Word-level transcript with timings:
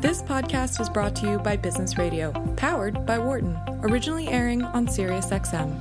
This 0.00 0.22
podcast 0.22 0.78
is 0.78 0.90
brought 0.90 1.16
to 1.16 1.26
you 1.26 1.38
by 1.38 1.56
Business 1.56 1.96
Radio, 1.96 2.30
powered 2.56 3.06
by 3.06 3.18
Wharton, 3.18 3.58
originally 3.80 4.28
airing 4.28 4.62
on 4.62 4.86
SiriusXM. 4.86 5.80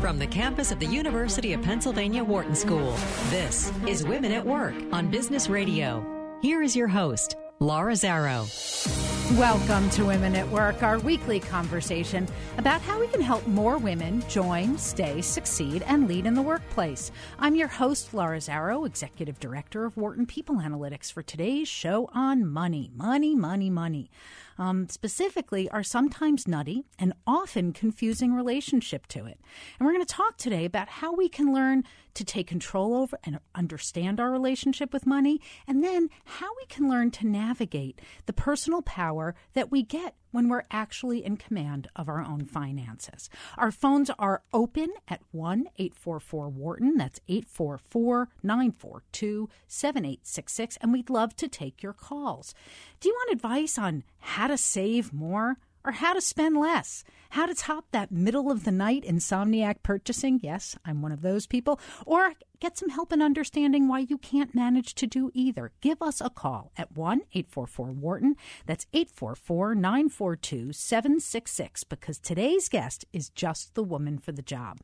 From 0.00 0.18
the 0.18 0.26
campus 0.26 0.70
of 0.70 0.80
the 0.80 0.86
University 0.86 1.54
of 1.54 1.62
Pennsylvania 1.62 2.22
Wharton 2.22 2.54
School, 2.54 2.94
this 3.30 3.72
is 3.88 4.04
Women 4.04 4.32
at 4.32 4.44
Work 4.44 4.74
on 4.92 5.10
Business 5.10 5.48
Radio. 5.48 6.04
Here 6.42 6.62
is 6.62 6.76
your 6.76 6.88
host, 6.88 7.36
Laura 7.58 7.94
Zarrow. 7.94 9.03
Welcome 9.32 9.88
to 9.90 10.04
Women 10.04 10.36
at 10.36 10.48
Work, 10.50 10.82
our 10.82 10.98
weekly 10.98 11.40
conversation 11.40 12.28
about 12.58 12.82
how 12.82 13.00
we 13.00 13.08
can 13.08 13.22
help 13.22 13.44
more 13.46 13.78
women 13.78 14.22
join, 14.28 14.76
stay, 14.76 15.22
succeed, 15.22 15.82
and 15.86 16.06
lead 16.06 16.26
in 16.26 16.34
the 16.34 16.42
workplace. 16.42 17.10
I'm 17.38 17.56
your 17.56 17.66
host, 17.66 18.12
Laura 18.12 18.36
Zarrow, 18.36 18.86
Executive 18.86 19.40
Director 19.40 19.86
of 19.86 19.96
Wharton 19.96 20.26
People 20.26 20.56
Analytics, 20.56 21.10
for 21.10 21.22
today's 21.22 21.68
show 21.68 22.10
on 22.12 22.46
money, 22.46 22.90
money, 22.94 23.34
money, 23.34 23.70
money. 23.70 24.10
Um, 24.58 24.88
specifically, 24.88 25.68
our 25.70 25.82
sometimes 25.82 26.46
nutty 26.46 26.84
and 26.98 27.12
often 27.26 27.72
confusing 27.72 28.32
relationship 28.32 29.06
to 29.08 29.26
it. 29.26 29.38
And 29.78 29.86
we're 29.86 29.92
going 29.92 30.06
to 30.06 30.14
talk 30.14 30.36
today 30.36 30.64
about 30.64 30.88
how 30.88 31.12
we 31.14 31.28
can 31.28 31.52
learn 31.52 31.84
to 32.14 32.24
take 32.24 32.46
control 32.46 32.94
over 32.94 33.18
and 33.24 33.40
understand 33.54 34.20
our 34.20 34.30
relationship 34.30 34.92
with 34.92 35.06
money, 35.06 35.40
and 35.66 35.82
then 35.82 36.08
how 36.24 36.48
we 36.56 36.66
can 36.66 36.88
learn 36.88 37.10
to 37.12 37.26
navigate 37.26 38.00
the 38.26 38.32
personal 38.32 38.82
power 38.82 39.34
that 39.54 39.70
we 39.70 39.82
get 39.82 40.14
when 40.34 40.48
we're 40.48 40.64
actually 40.68 41.24
in 41.24 41.36
command 41.36 41.86
of 41.94 42.08
our 42.08 42.20
own 42.20 42.44
finances. 42.44 43.30
Our 43.56 43.70
phones 43.70 44.10
are 44.18 44.42
open 44.52 44.88
at 45.06 45.20
1 45.30 45.66
844 45.78 46.48
Wharton. 46.48 46.96
That's 46.96 47.20
844 47.28 48.28
942 48.42 49.48
7866. 49.68 50.76
And 50.80 50.92
we'd 50.92 51.08
love 51.08 51.36
to 51.36 51.46
take 51.46 51.84
your 51.84 51.92
calls. 51.92 52.52
Do 52.98 53.08
you 53.08 53.14
want 53.14 53.32
advice 53.32 53.78
on 53.78 54.02
how 54.18 54.48
to 54.48 54.58
save 54.58 55.12
more? 55.12 55.58
Or 55.84 55.92
how 55.92 56.14
to 56.14 56.20
spend 56.20 56.56
less, 56.56 57.04
how 57.30 57.46
to 57.46 57.54
top 57.54 57.86
that 57.90 58.10
middle 58.10 58.50
of 58.50 58.64
the 58.64 58.70
night 58.70 59.04
insomniac 59.04 59.82
purchasing. 59.82 60.40
Yes, 60.42 60.76
I'm 60.84 61.02
one 61.02 61.12
of 61.12 61.22
those 61.22 61.46
people. 61.46 61.78
Or 62.06 62.34
get 62.60 62.78
some 62.78 62.88
help 62.88 63.12
in 63.12 63.20
understanding 63.20 63.86
why 63.86 64.00
you 64.00 64.16
can't 64.16 64.54
manage 64.54 64.94
to 64.94 65.06
do 65.06 65.30
either. 65.34 65.72
Give 65.80 66.00
us 66.00 66.20
a 66.20 66.30
call 66.30 66.72
at 66.76 66.96
1 66.96 67.20
844 67.32 67.92
Wharton. 67.92 68.36
That's 68.66 68.86
844 68.92 69.74
942 69.74 70.72
766 70.72 71.84
because 71.84 72.18
today's 72.18 72.68
guest 72.68 73.04
is 73.12 73.28
just 73.28 73.74
the 73.74 73.84
woman 73.84 74.18
for 74.18 74.32
the 74.32 74.42
job. 74.42 74.78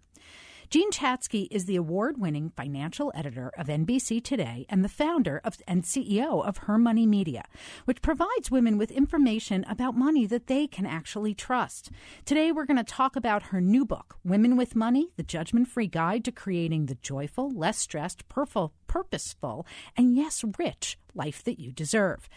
Jean 0.71 0.93
Chatzky 0.93 1.49
is 1.51 1.65
the 1.65 1.75
award 1.75 2.17
winning 2.17 2.49
financial 2.49 3.11
editor 3.13 3.51
of 3.59 3.67
NBC 3.67 4.23
Today 4.23 4.67
and 4.69 4.85
the 4.85 4.89
founder 4.89 5.41
of, 5.43 5.57
and 5.67 5.83
CEO 5.83 6.47
of 6.47 6.59
Her 6.59 6.79
Money 6.79 7.07
Media, 7.09 7.43
which 7.87 8.01
provides 8.03 8.53
women 8.53 8.79
with 8.79 8.93
information 8.93 9.65
about 9.69 9.97
money 9.97 10.27
that 10.27 10.47
they 10.47 10.69
can 10.69 10.87
actually 10.87 11.35
trust. 11.35 11.91
Today, 12.25 12.53
we're 12.53 12.67
going 12.67 12.77
to 12.77 12.85
talk 12.85 13.17
about 13.17 13.43
her 13.51 13.61
new 13.61 13.85
book, 13.85 14.19
Women 14.23 14.57
with 14.57 14.77
Money 14.77 15.11
The 15.17 15.25
Judgment 15.25 15.67
Free 15.67 15.89
Guide 15.89 16.25
to 16.27 16.31
Creating 16.31 16.87
the 16.87 16.95
Joyful, 16.95 17.51
Less 17.51 17.79
Stressed, 17.79 18.29
Purposeful, 18.29 19.67
and 19.97 20.15
Yes, 20.15 20.45
Rich 20.57 21.01
Life 21.17 21.43
That 21.43 21.59
You 21.59 21.73
Deserve. 21.73 22.29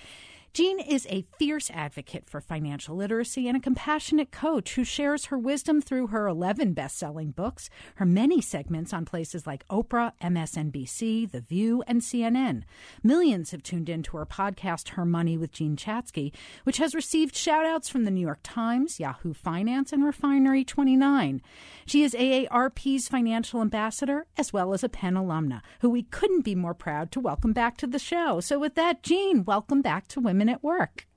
Jean 0.54 0.78
is 0.78 1.08
a 1.10 1.26
fierce 1.40 1.72
advocate 1.72 2.30
for 2.30 2.40
financial 2.40 2.96
literacy 2.96 3.48
and 3.48 3.58
a 3.58 3.60
compassionate 3.60 4.30
coach 4.30 4.76
who 4.76 4.84
shares 4.84 5.26
her 5.26 5.38
wisdom 5.40 5.82
through 5.82 6.06
her 6.06 6.28
11 6.28 6.74
best 6.74 6.96
selling 6.96 7.32
books, 7.32 7.72
her 7.96 8.06
many 8.06 8.40
segments 8.40 8.94
on 8.94 9.04
places 9.04 9.48
like 9.48 9.68
Oprah, 9.70 10.12
MSNBC, 10.22 11.32
The 11.32 11.42
View, 11.42 11.84
and 11.88 12.02
CNN. 12.02 12.66
Millions 13.02 13.50
have 13.50 13.64
tuned 13.64 13.90
in 13.90 14.04
to 14.04 14.18
her 14.18 14.28
podcast, 14.28 14.90
Her 14.90 15.06
Money 15.06 15.40
with 15.40 15.52
Jean 15.52 15.76
Chatzky, 15.76 16.32
which 16.66 16.78
has 16.78 16.94
received 16.94 17.36
shout 17.36 17.66
outs 17.66 17.90
from 17.90 18.04
the 18.04 18.12
New 18.12 18.22
York 18.22 18.42
Times, 18.44 19.00
Yahoo 19.00 19.34
Finance, 19.34 19.92
and 19.92 20.06
Refinery 20.06 20.64
29. 20.64 21.42
She 21.88 22.04
is 22.04 22.14
AARP's 22.14 23.08
financial 23.08 23.60
ambassador 23.60 24.28
as 24.38 24.54
well 24.54 24.76
as 24.76 24.84
a 24.84 24.90
Penn 24.90 25.16
alumna, 25.16 25.62
who 25.80 25.90
we 25.90 26.04
couldn't 26.04 26.46
be 26.46 26.54
more 26.54 26.76
proud 26.76 27.12
to 27.14 27.20
welcome 27.20 27.54
back 27.54 27.76
to 27.78 27.88
the 27.88 27.98
show. 27.98 28.40
So, 28.40 28.60
with 28.60 28.76
that, 28.76 29.02
Jean, 29.02 29.46
welcome 29.46 29.82
back 29.82 30.08
to 30.10 30.20
Women 30.20 30.43
at 30.50 30.64
Work. 30.64 31.08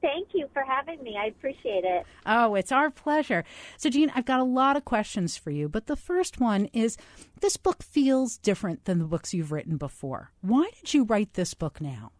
Thank 0.00 0.28
you 0.32 0.48
for 0.52 0.62
having 0.62 1.02
me. 1.02 1.16
I 1.18 1.26
appreciate 1.26 1.84
it. 1.84 2.06
Oh, 2.24 2.54
it's 2.54 2.72
our 2.72 2.90
pleasure. 2.90 3.44
So, 3.76 3.90
Jean, 3.90 4.10
I've 4.14 4.24
got 4.24 4.40
a 4.40 4.44
lot 4.44 4.76
of 4.76 4.84
questions 4.84 5.36
for 5.36 5.50
you, 5.50 5.68
but 5.68 5.86
the 5.86 5.96
first 5.96 6.40
one 6.40 6.66
is 6.72 6.96
this 7.40 7.56
book 7.56 7.82
feels 7.82 8.38
different 8.38 8.86
than 8.86 8.98
the 8.98 9.04
books 9.04 9.34
you've 9.34 9.52
written 9.52 9.76
before. 9.76 10.30
Why 10.40 10.70
did 10.80 10.94
you 10.94 11.04
write 11.04 11.34
this 11.34 11.52
book 11.52 11.80
now? 11.80 12.12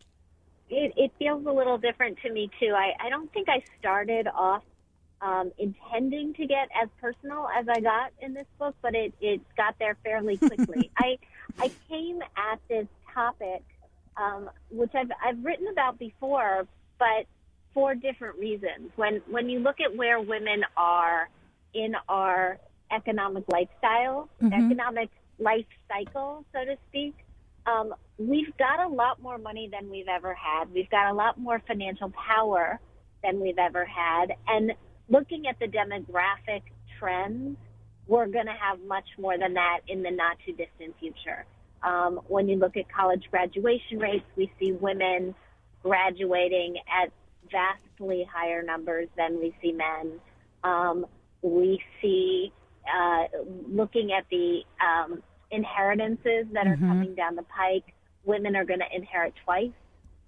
It, 0.68 0.92
it 0.96 1.10
feels 1.18 1.44
a 1.46 1.50
little 1.50 1.78
different 1.78 2.18
to 2.22 2.32
me, 2.32 2.50
too. 2.60 2.74
I, 2.76 2.92
I 3.04 3.08
don't 3.08 3.32
think 3.32 3.48
I 3.48 3.62
started 3.78 4.28
off 4.28 4.62
um, 5.22 5.50
intending 5.58 6.34
to 6.34 6.46
get 6.46 6.68
as 6.80 6.88
personal 7.00 7.48
as 7.58 7.66
I 7.68 7.80
got 7.80 8.12
in 8.20 8.34
this 8.34 8.46
book, 8.58 8.74
but 8.82 8.94
it, 8.94 9.12
it 9.20 9.40
got 9.56 9.74
there 9.78 9.96
fairly 10.04 10.36
quickly. 10.38 10.90
I, 10.98 11.18
I 11.58 11.70
came 11.88 12.20
at 12.36 12.60
this 12.68 12.86
topic 13.12 13.62
um, 14.16 14.50
which 14.70 14.90
I've 14.94 15.10
I've 15.24 15.44
written 15.44 15.68
about 15.68 15.98
before, 15.98 16.66
but 16.98 17.26
for 17.74 17.94
different 17.94 18.38
reasons. 18.38 18.90
When 18.96 19.22
when 19.28 19.48
you 19.48 19.60
look 19.60 19.76
at 19.80 19.96
where 19.96 20.20
women 20.20 20.64
are 20.76 21.28
in 21.74 21.94
our 22.08 22.58
economic 22.92 23.44
lifestyle, 23.48 24.28
mm-hmm. 24.42 24.52
economic 24.52 25.10
life 25.38 25.66
cycle, 25.88 26.44
so 26.52 26.64
to 26.64 26.76
speak, 26.88 27.14
um, 27.66 27.94
we've 28.18 28.56
got 28.58 28.80
a 28.80 28.88
lot 28.88 29.22
more 29.22 29.38
money 29.38 29.70
than 29.70 29.90
we've 29.90 30.08
ever 30.08 30.34
had. 30.34 30.72
We've 30.72 30.90
got 30.90 31.10
a 31.10 31.14
lot 31.14 31.38
more 31.38 31.62
financial 31.66 32.10
power 32.10 32.80
than 33.22 33.40
we've 33.40 33.58
ever 33.58 33.84
had, 33.84 34.34
and 34.48 34.72
looking 35.08 35.46
at 35.46 35.58
the 35.58 35.66
demographic 35.66 36.62
trends, 36.98 37.56
we're 38.06 38.26
going 38.26 38.46
to 38.46 38.52
have 38.52 38.80
much 38.86 39.06
more 39.18 39.38
than 39.38 39.54
that 39.54 39.80
in 39.88 40.02
the 40.02 40.10
not 40.10 40.36
too 40.44 40.52
distant 40.52 40.94
future. 40.98 41.44
Um, 41.82 42.20
when 42.28 42.48
you 42.48 42.56
look 42.56 42.76
at 42.76 42.92
college 42.92 43.24
graduation 43.30 43.98
rates, 43.98 44.26
we 44.36 44.52
see 44.58 44.72
women 44.72 45.34
graduating 45.82 46.76
at 46.88 47.12
vastly 47.50 48.26
higher 48.32 48.62
numbers 48.62 49.08
than 49.16 49.38
we 49.38 49.54
see 49.62 49.72
men. 49.72 50.20
Um, 50.62 51.06
we 51.42 51.80
see, 52.00 52.52
uh, 52.86 53.24
looking 53.68 54.12
at 54.12 54.26
the 54.30 54.60
um, 54.80 55.22
inheritances 55.50 56.46
that 56.52 56.66
are 56.66 56.76
mm-hmm. 56.76 56.88
coming 56.88 57.14
down 57.14 57.34
the 57.36 57.44
pike, 57.44 57.94
women 58.24 58.56
are 58.56 58.64
going 58.64 58.80
to 58.80 58.94
inherit 58.96 59.34
twice, 59.44 59.72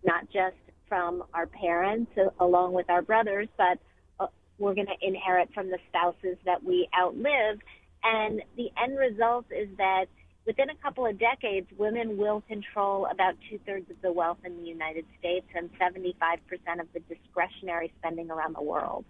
not 0.05 0.25
just 0.33 0.57
from 0.89 1.23
our 1.35 1.47
parents 1.47 2.11
uh, 2.19 2.31
along 2.45 2.73
with 2.73 2.89
our 2.91 3.03
brothers, 3.03 3.49
but 3.57 3.79
uh, 4.21 4.27
we're 4.59 4.75
going 4.75 4.87
to 4.87 5.07
inherit 5.07 5.49
from 5.55 5.69
the 5.69 5.79
spouses 5.89 6.37
that 6.45 6.63
we 6.63 6.89
outlive. 6.99 7.59
And 8.05 8.43
the 8.57 8.71
end 8.83 8.99
result 8.99 9.47
is 9.51 9.69
that 9.79 10.07
within 10.47 10.71
a 10.71 10.75
couple 10.77 11.07
of 11.07 11.19
decades, 11.19 11.69
women 11.77 12.17
will 12.17 12.43
control 12.49 13.07
about 13.11 13.35
two 13.49 13.59
thirds 13.67 13.91
of 13.91 14.01
the 14.03 14.13
wealth 14.13 14.39
in 14.45 14.57
the 14.57 14.69
United 14.69 15.05
States 15.19 15.47
and 15.55 15.71
75% 15.79 16.81
of 16.81 16.87
the 16.93 17.01
discretionary 17.01 17.93
spending 17.99 18.31
around 18.31 18.55
the 18.57 18.63
world. 18.63 19.05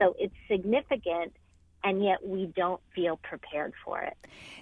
So 0.00 0.14
it's 0.18 0.34
significant, 0.48 1.32
and 1.82 2.02
yet 2.02 2.26
we 2.26 2.46
don't 2.56 2.80
feel 2.94 3.18
prepared 3.18 3.72
for 3.84 4.00
it. 4.00 4.16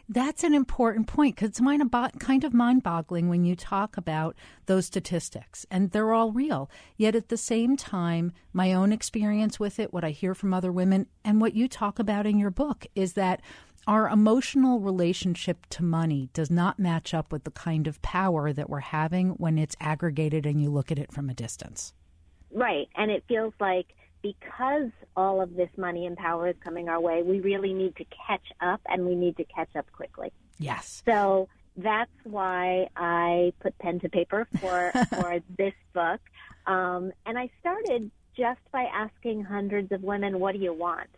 That's 0.09 0.45
an 0.45 0.55
important 0.55 1.07
point 1.07 1.37
because 1.37 1.51
it's 1.51 1.61
kind 2.19 2.45
of 2.45 2.53
mind 2.53 2.83
boggling 2.83 3.29
when 3.29 3.45
you 3.45 3.57
talk 3.57 3.97
about 3.97 4.37
those 4.67 4.87
statistics, 4.87 5.65
and 5.71 5.91
they're 5.91 6.13
all 6.13 6.33
real. 6.33 6.71
Yet 6.97 7.15
at 7.15 7.29
the 7.29 7.37
same 7.37 7.77
time, 7.77 8.33
my 8.53 8.73
own 8.73 8.93
experience 8.93 9.59
with 9.59 9.79
it, 9.79 9.93
what 9.93 10.05
I 10.05 10.11
hear 10.11 10.35
from 10.35 10.53
other 10.53 10.71
women, 10.71 11.07
and 11.25 11.41
what 11.41 11.55
you 11.55 11.69
talk 11.69 11.99
about 11.99 12.27
in 12.27 12.39
your 12.39 12.51
book 12.51 12.87
is 12.95 13.15
that 13.15 13.41
our 13.87 14.09
emotional 14.09 14.81
relationship 14.81 15.67
to 15.71 15.83
money 15.83 16.29
does 16.33 16.51
not 16.51 16.79
match 16.79 17.13
up 17.13 17.33
with 17.33 17.45
the 17.45 17.51
kind 17.51 17.87
of 17.87 18.01
power 18.03 18.53
that 18.53 18.71
we're 18.71 18.81
having 18.81 19.31
when 19.31 19.59
it's 19.59 19.77
aggregated 19.81 20.47
and 20.47 20.63
you 20.63 20.71
look 20.71 20.93
at 20.93 20.99
it 20.99 21.13
from 21.13 21.29
a 21.29 21.35
distance. 21.35 21.93
Right. 22.53 22.89
And 22.95 23.11
it 23.11 23.25
feels 23.29 23.55
like 23.59 23.87
because 24.23 24.91
all 25.17 25.41
of 25.41 25.57
this 25.57 25.71
money 25.77 26.07
and 26.07 26.17
power 26.17 26.49
is 26.49 26.57
coming 26.63 26.89
our 26.89 27.01
way, 27.01 27.23
we 27.23 27.41
really 27.41 27.73
need 27.73 27.97
to 27.97 28.05
catch 28.27 28.47
up 28.61 28.81
and 28.87 29.05
we 29.05 29.15
need 29.15 29.37
to 29.37 29.45
catch 29.45 29.75
up 29.77 29.91
quickly. 29.93 30.33
Yes. 30.59 31.03
So 31.05 31.49
that's 31.77 32.11
why 32.25 32.89
I 32.97 33.53
put 33.61 33.77
pen 33.79 34.01
to 34.01 34.09
paper 34.09 34.47
for, 34.61 34.93
for 35.11 35.41
this 35.57 35.75
book. 35.93 36.21
Um, 36.67 37.13
and 37.27 37.37
I 37.37 37.51
started 37.61 38.11
just 38.37 38.61
by 38.71 38.85
asking 38.85 39.45
hundreds 39.45 39.93
of 39.93 40.03
women, 40.03 40.39
what 40.39 40.53
do 40.53 40.61
you 40.61 40.73
want? 40.73 41.09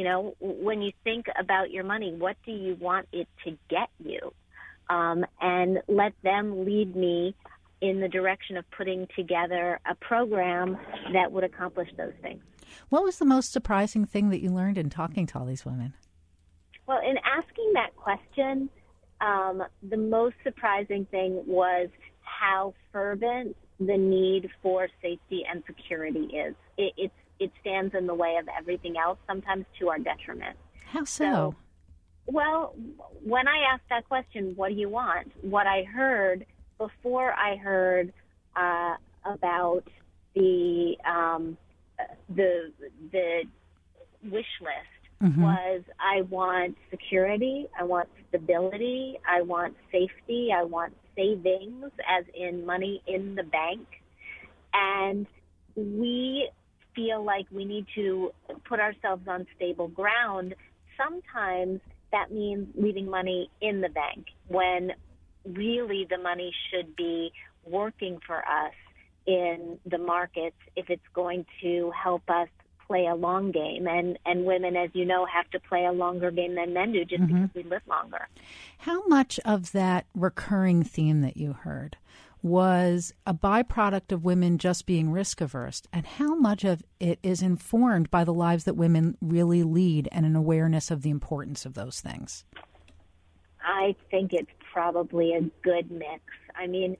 You 0.00 0.06
know, 0.06 0.34
when 0.40 0.80
you 0.80 0.92
think 1.04 1.26
about 1.38 1.70
your 1.70 1.84
money, 1.84 2.14
what 2.14 2.38
do 2.46 2.52
you 2.52 2.74
want 2.76 3.06
it 3.12 3.28
to 3.44 3.58
get 3.68 3.90
you? 4.02 4.32
Um, 4.88 5.26
and 5.42 5.82
let 5.88 6.14
them 6.22 6.64
lead 6.64 6.96
me 6.96 7.34
in 7.82 8.00
the 8.00 8.08
direction 8.08 8.56
of 8.56 8.64
putting 8.70 9.08
together 9.14 9.78
a 9.84 9.94
program 9.94 10.78
that 11.12 11.30
would 11.32 11.44
accomplish 11.44 11.90
those 11.98 12.14
things. 12.22 12.42
What 12.88 13.02
was 13.02 13.18
the 13.18 13.26
most 13.26 13.52
surprising 13.52 14.06
thing 14.06 14.30
that 14.30 14.40
you 14.40 14.48
learned 14.48 14.78
in 14.78 14.88
talking 14.88 15.26
to 15.26 15.38
all 15.38 15.44
these 15.44 15.66
women? 15.66 15.92
Well, 16.86 17.00
in 17.06 17.18
asking 17.18 17.74
that 17.74 17.94
question, 17.94 18.70
um, 19.20 19.62
the 19.82 19.98
most 19.98 20.36
surprising 20.42 21.04
thing 21.10 21.42
was 21.46 21.90
how 22.22 22.72
fervent 22.90 23.54
the 23.78 23.98
need 23.98 24.48
for 24.62 24.88
safety 25.02 25.44
and 25.46 25.62
security 25.66 26.24
is. 26.24 26.54
It, 26.78 26.94
it's, 26.96 27.14
it 27.40 27.50
stands 27.60 27.94
in 27.94 28.06
the 28.06 28.14
way 28.14 28.36
of 28.36 28.46
everything 28.56 28.96
else, 28.96 29.18
sometimes 29.26 29.64
to 29.78 29.88
our 29.88 29.98
detriment. 29.98 30.56
How 30.86 31.04
so? 31.04 31.24
So- 31.24 31.54
Well, 32.26 32.74
when 33.24 33.48
I 33.48 33.58
asked 33.72 33.88
that 33.88 34.06
question, 34.08 34.52
what 34.56 34.68
do 34.68 34.74
you 34.74 34.88
want? 34.88 35.32
What 35.42 35.66
I 35.66 35.82
heard 35.84 36.46
before 36.78 37.32
I 37.32 37.56
heard 37.56 38.12
uh, 38.54 38.94
about 39.24 39.84
the 40.34 40.96
um, 41.04 41.56
the 42.28 42.72
the 43.10 43.42
wish 44.30 44.52
list 44.60 45.02
Mhm. 45.22 45.38
was 45.42 45.82
I 45.98 46.22
want 46.22 46.76
security, 46.90 47.66
I 47.78 47.84
want 47.84 48.08
stability, 48.28 49.18
I 49.28 49.42
want 49.42 49.76
safety, 49.90 50.50
I 50.52 50.62
want 50.64 50.94
savings, 51.16 51.90
as 52.08 52.24
in 52.34 52.64
money 52.64 53.02
in 53.06 53.34
the 53.34 53.42
bank, 53.42 53.86
and 54.72 55.26
we 55.76 56.48
feel 56.94 57.24
like 57.24 57.46
we 57.50 57.64
need 57.64 57.86
to 57.94 58.32
put 58.68 58.80
ourselves 58.80 59.26
on 59.28 59.46
stable 59.56 59.88
ground. 59.88 60.54
Sometimes 60.96 61.80
that 62.12 62.32
means 62.32 62.68
leaving 62.74 63.08
money 63.08 63.50
in 63.60 63.80
the 63.80 63.88
bank 63.88 64.26
when 64.48 64.92
really 65.44 66.06
the 66.08 66.18
money 66.18 66.52
should 66.70 66.94
be 66.96 67.32
working 67.64 68.18
for 68.26 68.38
us 68.38 68.74
in 69.26 69.78
the 69.86 69.98
markets 69.98 70.56
if 70.76 70.90
it's 70.90 71.02
going 71.14 71.44
to 71.62 71.92
help 72.02 72.22
us 72.28 72.48
play 72.86 73.06
a 73.06 73.14
long 73.14 73.52
game 73.52 73.86
and 73.86 74.18
and 74.26 74.44
women 74.44 74.74
as 74.74 74.90
you 74.94 75.04
know 75.04 75.24
have 75.24 75.48
to 75.50 75.60
play 75.60 75.84
a 75.84 75.92
longer 75.92 76.30
game 76.32 76.56
than 76.56 76.72
men 76.72 76.90
do 76.90 77.04
just 77.04 77.22
mm-hmm. 77.22 77.42
because 77.42 77.54
we 77.54 77.62
live 77.62 77.82
longer 77.88 78.26
How 78.78 79.06
much 79.06 79.38
of 79.44 79.70
that 79.72 80.06
recurring 80.14 80.82
theme 80.82 81.20
that 81.20 81.36
you 81.36 81.52
heard 81.52 81.96
was 82.42 83.12
a 83.26 83.34
byproduct 83.34 84.12
of 84.12 84.24
women 84.24 84.58
just 84.58 84.86
being 84.86 85.10
risk 85.10 85.40
averse, 85.40 85.82
and 85.92 86.06
how 86.06 86.34
much 86.34 86.64
of 86.64 86.82
it 86.98 87.18
is 87.22 87.42
informed 87.42 88.10
by 88.10 88.24
the 88.24 88.32
lives 88.32 88.64
that 88.64 88.74
women 88.74 89.16
really 89.20 89.62
lead 89.62 90.08
and 90.12 90.24
an 90.24 90.36
awareness 90.36 90.90
of 90.90 91.02
the 91.02 91.10
importance 91.10 91.66
of 91.66 91.74
those 91.74 92.00
things? 92.00 92.44
I 93.62 93.94
think 94.10 94.32
it's 94.32 94.50
probably 94.72 95.34
a 95.34 95.42
good 95.62 95.90
mix. 95.90 96.22
I 96.54 96.66
mean, 96.66 96.96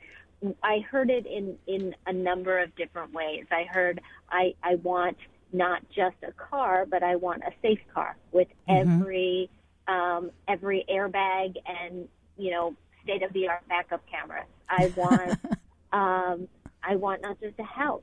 I 0.62 0.80
heard 0.90 1.10
it 1.10 1.26
in 1.26 1.56
in 1.66 1.94
a 2.06 2.12
number 2.12 2.58
of 2.58 2.74
different 2.76 3.12
ways. 3.12 3.46
I 3.50 3.64
heard 3.64 4.00
I 4.30 4.54
I 4.62 4.76
want 4.76 5.16
not 5.52 5.82
just 5.94 6.16
a 6.22 6.32
car, 6.32 6.86
but 6.86 7.02
I 7.02 7.16
want 7.16 7.42
a 7.42 7.52
safe 7.62 7.80
car 7.92 8.16
with 8.32 8.48
every 8.68 9.50
um, 9.88 10.30
every 10.48 10.84
airbag 10.88 11.56
and 11.66 12.08
you 12.36 12.50
know 12.50 12.74
state 13.02 13.22
of 13.22 13.32
the 13.32 13.48
art 13.48 13.66
backup 13.68 14.02
camera. 14.10 14.44
I 14.68 14.92
want 14.96 15.30
um, 15.92 16.48
I 16.82 16.96
want 16.96 17.22
not 17.22 17.40
just 17.40 17.58
a 17.58 17.64
house. 17.64 18.02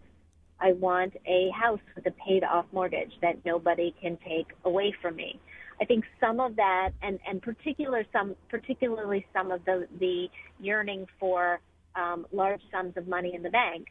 I 0.59 0.73
want 0.73 1.13
a 1.27 1.49
house 1.51 1.79
with 1.95 2.05
a 2.07 2.11
paid 2.11 2.43
off 2.43 2.65
mortgage 2.71 3.11
that 3.21 3.45
nobody 3.45 3.93
can 4.01 4.17
take 4.27 4.47
away 4.65 4.93
from 5.01 5.15
me. 5.15 5.39
I 5.79 5.85
think 5.85 6.05
some 6.19 6.39
of 6.39 6.55
that, 6.55 6.91
and 7.01 7.19
and 7.27 7.41
particular 7.41 8.05
some, 8.11 8.35
particularly 8.49 9.25
some 9.33 9.51
of 9.51 9.63
the 9.65 9.87
the 9.99 10.27
yearning 10.59 11.05
for 11.19 11.59
um, 11.95 12.25
large 12.31 12.61
sums 12.71 12.97
of 12.97 13.07
money 13.07 13.33
in 13.35 13.43
the 13.43 13.49
bank. 13.49 13.87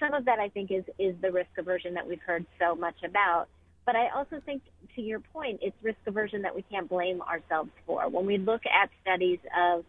Some 0.00 0.14
of 0.14 0.24
that 0.24 0.38
I 0.38 0.48
think 0.48 0.70
is 0.70 0.84
is 0.98 1.14
the 1.22 1.30
risk 1.30 1.50
aversion 1.58 1.94
that 1.94 2.06
we've 2.06 2.22
heard 2.26 2.46
so 2.60 2.74
much 2.74 2.96
about. 3.04 3.48
But 3.84 3.94
I 3.94 4.08
also 4.08 4.42
think, 4.44 4.62
to 4.96 5.00
your 5.00 5.20
point, 5.20 5.60
it's 5.62 5.76
risk 5.80 5.98
aversion 6.06 6.42
that 6.42 6.54
we 6.54 6.62
can't 6.62 6.88
blame 6.88 7.22
ourselves 7.22 7.70
for. 7.86 8.08
When 8.08 8.26
we 8.26 8.36
look 8.36 8.62
at 8.66 8.90
studies 9.00 9.38
of 9.56 9.84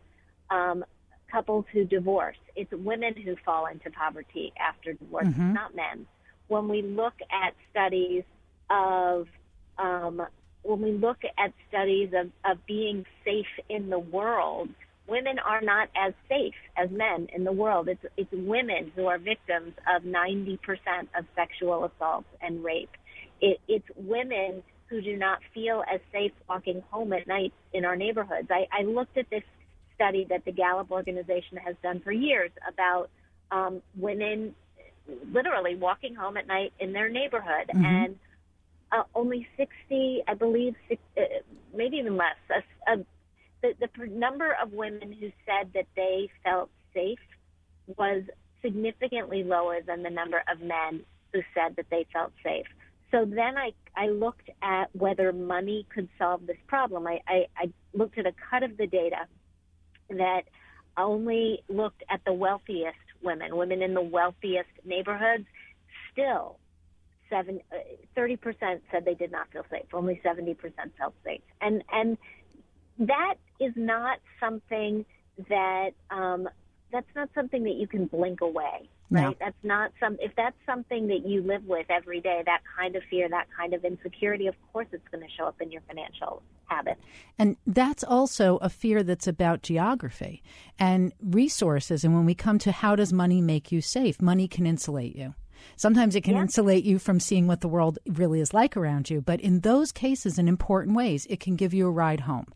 um, 0.50 0.86
couples 1.32 1.66
who 1.72 1.84
divorce, 1.84 2.38
it's 2.56 2.72
women 2.72 3.16
who 3.16 3.36
fall 3.46 3.66
into 3.66 3.90
poverty 3.92 4.54
after 4.60 4.94
divorce, 4.94 5.28
it's 5.28 5.38
not 5.56 5.76
men. 5.76 6.06
When 6.48 6.70
we 6.70 6.82
look 6.82 7.16
at 7.32 7.54
studies 7.72 8.24
of 8.70 9.28
um, 9.78 10.26
when 10.64 10.82
we 10.82 10.92
look 10.92 11.20
at 11.38 11.54
studies 11.70 12.12
of, 12.14 12.30
of 12.50 12.66
being 12.66 13.06
safe 13.24 13.46
in 13.70 13.90
the 13.90 14.00
world, 14.00 14.70
women 15.08 15.40
are 15.40 15.62
not 15.62 15.90
as 15.96 16.14
safe 16.28 16.56
as 16.76 16.90
men 16.92 17.28
in 17.34 17.44
the 17.44 17.52
world. 17.52 17.88
It's, 17.88 18.06
it's 18.18 18.32
women 18.32 18.92
who 18.96 19.08
are 19.08 19.18
victims 19.18 19.74
of 19.96 20.04
90% 20.04 20.60
of 21.18 21.26
sexual 21.36 21.86
assaults 21.86 22.28
and 22.42 22.64
rape. 22.64 22.90
It, 23.40 23.60
it's 23.68 23.88
women 23.96 24.62
who 24.88 25.02
do 25.02 25.16
not 25.16 25.40
feel 25.54 25.84
as 25.92 26.02
safe 26.12 26.32
walking 26.50 26.84
home 26.92 27.14
at 27.14 27.28
night 27.28 27.54
in 27.74 27.86
our 27.86 27.96
neighborhoods. 27.96 28.50
I, 28.52 28.68
I 28.72 28.84
looked 28.84 29.18
at 29.18 29.30
this 29.30 29.44
study 29.98 30.26
that 30.30 30.46
the 30.46 30.52
Gallup 30.52 30.92
organization 30.92 31.58
has 31.58 31.76
done 31.84 32.00
for 32.00 32.12
years 32.12 32.52
about 32.72 33.10
um, 33.52 33.82
women 33.98 34.56
literally 35.34 35.76
walking 35.76 36.16
home 36.16 36.38
at 36.38 36.48
night 36.48 36.74
in 36.80 36.94
their 36.94 37.10
neighborhood 37.10 37.70
and 37.74 38.16
uh, 38.92 39.04
only 39.16 39.48
60, 39.58 40.24
I 40.28 40.34
believe, 40.34 40.76
six, 40.88 41.02
uh, 41.18 41.22
maybe 41.76 41.98
even 41.98 42.18
less. 42.18 42.36
A, 42.88 42.98
the, 43.62 43.74
the 43.80 44.08
number 44.08 44.56
of 44.62 44.72
women 44.72 45.12
who 45.12 45.32
said 45.46 45.72
that 45.74 45.88
they 45.96 46.30
felt 46.44 46.70
safe 46.94 47.20
was 47.98 48.24
significantly 48.62 49.44
lower 49.44 49.82
than 49.82 50.04
the 50.04 50.10
number 50.10 50.44
of 50.52 50.62
men 50.62 51.04
who 51.34 51.42
said 51.54 51.76
that 51.76 51.86
they 51.90 52.06
felt 52.14 52.32
safe. 52.44 52.66
So 53.12 53.26
then 53.26 53.58
I, 53.58 53.72
I 53.96 54.08
looked 54.08 54.50
at 54.62 54.94
whether 54.94 55.32
money 55.32 55.86
could 55.94 56.10
solve 56.18 56.46
this 56.46 56.58
problem. 56.68 57.08
I, 57.08 57.22
I, 57.28 57.46
I 57.58 57.72
looked 57.94 58.18
at 58.18 58.26
a 58.26 58.34
cut 58.50 58.64
of 58.64 58.78
the 58.78 58.88
data 58.88 59.28
that 60.10 60.44
only 60.98 61.64
looked 61.70 62.04
at 62.10 62.22
the 62.26 62.34
wealthiest 62.34 62.98
women, 63.22 63.56
women 63.56 63.82
in 63.82 63.94
the 63.94 64.02
wealthiest 64.02 64.70
neighborhoods. 64.84 65.46
Still, 66.12 66.58
seven, 67.30 67.60
uh, 67.72 67.78
30% 68.18 68.82
said 68.92 69.06
they 69.06 69.14
did 69.14 69.32
not 69.32 69.52
feel 69.52 69.66
safe. 69.70 69.86
Only 69.94 70.22
70% 70.26 70.58
felt 70.98 71.14
safe. 71.24 71.42
And, 71.62 71.84
and 71.92 72.18
that 73.00 73.36
is 73.60 73.74
not 73.76 74.20
something 74.40 75.06
that, 75.50 75.92
um, 76.10 76.50
that's 76.92 77.08
not 77.16 77.30
something 77.36 77.64
that 77.64 77.76
you 77.76 77.88
can 77.88 78.06
blink 78.06 78.42
away, 78.42 78.90
No. 79.10 79.28
right? 79.28 79.38
That's 79.40 79.64
not 79.64 79.92
some, 80.00 80.18
if 80.20 80.34
that's 80.36 80.58
something 80.66 81.08
that 81.08 81.26
you 81.26 81.42
live 81.42 81.66
with 81.66 81.86
every 81.90 82.20
day, 82.20 82.44
that 82.46 82.62
kind 82.78 82.96
of 82.96 83.04
fear, 83.10 83.30
that 83.30 83.48
kind 83.58 83.74
of 83.74 83.86
insecurity, 83.86 84.48
of 84.48 84.56
course 84.74 84.88
it's 84.92 85.08
going 85.10 85.24
to 85.24 85.30
show 85.36 85.46
up 85.46 85.62
in 85.62 85.72
your 85.72 85.82
financial 85.88 86.44
habits. 86.66 87.00
And 87.40 87.56
that's 87.66 88.04
also 88.04 88.58
a 88.58 88.70
fear 88.70 89.04
that's 89.04 89.28
about 89.28 89.62
geography 89.62 90.44
and 90.78 91.14
resources. 91.22 92.04
And 92.04 92.14
when 92.14 92.26
we 92.26 92.36
come 92.36 92.60
to 92.60 92.72
how 92.72 92.96
does 92.96 93.14
money 93.14 93.42
make 93.42 93.72
you 93.72 93.82
safe, 93.82 94.22
money 94.22 94.48
can 94.48 94.68
insulate 94.68 95.16
you. 95.16 95.36
Sometimes 95.76 96.16
it 96.16 96.24
can 96.24 96.36
Yeah. 96.36 96.42
insulate 96.42 96.84
you 96.84 97.00
from 97.00 97.20
seeing 97.20 97.48
what 97.48 97.62
the 97.62 97.68
world 97.68 98.00
really 98.08 98.40
is 98.42 98.54
like 98.54 98.76
around 98.78 99.10
you. 99.10 99.22
But 99.22 99.42
in 99.42 99.62
those 99.62 99.92
cases, 99.92 100.38
in 100.40 100.48
important 100.48 100.96
ways, 100.96 101.26
it 101.30 101.40
can 101.40 101.56
give 101.56 101.74
you 101.74 101.88
a 101.88 101.92
ride 101.92 102.22
home. 102.22 102.48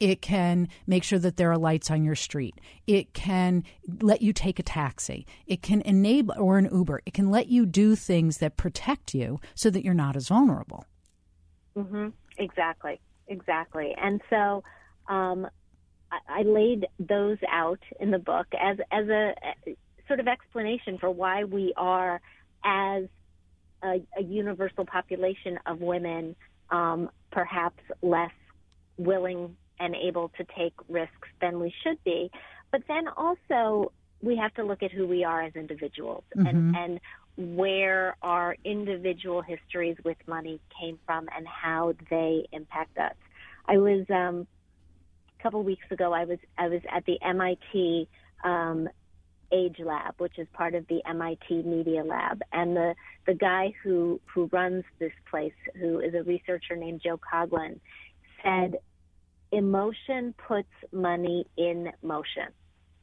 It 0.00 0.22
can 0.22 0.68
make 0.86 1.02
sure 1.04 1.18
that 1.18 1.36
there 1.36 1.50
are 1.50 1.58
lights 1.58 1.90
on 1.90 2.04
your 2.04 2.14
street. 2.14 2.60
It 2.86 3.14
can 3.14 3.64
let 4.02 4.22
you 4.22 4.32
take 4.32 4.58
a 4.58 4.62
taxi. 4.62 5.26
It 5.46 5.62
can 5.62 5.80
enable, 5.82 6.34
or 6.38 6.58
an 6.58 6.68
Uber, 6.72 7.02
it 7.06 7.14
can 7.14 7.30
let 7.30 7.48
you 7.48 7.66
do 7.66 7.96
things 7.96 8.38
that 8.38 8.56
protect 8.56 9.14
you 9.14 9.40
so 9.54 9.70
that 9.70 9.84
you're 9.84 9.94
not 9.94 10.16
as 10.16 10.28
vulnerable. 10.28 10.84
hmm 11.76 12.08
Exactly, 12.38 13.00
exactly. 13.28 13.94
And 13.96 14.20
so, 14.28 14.62
um, 15.08 15.46
I, 16.28 16.42
laid 16.42 16.86
those 17.00 17.38
out 17.50 17.80
in 17.98 18.10
the 18.10 18.18
book 18.18 18.46
as 18.60 18.76
as 18.92 19.08
a 19.08 19.34
sort 20.06 20.20
of 20.20 20.28
explanation 20.28 20.98
for 20.98 21.10
why 21.10 21.44
we 21.44 21.72
are, 21.76 22.20
as 22.66 23.04
a, 23.82 24.02
a 24.18 24.22
universal 24.22 24.84
population 24.84 25.58
of 25.66 25.80
women, 25.80 26.34
um, 26.70 27.08
perhaps 27.30 27.82
less 28.02 28.32
willing 28.98 29.56
and 29.78 29.94
able 29.94 30.30
to 30.36 30.44
take 30.58 30.74
risks 30.88 31.28
than 31.40 31.60
we 31.60 31.72
should 31.82 32.02
be. 32.04 32.30
But 32.72 32.82
then 32.88 33.08
also, 33.08 33.92
we 34.22 34.36
have 34.36 34.52
to 34.54 34.64
look 34.64 34.82
at 34.82 34.90
who 34.90 35.06
we 35.06 35.24
are 35.24 35.42
as 35.42 35.54
individuals 35.54 36.24
and, 36.34 36.74
and 36.76 37.00
where 37.36 38.16
our 38.22 38.56
individual 38.64 39.42
histories 39.42 39.96
with 40.04 40.16
money 40.26 40.58
came 40.80 40.98
from 41.06 41.28
and 41.36 41.46
how 41.46 41.94
they 42.10 42.46
impact 42.52 42.96
us. 42.98 43.14
I 43.68 43.76
was 43.78 44.06
um, 44.10 44.46
a 45.38 45.42
couple 45.42 45.62
weeks 45.62 45.86
ago. 45.90 46.12
I 46.12 46.24
was 46.24 46.38
I 46.56 46.68
was 46.68 46.80
at 46.90 47.04
the 47.04 47.18
MIT 47.22 48.08
um, 48.42 48.88
Age 49.52 49.76
Lab, 49.78 50.14
which 50.18 50.38
is 50.38 50.46
part 50.52 50.74
of 50.74 50.86
the 50.88 51.00
MIT 51.06 51.62
Media 51.62 52.04
Lab, 52.04 52.42
and 52.52 52.76
the 52.76 52.94
the 53.26 53.34
guy 53.34 53.74
who 53.82 54.20
who 54.32 54.48
runs 54.52 54.84
this 54.98 55.12
place, 55.30 55.52
who 55.80 56.00
is 56.00 56.14
a 56.14 56.22
researcher 56.22 56.76
named 56.76 57.00
Joe 57.02 57.18
Coughlin, 57.18 57.80
said 58.42 58.76
emotion 59.52 60.34
puts 60.46 60.68
money 60.92 61.46
in 61.56 61.92
motion. 62.02 62.48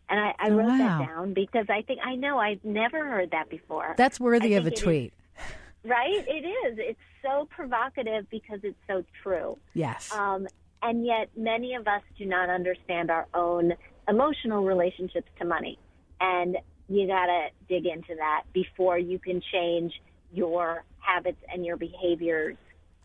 And 0.10 0.20
I, 0.20 0.34
I 0.38 0.50
wrote 0.50 0.68
wow. 0.68 0.78
that 0.78 1.08
down 1.08 1.34
because 1.34 1.66
I 1.70 1.82
think 1.82 2.00
I 2.04 2.16
know 2.16 2.38
I've 2.38 2.64
never 2.64 3.08
heard 3.08 3.32
that 3.32 3.50
before. 3.50 3.96
That's 3.98 4.20
worthy 4.20 4.56
of 4.56 4.66
a 4.66 4.68
it 4.68 4.74
is- 4.74 4.80
tweet. 4.80 5.14
right? 5.86 6.26
It 6.28 6.46
is. 6.46 6.78
It's 6.80 7.00
so 7.22 7.48
provocative 7.50 8.30
because 8.30 8.60
it's 8.64 8.78
so 8.88 9.04
true. 9.22 9.58
Yes. 9.74 10.12
Um, 10.12 10.48
and 10.82 11.06
yet, 11.06 11.30
many 11.38 11.76
of 11.76 11.88
us 11.88 12.02
do 12.18 12.26
not 12.26 12.50
understand 12.50 13.10
our 13.10 13.26
own 13.34 13.74
emotional 14.08 14.66
relationships 14.66 15.30
to 15.40 15.46
money. 15.46 15.80
And 16.24 16.58
you 16.88 17.06
got 17.06 17.26
to 17.26 17.48
dig 17.68 17.86
into 17.86 18.16
that 18.16 18.44
before 18.54 18.98
you 18.98 19.20
can 19.20 19.42
change 19.52 19.94
your 20.32 20.84
habits 21.00 21.38
and 21.54 21.66
your 21.66 21.78
behaviors 21.78 22.56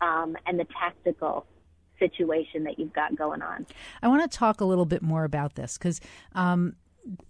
um, 0.01 0.37
and 0.45 0.59
the 0.59 0.65
tactical 0.79 1.45
situation 1.99 2.63
that 2.63 2.79
you've 2.79 2.93
got 2.93 3.15
going 3.15 3.41
on. 3.41 3.65
I 4.01 4.07
want 4.07 4.29
to 4.29 4.37
talk 4.37 4.61
a 4.61 4.65
little 4.65 4.85
bit 4.85 5.01
more 5.01 5.25
about 5.25 5.55
this 5.55 5.77
because 5.77 5.99
um, 6.33 6.75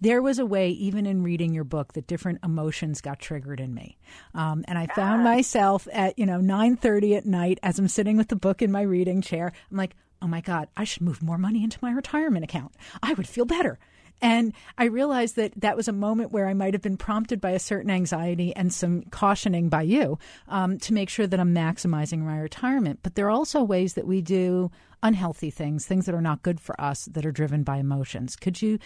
there 0.00 0.22
was 0.22 0.38
a 0.38 0.46
way, 0.46 0.70
even 0.70 1.06
in 1.06 1.22
reading 1.22 1.52
your 1.52 1.64
book, 1.64 1.94
that 1.94 2.06
different 2.06 2.38
emotions 2.44 3.00
got 3.00 3.18
triggered 3.18 3.60
in 3.60 3.74
me, 3.74 3.98
um, 4.34 4.64
and 4.68 4.78
I 4.78 4.86
found 4.86 5.22
ah. 5.22 5.24
myself 5.24 5.88
at 5.92 6.18
you 6.18 6.26
know 6.26 6.40
nine 6.40 6.76
thirty 6.76 7.14
at 7.16 7.26
night 7.26 7.58
as 7.62 7.78
I'm 7.78 7.88
sitting 7.88 8.16
with 8.16 8.28
the 8.28 8.36
book 8.36 8.62
in 8.62 8.70
my 8.70 8.82
reading 8.82 9.22
chair. 9.22 9.52
I'm 9.70 9.76
like, 9.76 9.96
oh 10.22 10.28
my 10.28 10.40
god, 10.40 10.68
I 10.76 10.84
should 10.84 11.02
move 11.02 11.22
more 11.22 11.38
money 11.38 11.64
into 11.64 11.78
my 11.82 11.92
retirement 11.92 12.44
account. 12.44 12.74
I 13.02 13.14
would 13.14 13.28
feel 13.28 13.44
better. 13.44 13.78
And 14.22 14.52
I 14.76 14.84
realized 14.84 15.36
that 15.36 15.52
that 15.56 15.76
was 15.76 15.88
a 15.88 15.92
moment 15.92 16.32
where 16.32 16.46
I 16.46 16.54
might 16.54 16.74
have 16.74 16.82
been 16.82 16.96
prompted 16.96 17.40
by 17.40 17.50
a 17.50 17.58
certain 17.58 17.90
anxiety 17.90 18.54
and 18.54 18.72
some 18.72 19.02
cautioning 19.10 19.68
by 19.68 19.82
you 19.82 20.18
um, 20.48 20.78
to 20.80 20.92
make 20.92 21.08
sure 21.08 21.26
that 21.26 21.40
I'm 21.40 21.54
maximizing 21.54 22.20
my 22.20 22.38
retirement. 22.38 23.00
But 23.02 23.14
there 23.14 23.26
are 23.26 23.30
also 23.30 23.62
ways 23.62 23.94
that 23.94 24.06
we 24.06 24.20
do 24.20 24.70
unhealthy 25.02 25.50
things, 25.50 25.86
things 25.86 26.06
that 26.06 26.14
are 26.14 26.20
not 26.20 26.42
good 26.42 26.60
for 26.60 26.78
us 26.80 27.06
that 27.06 27.24
are 27.24 27.32
driven 27.32 27.62
by 27.62 27.78
emotions. 27.78 28.36
Could 28.36 28.60
you 28.60 28.78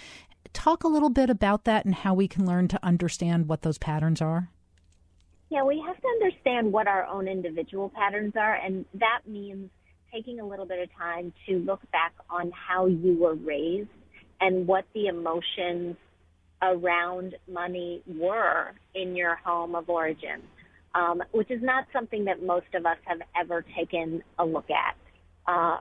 talk 0.53 0.85
a 0.85 0.89
little 0.89 1.11
bit 1.11 1.31
about 1.31 1.65
that 1.65 1.85
and 1.85 1.95
how 1.95 2.15
we 2.15 2.29
can 2.29 2.47
learn 2.47 2.69
to 2.69 2.79
understand 2.85 3.49
what 3.49 3.63
those 3.63 3.79
patterns 3.79 4.23
are? 4.23 4.51
Yeah, 5.51 5.65
we 5.65 5.83
have 5.87 6.01
to 6.01 6.09
understand 6.09 6.73
what 6.73 6.87
our 6.87 7.05
own 7.07 7.29
individual 7.29 7.89
patterns 7.89 8.35
are, 8.37 8.55
and 8.55 8.85
that 8.95 9.21
means 9.27 9.71
taking 10.13 10.41
a 10.41 10.47
little 10.47 10.67
bit 10.67 10.81
of 10.81 10.89
time 10.97 11.33
to 11.47 11.59
look 11.59 11.81
back 11.91 12.13
on 12.31 12.53
how 12.53 12.87
you 12.87 13.17
were 13.19 13.35
raised 13.35 13.89
and 14.41 14.67
what 14.67 14.85
the 14.95 15.07
emotions 15.07 15.97
around 16.63 17.35
money 17.51 18.03
were 18.07 18.73
in 18.95 19.17
your 19.17 19.37
home 19.37 19.75
of 19.75 19.89
origin, 19.89 20.43
um, 20.95 21.23
which 21.33 21.51
is 21.51 21.63
not 21.63 21.87
something 21.93 22.25
that 22.25 22.43
most 22.43 22.67
of 22.75 22.87
us 22.87 22.97
have 23.05 23.21
ever 23.39 23.65
taken 23.77 24.23
a 24.39 24.45
look 24.45 24.69
at. 24.71 24.97
Uh, 25.47 25.79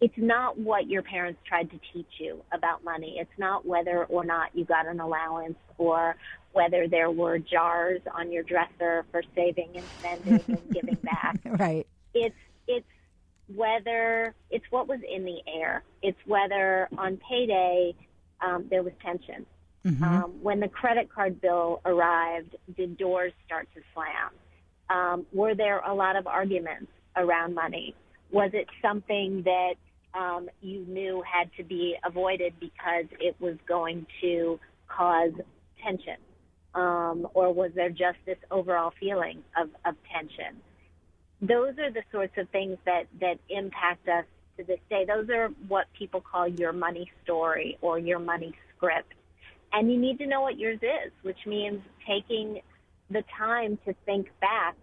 it's 0.00 0.16
not 0.16 0.58
what 0.58 0.88
your 0.88 1.02
parents 1.02 1.40
tried 1.46 1.70
to 1.70 1.78
teach 1.92 2.08
you 2.18 2.42
about 2.52 2.82
money. 2.82 3.16
It's 3.18 3.38
not 3.38 3.66
whether 3.66 4.04
or 4.04 4.24
not 4.24 4.48
you 4.54 4.64
got 4.64 4.86
an 4.86 5.00
allowance 5.00 5.58
or 5.76 6.16
whether 6.52 6.88
there 6.88 7.10
were 7.10 7.38
jars 7.38 8.00
on 8.14 8.32
your 8.32 8.42
dresser 8.42 9.04
for 9.10 9.22
saving 9.34 9.70
and 9.74 9.84
spending 9.98 10.42
and 10.48 10.70
giving 10.72 10.94
back. 11.02 11.40
Right. 11.44 11.86
It's 12.14 12.34
it's 12.66 12.86
whether 13.54 14.34
it's 14.50 14.64
what 14.70 14.88
was 14.88 15.00
in 15.08 15.24
the 15.24 15.38
air. 15.46 15.82
It's 16.02 16.18
whether 16.26 16.88
on 16.96 17.18
payday 17.28 17.94
um, 18.40 18.66
there 18.70 18.82
was 18.82 18.92
tension. 19.04 19.46
Mm-hmm. 19.84 20.04
Um, 20.04 20.32
when 20.42 20.60
the 20.60 20.68
credit 20.68 21.12
card 21.12 21.40
bill 21.40 21.80
arrived, 21.84 22.54
did 22.76 22.98
doors 22.98 23.32
start 23.46 23.68
to 23.74 23.80
slam? 23.94 24.30
Um, 24.90 25.26
were 25.32 25.54
there 25.54 25.80
a 25.80 25.94
lot 25.94 26.16
of 26.16 26.26
arguments 26.26 26.90
around 27.16 27.54
money? 27.54 27.94
Was 28.30 28.50
it 28.52 28.66
something 28.82 29.42
that 29.44 29.74
um, 30.14 30.48
you 30.60 30.84
knew 30.86 31.22
had 31.22 31.50
to 31.56 31.64
be 31.64 31.96
avoided 32.04 32.54
because 32.60 33.06
it 33.20 33.36
was 33.40 33.56
going 33.66 34.06
to 34.20 34.58
cause 34.88 35.32
tension? 35.82 36.16
Um, 36.74 37.26
or 37.34 37.52
was 37.52 37.72
there 37.74 37.90
just 37.90 38.18
this 38.26 38.38
overall 38.50 38.92
feeling 39.00 39.42
of, 39.56 39.70
of 39.84 39.96
tension? 40.12 40.60
Those 41.42 41.78
are 41.78 41.90
the 41.90 42.02
sorts 42.12 42.36
of 42.36 42.48
things 42.50 42.76
that, 42.84 43.04
that 43.20 43.38
impact 43.48 44.08
us 44.08 44.24
to 44.58 44.64
this 44.64 44.80
day. 44.90 45.04
Those 45.06 45.28
are 45.30 45.48
what 45.68 45.86
people 45.98 46.20
call 46.20 46.46
your 46.46 46.72
money 46.72 47.10
story 47.24 47.78
or 47.80 47.98
your 47.98 48.18
money 48.18 48.54
script. 48.76 49.14
And 49.72 49.90
you 49.90 49.98
need 49.98 50.18
to 50.18 50.26
know 50.26 50.42
what 50.42 50.58
yours 50.58 50.80
is, 50.82 51.12
which 51.22 51.38
means 51.46 51.80
taking 52.06 52.60
the 53.10 53.22
time 53.36 53.78
to 53.86 53.94
think 54.04 54.28
back 54.40 54.76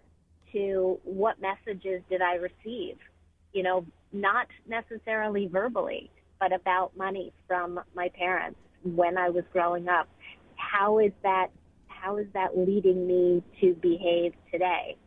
to 0.54 1.00
what 1.04 1.36
messages 1.42 2.02
did 2.10 2.22
I 2.22 2.36
receive? 2.36 2.98
You 3.54 3.64
know, 3.64 3.86
not 4.14 4.48
necessarily 4.68 5.48
verbally, 5.48 6.10
but 6.40 6.54
about 6.54 6.96
money 6.98 7.34
from 7.48 7.80
my 7.96 8.10
parents 8.10 8.60
when 8.84 9.18
I 9.18 9.30
was 9.30 9.44
growing 9.52 9.90
up. 9.90 10.08
How 10.56 11.00
is 11.00 11.12
that, 11.24 11.48
how 11.88 12.18
is 12.18 12.28
that 12.34 12.58
leading 12.58 13.06
me 13.08 13.44
to 13.62 13.74
behave 13.76 14.34
today? 14.52 14.98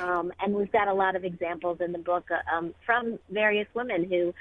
Um, 0.00 0.32
and 0.40 0.54
we've 0.54 0.72
got 0.72 0.88
a 0.88 0.94
lot 0.94 1.16
of 1.16 1.24
examples 1.24 1.78
in 1.80 1.92
the 1.92 1.98
book 1.98 2.26
uh, 2.30 2.56
um, 2.56 2.74
from 2.84 3.18
various 3.30 3.66
women 3.74 4.04
who 4.04 4.34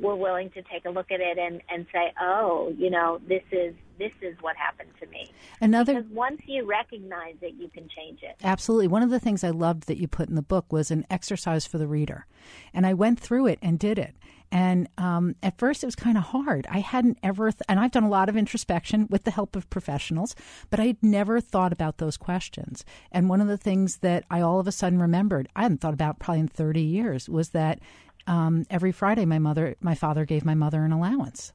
were 0.00 0.16
willing 0.16 0.50
to 0.50 0.62
take 0.62 0.84
a 0.84 0.90
look 0.90 1.10
at 1.10 1.20
it 1.20 1.38
and, 1.38 1.60
and 1.68 1.86
say, 1.92 2.12
oh, 2.20 2.74
you 2.76 2.90
know, 2.90 3.20
this 3.26 3.42
is 3.50 3.74
this 3.98 4.12
is 4.20 4.36
what 4.40 4.56
happened 4.56 4.90
to 5.00 5.06
me. 5.08 5.30
Another 5.60 5.94
because 5.94 6.10
once 6.10 6.40
you 6.46 6.64
recognize 6.64 7.36
it, 7.40 7.54
you 7.54 7.68
can 7.68 7.88
change 7.88 8.20
it. 8.22 8.36
Absolutely. 8.42 8.88
One 8.88 9.02
of 9.02 9.10
the 9.10 9.20
things 9.20 9.44
I 9.44 9.50
loved 9.50 9.86
that 9.86 9.98
you 9.98 10.08
put 10.08 10.28
in 10.28 10.34
the 10.34 10.42
book 10.42 10.72
was 10.72 10.90
an 10.90 11.06
exercise 11.10 11.66
for 11.66 11.78
the 11.78 11.86
reader, 11.86 12.26
and 12.74 12.86
I 12.86 12.94
went 12.94 13.20
through 13.20 13.46
it 13.46 13.58
and 13.62 13.78
did 13.78 13.98
it. 13.98 14.16
And 14.52 14.86
um, 14.98 15.34
at 15.42 15.58
first, 15.58 15.82
it 15.82 15.86
was 15.86 15.96
kind 15.96 16.18
of 16.18 16.24
hard. 16.24 16.66
I 16.70 16.80
hadn't 16.80 17.18
ever, 17.22 17.50
th- 17.50 17.62
and 17.70 17.80
I've 17.80 17.90
done 17.90 18.04
a 18.04 18.08
lot 18.08 18.28
of 18.28 18.36
introspection 18.36 19.06
with 19.08 19.24
the 19.24 19.30
help 19.30 19.56
of 19.56 19.70
professionals, 19.70 20.36
but 20.68 20.78
I'd 20.78 21.02
never 21.02 21.40
thought 21.40 21.72
about 21.72 21.96
those 21.96 22.18
questions. 22.18 22.84
And 23.10 23.30
one 23.30 23.40
of 23.40 23.48
the 23.48 23.56
things 23.56 23.98
that 23.98 24.24
I 24.30 24.42
all 24.42 24.60
of 24.60 24.68
a 24.68 24.72
sudden 24.72 24.98
remembered, 25.00 25.48
I 25.56 25.62
hadn't 25.62 25.80
thought 25.80 25.94
about 25.94 26.18
probably 26.18 26.40
in 26.40 26.48
30 26.48 26.82
years, 26.82 27.30
was 27.30 27.48
that 27.50 27.80
um, 28.26 28.66
every 28.68 28.92
Friday, 28.92 29.24
my 29.24 29.38
mother, 29.38 29.74
my 29.80 29.94
father 29.94 30.26
gave 30.26 30.44
my 30.44 30.54
mother 30.54 30.84
an 30.84 30.92
allowance, 30.92 31.54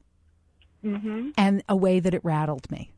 mm-hmm. 0.84 1.30
and 1.38 1.62
a 1.68 1.76
way 1.76 2.00
that 2.00 2.14
it 2.14 2.24
rattled 2.24 2.68
me, 2.68 2.90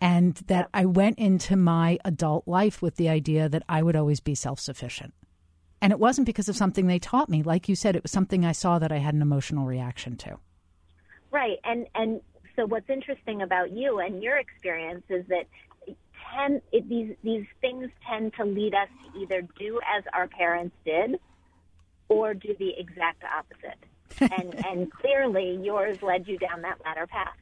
and 0.00 0.36
that 0.46 0.68
I 0.72 0.86
went 0.86 1.18
into 1.18 1.56
my 1.56 1.98
adult 2.04 2.46
life 2.46 2.80
with 2.80 2.94
the 2.94 3.08
idea 3.08 3.48
that 3.48 3.64
I 3.68 3.82
would 3.82 3.96
always 3.96 4.20
be 4.20 4.36
self 4.36 4.60
sufficient. 4.60 5.14
And 5.82 5.92
it 5.92 5.98
wasn't 5.98 6.26
because 6.26 6.48
of 6.48 6.56
something 6.56 6.86
they 6.86 7.00
taught 7.00 7.28
me. 7.28 7.42
Like 7.42 7.68
you 7.68 7.74
said, 7.74 7.96
it 7.96 8.04
was 8.04 8.12
something 8.12 8.44
I 8.44 8.52
saw 8.52 8.78
that 8.78 8.92
I 8.92 8.98
had 8.98 9.14
an 9.14 9.20
emotional 9.20 9.66
reaction 9.66 10.16
to. 10.18 10.38
Right. 11.32 11.58
And 11.64 11.88
and 11.96 12.20
so 12.54 12.66
what's 12.66 12.88
interesting 12.88 13.42
about 13.42 13.72
you 13.72 13.98
and 13.98 14.22
your 14.22 14.38
experience 14.38 15.02
is 15.08 15.26
that 15.26 15.46
tend, 16.34 16.62
it, 16.70 16.88
these 16.88 17.16
these 17.24 17.46
things 17.60 17.90
tend 18.08 18.32
to 18.34 18.44
lead 18.44 18.74
us 18.74 18.88
to 19.04 19.20
either 19.20 19.42
do 19.58 19.80
as 19.96 20.04
our 20.12 20.28
parents 20.28 20.76
did 20.84 21.18
or 22.08 22.32
do 22.32 22.54
the 22.58 22.78
exact 22.78 23.24
opposite. 23.24 23.78
and 24.38 24.64
and 24.64 24.92
clearly 24.92 25.58
yours 25.64 26.00
led 26.00 26.28
you 26.28 26.38
down 26.38 26.62
that 26.62 26.78
latter 26.84 27.08
path. 27.08 27.34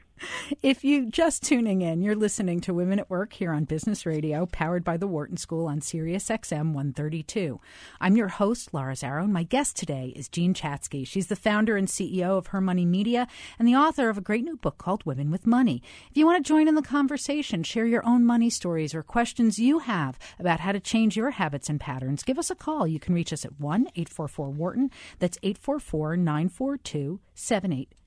If 0.62 0.85
you 0.85 1.07
just 1.07 1.43
tuning 1.43 1.81
in, 1.81 2.03
you're 2.03 2.15
listening 2.15 2.61
to 2.62 2.75
Women 2.75 2.99
at 2.99 3.09
Work 3.09 3.33
here 3.33 3.53
on 3.53 3.65
Business 3.65 4.05
Radio, 4.05 4.47
powered 4.47 4.85
by 4.85 4.97
the 4.97 5.07
Wharton 5.07 5.37
School 5.37 5.67
on 5.67 5.81
Sirius 5.81 6.29
XM 6.29 6.73
132. 6.73 7.61
I'm 8.00 8.17
your 8.17 8.29
host, 8.29 8.75
Laura 8.75 8.95
Zarrow, 8.95 9.25
and 9.25 9.33
my 9.33 9.45
guest 9.45 9.77
today 9.77 10.12
is 10.15 10.29
Jean 10.29 10.53
Chatzky. 10.53 11.07
She's 11.07 11.29
the 11.29 11.37
founder 11.37 11.77
and 11.77 11.89
CEO 11.89 12.37
of 12.37 12.49
Her 12.49 12.61
Money 12.61 12.85
Media 12.85 13.27
and 13.59 13.67
the 13.67 13.77
author 13.77 14.11
of 14.11 14.19
a 14.19 14.23
great 14.23 14.45
new 14.45 14.57
book 14.57 14.77
called 14.77 15.07
Women 15.07 15.31
with 15.31 15.47
Money. 15.47 15.83
If 16.11 16.17
you 16.17 16.27
want 16.27 16.45
to 16.45 16.49
join 16.49 16.69
in 16.69 16.75
the 16.75 16.83
conversation, 16.83 17.62
share 17.62 17.87
your 17.87 18.07
own 18.07 18.27
money 18.27 18.50
stories 18.50 18.95
or 18.95 19.03
questions 19.03 19.59
you 19.59 19.81
have 19.81 20.19
about 20.39 20.61
how 20.61 20.73
to 20.73 20.81
change 20.81 21.17
your 21.17 21.31
habits 21.31 21.71
and 21.71 21.81
patterns, 21.81 22.23
give 22.23 22.39
us 22.39 22.50
a 22.50 22.55
call. 22.55 22.87
You 22.87 23.00
can 23.00 23.15
reach 23.15 23.33
us 23.33 23.45
at 23.45 23.59
1 23.59 23.87
844 23.95 24.50
Wharton. 24.50 24.91
That's 25.19 25.39
844 25.43 26.17
942 26.19 27.21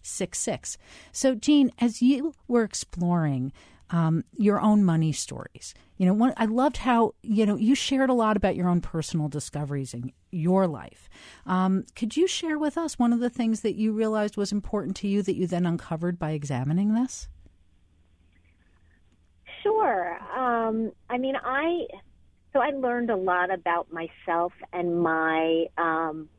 7866. 0.04 0.78
So, 1.12 1.36
Jean, 1.36 1.72
as 1.80 2.02
you 2.02 2.34
were 2.48 2.64
exploring 2.64 3.52
um, 3.90 4.24
your 4.38 4.60
own 4.60 4.84
money 4.84 5.12
stories, 5.12 5.74
you 5.98 6.06
know, 6.06 6.14
one, 6.14 6.34
I 6.38 6.46
loved 6.46 6.78
how, 6.78 7.14
you 7.22 7.46
know, 7.46 7.56
you 7.56 7.76
shared 7.76 8.10
a 8.10 8.14
lot 8.14 8.38
about 8.38 8.56
your 8.56 8.68
own 8.68 8.82
personal 8.82 9.30
discoveries 9.30 9.94
in 9.94 10.12
your 10.32 10.68
life. 10.68 11.10
Um, 11.46 11.86
could 11.96 12.18
you 12.18 12.28
share 12.28 12.58
with 12.58 12.78
us 12.78 13.00
one 13.00 13.14
of 13.14 13.20
the 13.20 13.30
things 13.30 13.62
that 13.62 13.76
you 13.76 13.94
realized 13.94 14.36
was 14.36 14.52
important 14.52 14.96
to 14.98 15.08
you 15.08 15.22
that 15.22 15.36
you 15.36 15.48
then 15.48 15.66
uncovered 15.66 16.20
by 16.20 16.32
examining 16.32 16.94
this? 16.94 17.28
Sure. 19.62 20.20
Um, 20.38 20.92
I 21.10 21.18
mean, 21.18 21.36
I 21.42 21.86
so 22.52 22.60
I 22.60 22.70
learned 22.70 23.10
a 23.10 23.16
lot 23.16 23.52
about 23.52 23.88
myself 23.92 24.54
and 24.72 25.00
my 25.00 25.66
um, 25.78 26.30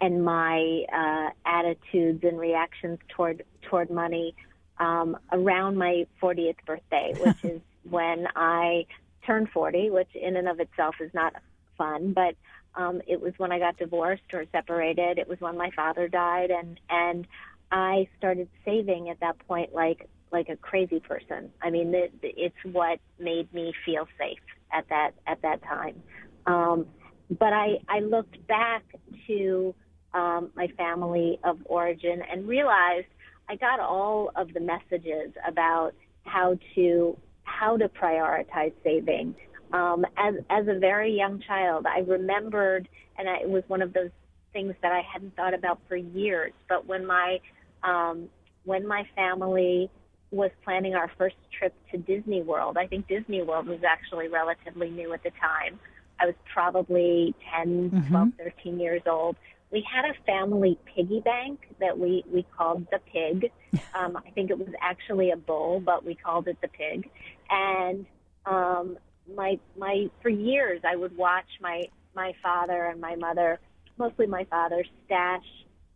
and 0.00 0.24
my 0.24 0.82
uh, 0.92 1.30
attitudes 1.44 2.22
and 2.22 2.38
reactions 2.38 2.98
toward 3.08 3.44
toward 3.62 3.90
money 3.90 4.34
um, 4.78 5.16
around 5.32 5.76
my 5.76 6.06
40th 6.22 6.56
birthday, 6.66 7.14
which 7.20 7.44
is 7.44 7.60
when 7.88 8.26
I 8.36 8.86
turned 9.26 9.48
40, 9.50 9.90
which 9.90 10.08
in 10.14 10.36
and 10.36 10.48
of 10.48 10.60
itself 10.60 10.96
is 11.00 11.10
not 11.14 11.34
fun, 11.76 12.12
but 12.12 12.34
um, 12.74 13.00
it 13.06 13.20
was 13.20 13.32
when 13.38 13.52
I 13.52 13.58
got 13.58 13.78
divorced 13.78 14.34
or 14.34 14.44
separated. 14.52 15.18
It 15.18 15.28
was 15.28 15.40
when 15.40 15.56
my 15.56 15.70
father 15.74 16.08
died, 16.08 16.50
and 16.50 16.78
and 16.90 17.26
I 17.70 18.08
started 18.18 18.48
saving 18.64 19.08
at 19.08 19.20
that 19.20 19.38
point 19.46 19.74
like 19.74 20.08
like 20.30 20.48
a 20.48 20.56
crazy 20.56 21.00
person. 21.00 21.50
I 21.62 21.70
mean, 21.70 21.94
it, 21.94 22.12
it's 22.22 22.56
what 22.64 22.98
made 23.18 23.52
me 23.54 23.72
feel 23.84 24.06
safe 24.18 24.38
at 24.72 24.88
that 24.90 25.12
at 25.26 25.40
that 25.42 25.62
time. 25.62 26.02
Um, 26.44 26.86
but 27.30 27.52
I 27.52 27.78
I 27.88 28.00
looked 28.00 28.46
back 28.46 28.84
to 29.26 29.74
um, 30.16 30.50
my 30.56 30.66
family 30.78 31.38
of 31.44 31.58
origin 31.66 32.22
and 32.30 32.48
realized 32.48 33.06
I 33.48 33.56
got 33.56 33.78
all 33.78 34.30
of 34.34 34.52
the 34.54 34.60
messages 34.60 35.32
about 35.46 35.92
how 36.24 36.58
to 36.74 37.16
how 37.44 37.76
to 37.76 37.88
prioritize 37.88 38.72
saving. 38.82 39.34
Um, 39.72 40.04
as 40.16 40.34
as 40.50 40.66
a 40.68 40.78
very 40.78 41.12
young 41.14 41.40
child, 41.46 41.86
I 41.86 42.00
remembered, 42.00 42.88
and 43.18 43.28
I, 43.28 43.40
it 43.42 43.48
was 43.48 43.62
one 43.68 43.82
of 43.82 43.92
those 43.92 44.10
things 44.52 44.74
that 44.82 44.92
I 44.92 45.02
hadn't 45.02 45.36
thought 45.36 45.54
about 45.54 45.80
for 45.86 45.96
years. 45.96 46.52
But 46.68 46.86
when 46.86 47.06
my 47.06 47.38
um, 47.84 48.28
when 48.64 48.86
my 48.86 49.06
family 49.14 49.90
was 50.30 50.50
planning 50.64 50.94
our 50.94 51.10
first 51.18 51.36
trip 51.56 51.74
to 51.92 51.98
Disney 51.98 52.42
World, 52.42 52.78
I 52.78 52.86
think 52.86 53.06
Disney 53.06 53.42
World 53.42 53.66
was 53.66 53.80
actually 53.84 54.28
relatively 54.28 54.90
new 54.90 55.12
at 55.12 55.22
the 55.22 55.30
time. 55.30 55.78
I 56.18 56.26
was 56.26 56.34
probably 56.52 57.34
10, 57.54 57.90
mm-hmm. 57.90 58.08
12, 58.08 58.28
13 58.38 58.80
years 58.80 59.02
old. 59.06 59.36
We 59.70 59.84
had 59.92 60.04
a 60.04 60.14
family 60.24 60.78
piggy 60.94 61.20
bank 61.20 61.60
that 61.80 61.98
we, 61.98 62.24
we 62.32 62.46
called 62.56 62.86
the 62.90 62.98
pig. 63.12 63.50
Um, 63.94 64.16
I 64.16 64.30
think 64.30 64.50
it 64.50 64.58
was 64.58 64.68
actually 64.80 65.30
a 65.30 65.36
bull, 65.36 65.80
but 65.80 66.04
we 66.04 66.14
called 66.14 66.48
it 66.48 66.58
the 66.60 66.68
pig. 66.68 67.08
And 67.48 68.04
um, 68.44 68.98
my 69.34 69.58
my 69.78 70.06
for 70.22 70.28
years 70.28 70.80
I 70.84 70.96
would 70.96 71.16
watch 71.16 71.46
my 71.60 71.84
my 72.14 72.32
father 72.42 72.86
and 72.86 73.00
my 73.00 73.16
mother, 73.16 73.58
mostly 73.98 74.26
my 74.26 74.44
father, 74.44 74.84
stash 75.06 75.44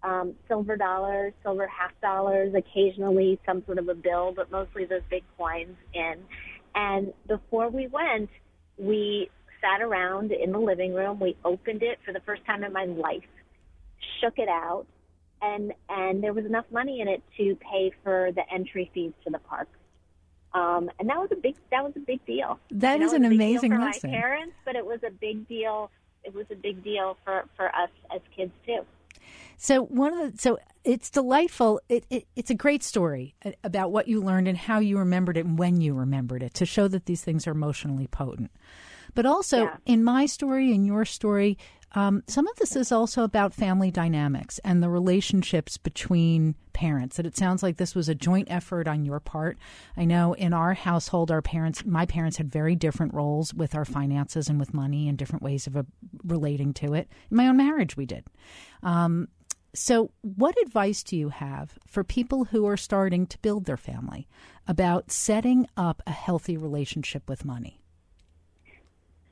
um, 0.03 0.35
silver 0.49 0.77
dollars, 0.77 1.33
silver 1.43 1.67
half 1.67 1.93
dollars, 2.00 2.55
occasionally 2.55 3.39
some 3.47 3.65
sort 3.67 3.79
of 3.79 3.89
a 3.89 3.95
bill, 3.95 4.33
but 4.35 4.50
mostly 4.50 4.85
those 4.85 5.03
big 5.11 5.25
coins 5.37 5.77
in. 5.93 6.17
And 6.75 7.12
before 7.27 7.69
we 7.69 7.87
went, 7.89 8.31
we 8.79 9.31
sat 9.61 9.83
around 9.83 10.33
in 10.33 10.53
the 10.53 10.59
living 10.59 10.95
room. 10.95 11.21
We 11.21 11.37
opened 11.45 11.83
it 11.83 11.99
for 12.05 12.12
the 12.12 12.21
first 12.21 12.45
time 12.47 12.65
in 12.65 12.73
my 12.73 12.85
life, 12.85 13.25
shook 14.21 14.39
it 14.39 14.49
out, 14.49 14.87
and 15.43 15.73
and 15.89 16.23
there 16.23 16.33
was 16.33 16.45
enough 16.47 16.67
money 16.71 17.00
in 17.00 17.09
it 17.09 17.23
to 17.39 17.57
pay 17.57 17.93
for 18.05 18.31
the 18.35 18.43
entry 18.53 18.91
fees 18.95 19.12
to 19.25 19.31
the 19.31 19.39
park. 19.41 19.69
Um, 20.53 20.91
and 20.99 21.09
that 21.09 21.19
was 21.19 21.29
a 21.33 21.37
big 21.37 21.55
that 21.71 21.85
was 21.85 21.93
a 21.97 22.00
big 22.00 22.25
deal. 22.27 22.59
That 22.73 22.99
you 22.99 23.05
is 23.07 23.12
know, 23.12 23.17
an 23.19 23.25
a 23.27 23.29
big 23.29 23.39
amazing 23.39 23.71
deal 23.71 23.79
for 23.81 23.85
lesson. 23.85 24.11
my 24.11 24.17
parents, 24.19 24.55
but 24.65 24.77
it 24.77 24.85
was 24.85 25.00
a 25.07 25.11
big 25.11 25.47
deal. 25.49 25.91
It 26.25 26.35
was 26.35 26.47
a 26.50 26.57
big 26.57 26.83
deal 26.83 27.17
for 27.25 27.45
for 27.57 27.67
us 27.69 27.91
as 28.15 28.21
kids 28.37 28.53
too. 28.67 28.81
So 29.57 29.83
one 29.85 30.12
of 30.19 30.33
the 30.33 30.39
so 30.39 30.59
it's 30.83 31.11
delightful. 31.11 31.81
It, 31.89 32.05
it, 32.11 32.27
it's 32.35 32.50
a 32.50 32.55
great 32.55 32.83
story 32.83 33.35
about 33.62 33.93
what 33.93 34.09
you 34.09 34.21
learned 34.23 34.49
and 34.49 34.57
how 34.59 34.79
you 34.81 34.99
remembered 34.99 35.37
it 35.37 35.45
and 35.47 35.59
when 35.59 35.81
you 35.81 35.95
remembered 35.95 36.43
it 36.43 36.55
to 36.55 36.67
show 36.67 36.89
that 36.89 37.05
these 37.07 37.23
things 37.23 37.47
are 37.47 37.50
emotionally 37.53 38.07
potent. 38.09 38.50
But 39.15 39.27
also 39.27 39.65
Yeah. 39.65 39.77
in 39.87 40.03
my 40.03 40.27
story, 40.27 40.73
in 40.73 40.85
your 40.85 41.05
story, 41.05 41.59
um, 41.92 42.23
some 42.26 42.47
of 42.47 42.56
this 42.56 42.76
is 42.76 42.92
also 42.92 43.25
about 43.25 43.52
family 43.52 43.90
dynamics 43.90 44.61
and 44.64 44.82
the 44.82 44.88
relationships 44.88 45.76
between 45.76 46.54
parents. 46.73 47.16
That 47.16 47.26
it 47.26 47.37
sounds 47.37 47.62
like 47.62 47.76
this 47.76 47.94
was 47.94 48.09
a 48.09 48.14
joint 48.14 48.49
effort 48.50 48.87
on 48.87 49.04
your 49.04 49.18
part. 49.18 49.59
I 49.97 50.04
know 50.04 50.35
in 50.35 50.52
our 50.52 50.75
household, 50.75 51.30
our 51.30 51.42
parents, 51.42 51.85
my 51.85 52.06
parents 52.06 52.37
had 52.37 52.50
very 52.50 52.76
different 52.76 53.12
roles 53.12 53.52
with 53.52 53.75
our 53.75 53.85
finances 53.85 54.49
and 54.49 54.61
with 54.61 54.73
money 54.73 55.09
and 55.09 55.18
different 55.18 55.42
ways 55.42 55.66
of 55.66 55.76
uh, 55.76 55.82
relating 56.25 56.73
to 56.75 56.94
it. 56.94 57.09
In 57.30 57.37
my 57.37 57.49
own 57.49 57.56
marriage, 57.56 57.97
we 57.97 58.06
did. 58.06 58.25
Um, 58.82 59.28
so, 59.73 60.11
what 60.23 60.61
advice 60.62 61.02
do 61.02 61.16
you 61.16 61.28
have 61.28 61.78
for 61.87 62.02
people 62.02 62.44
who 62.47 62.66
are 62.66 62.76
starting 62.76 63.26
to 63.26 63.38
build 63.38 63.66
their 63.66 63.76
family 63.76 64.28
about 64.66 65.12
setting 65.12 65.66
up 65.76 66.02
a 66.06 66.12
healthy 66.12 66.56
relationship 66.56 67.28
with 67.28 67.44
money? 67.44 67.79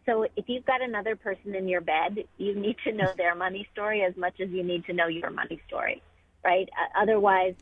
So 0.08 0.24
if 0.36 0.46
you've 0.48 0.64
got 0.64 0.80
another 0.80 1.16
person 1.16 1.54
in 1.54 1.68
your 1.68 1.82
bed, 1.82 2.24
you 2.38 2.54
need 2.54 2.76
to 2.84 2.92
know 2.92 3.12
their 3.18 3.34
money 3.34 3.68
story 3.74 4.02
as 4.02 4.16
much 4.16 4.40
as 4.40 4.48
you 4.48 4.62
need 4.62 4.86
to 4.86 4.94
know 4.94 5.06
your 5.06 5.28
money 5.28 5.60
story, 5.66 6.02
right? 6.42 6.66
Uh, 6.72 7.02
otherwise, 7.02 7.54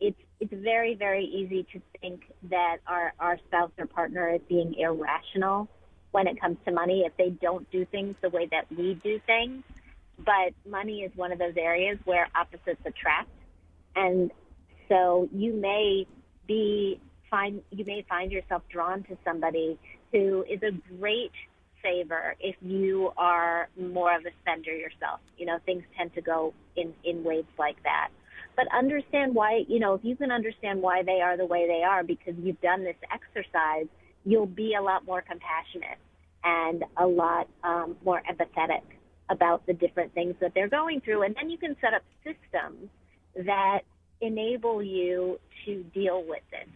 it's 0.00 0.18
it's 0.40 0.52
very 0.52 0.94
very 0.94 1.24
easy 1.24 1.66
to 1.74 1.82
think 2.00 2.22
that 2.44 2.78
our 2.86 3.12
our 3.20 3.38
spouse 3.46 3.72
or 3.78 3.86
partner 3.86 4.34
is 4.34 4.40
being 4.48 4.74
irrational 4.78 5.68
when 6.12 6.26
it 6.26 6.40
comes 6.40 6.56
to 6.64 6.72
money 6.72 7.04
if 7.06 7.14
they 7.18 7.28
don't 7.28 7.70
do 7.70 7.84
things 7.84 8.14
the 8.22 8.30
way 8.30 8.48
that 8.50 8.64
we 8.74 8.94
do 9.04 9.20
things. 9.26 9.62
But 10.18 10.54
money 10.66 11.02
is 11.02 11.12
one 11.14 11.30
of 11.30 11.38
those 11.38 11.58
areas 11.58 11.98
where 12.06 12.26
opposites 12.34 12.80
attract, 12.86 13.28
and 13.94 14.30
so 14.88 15.28
you 15.30 15.52
may 15.52 16.06
be 16.48 16.98
find 17.30 17.60
you 17.70 17.84
may 17.84 18.02
find 18.08 18.32
yourself 18.32 18.62
drawn 18.70 19.02
to 19.04 19.18
somebody 19.26 19.78
who 20.10 20.42
is 20.48 20.62
a 20.62 20.72
great 20.98 21.32
saver 21.82 22.34
if 22.40 22.56
you 22.60 23.12
are 23.16 23.68
more 23.78 24.14
of 24.14 24.24
a 24.26 24.30
spender 24.42 24.74
yourself. 24.74 25.20
You 25.36 25.46
know, 25.46 25.58
things 25.64 25.84
tend 25.96 26.14
to 26.14 26.20
go 26.20 26.54
in 26.76 26.94
in 27.04 27.24
waves 27.24 27.48
like 27.58 27.82
that. 27.84 28.08
But 28.56 28.66
understand 28.72 29.34
why, 29.34 29.64
you 29.68 29.78
know, 29.78 29.94
if 29.94 30.00
you 30.02 30.16
can 30.16 30.32
understand 30.32 30.80
why 30.80 31.02
they 31.02 31.20
are 31.20 31.36
the 31.36 31.44
way 31.44 31.66
they 31.66 31.82
are 31.82 32.02
because 32.02 32.34
you've 32.42 32.60
done 32.60 32.84
this 32.84 32.96
exercise, 33.12 33.86
you'll 34.24 34.46
be 34.46 34.74
a 34.74 34.82
lot 34.82 35.04
more 35.04 35.22
compassionate 35.22 35.98
and 36.42 36.84
a 36.96 37.06
lot 37.06 37.48
um, 37.62 37.96
more 38.04 38.22
empathetic 38.30 38.82
about 39.28 39.66
the 39.66 39.74
different 39.74 40.14
things 40.14 40.34
that 40.40 40.52
they're 40.54 40.68
going 40.68 41.00
through. 41.00 41.22
And 41.22 41.34
then 41.34 41.50
you 41.50 41.58
can 41.58 41.76
set 41.80 41.92
up 41.92 42.02
systems 42.24 42.88
that 43.44 43.80
enable 44.20 44.82
you 44.82 45.38
to 45.66 45.82
deal 45.94 46.24
with 46.26 46.42
this. 46.50 46.68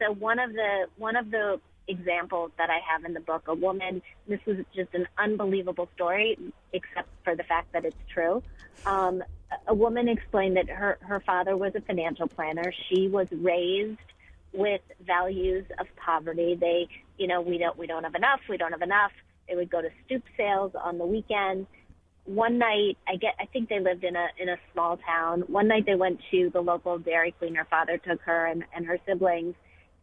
So 0.00 0.12
one 0.12 0.38
of 0.38 0.52
the 0.52 0.86
one 0.98 1.16
of 1.16 1.30
the 1.30 1.60
examples 1.88 2.52
that 2.58 2.70
I 2.70 2.78
have 2.90 3.04
in 3.04 3.14
the 3.14 3.20
book, 3.20 3.48
a 3.48 3.54
woman, 3.54 4.02
this 4.28 4.40
was 4.46 4.58
just 4.74 4.94
an 4.94 5.06
unbelievable 5.18 5.88
story, 5.94 6.38
except 6.72 7.08
for 7.24 7.34
the 7.34 7.42
fact 7.42 7.72
that 7.72 7.84
it's 7.84 7.96
true. 8.12 8.42
Um, 8.86 9.22
a 9.66 9.74
woman 9.74 10.08
explained 10.08 10.56
that 10.56 10.68
her, 10.68 10.98
her 11.00 11.20
father 11.20 11.56
was 11.56 11.74
a 11.74 11.80
financial 11.80 12.28
planner. 12.28 12.72
She 12.88 13.08
was 13.08 13.26
raised 13.30 13.98
with 14.52 14.80
values 15.04 15.64
of 15.78 15.86
poverty. 15.96 16.54
They, 16.54 16.88
you 17.18 17.26
know, 17.26 17.40
we 17.40 17.58
don't, 17.58 17.76
we 17.76 17.86
don't 17.86 18.04
have 18.04 18.14
enough. 18.14 18.40
We 18.48 18.56
don't 18.56 18.72
have 18.72 18.82
enough. 18.82 19.12
They 19.48 19.56
would 19.56 19.70
go 19.70 19.82
to 19.82 19.90
stoop 20.06 20.22
sales 20.36 20.72
on 20.74 20.98
the 20.98 21.06
weekend. 21.06 21.66
One 22.24 22.58
night, 22.58 22.96
I 23.08 23.16
get, 23.16 23.34
I 23.40 23.46
think 23.46 23.68
they 23.68 23.80
lived 23.80 24.04
in 24.04 24.14
a, 24.14 24.28
in 24.38 24.48
a 24.48 24.56
small 24.72 24.96
town. 24.98 25.42
One 25.48 25.68
night 25.68 25.86
they 25.86 25.96
went 25.96 26.20
to 26.30 26.50
the 26.50 26.60
local 26.60 26.98
Dairy 26.98 27.32
Queen. 27.32 27.54
Her 27.56 27.64
father 27.64 27.98
took 27.98 28.20
her 28.22 28.46
and, 28.46 28.64
and 28.74 28.86
her 28.86 28.98
siblings 29.06 29.54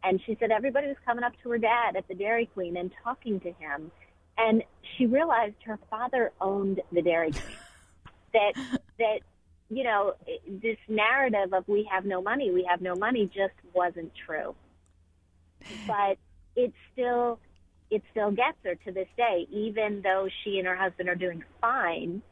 and 0.02 0.20
she 0.24 0.36
said 0.40 0.50
everybody 0.50 0.86
was 0.86 0.96
coming 1.04 1.24
up 1.24 1.32
to 1.42 1.50
her 1.50 1.58
dad 1.58 1.96
at 1.96 2.08
the 2.08 2.14
Dairy 2.14 2.46
Queen 2.46 2.76
and 2.76 2.90
talking 3.04 3.40
to 3.40 3.52
him. 3.52 3.90
And 4.38 4.62
she 4.96 5.06
realized 5.06 5.56
her 5.66 5.78
father 5.90 6.32
owned 6.40 6.80
the 6.92 7.02
Dairy 7.02 7.32
Queen. 7.32 7.56
that 8.32 8.52
that 8.98 9.18
you 9.68 9.84
know 9.84 10.14
this 10.46 10.78
narrative 10.88 11.52
of 11.52 11.66
we 11.68 11.88
have 11.90 12.04
no 12.04 12.22
money, 12.22 12.50
we 12.50 12.66
have 12.68 12.80
no 12.80 12.94
money 12.94 13.26
just 13.26 13.54
wasn't 13.74 14.12
true. 14.26 14.54
But 15.86 16.16
it 16.56 16.72
still 16.92 17.38
it 17.90 18.02
still 18.12 18.30
gets 18.30 18.56
her 18.64 18.76
to 18.76 18.92
this 18.92 19.08
day, 19.16 19.46
even 19.50 20.00
though 20.02 20.28
she 20.42 20.58
and 20.58 20.66
her 20.66 20.76
husband 20.76 21.08
are 21.08 21.14
doing 21.14 21.44
fine. 21.60 22.22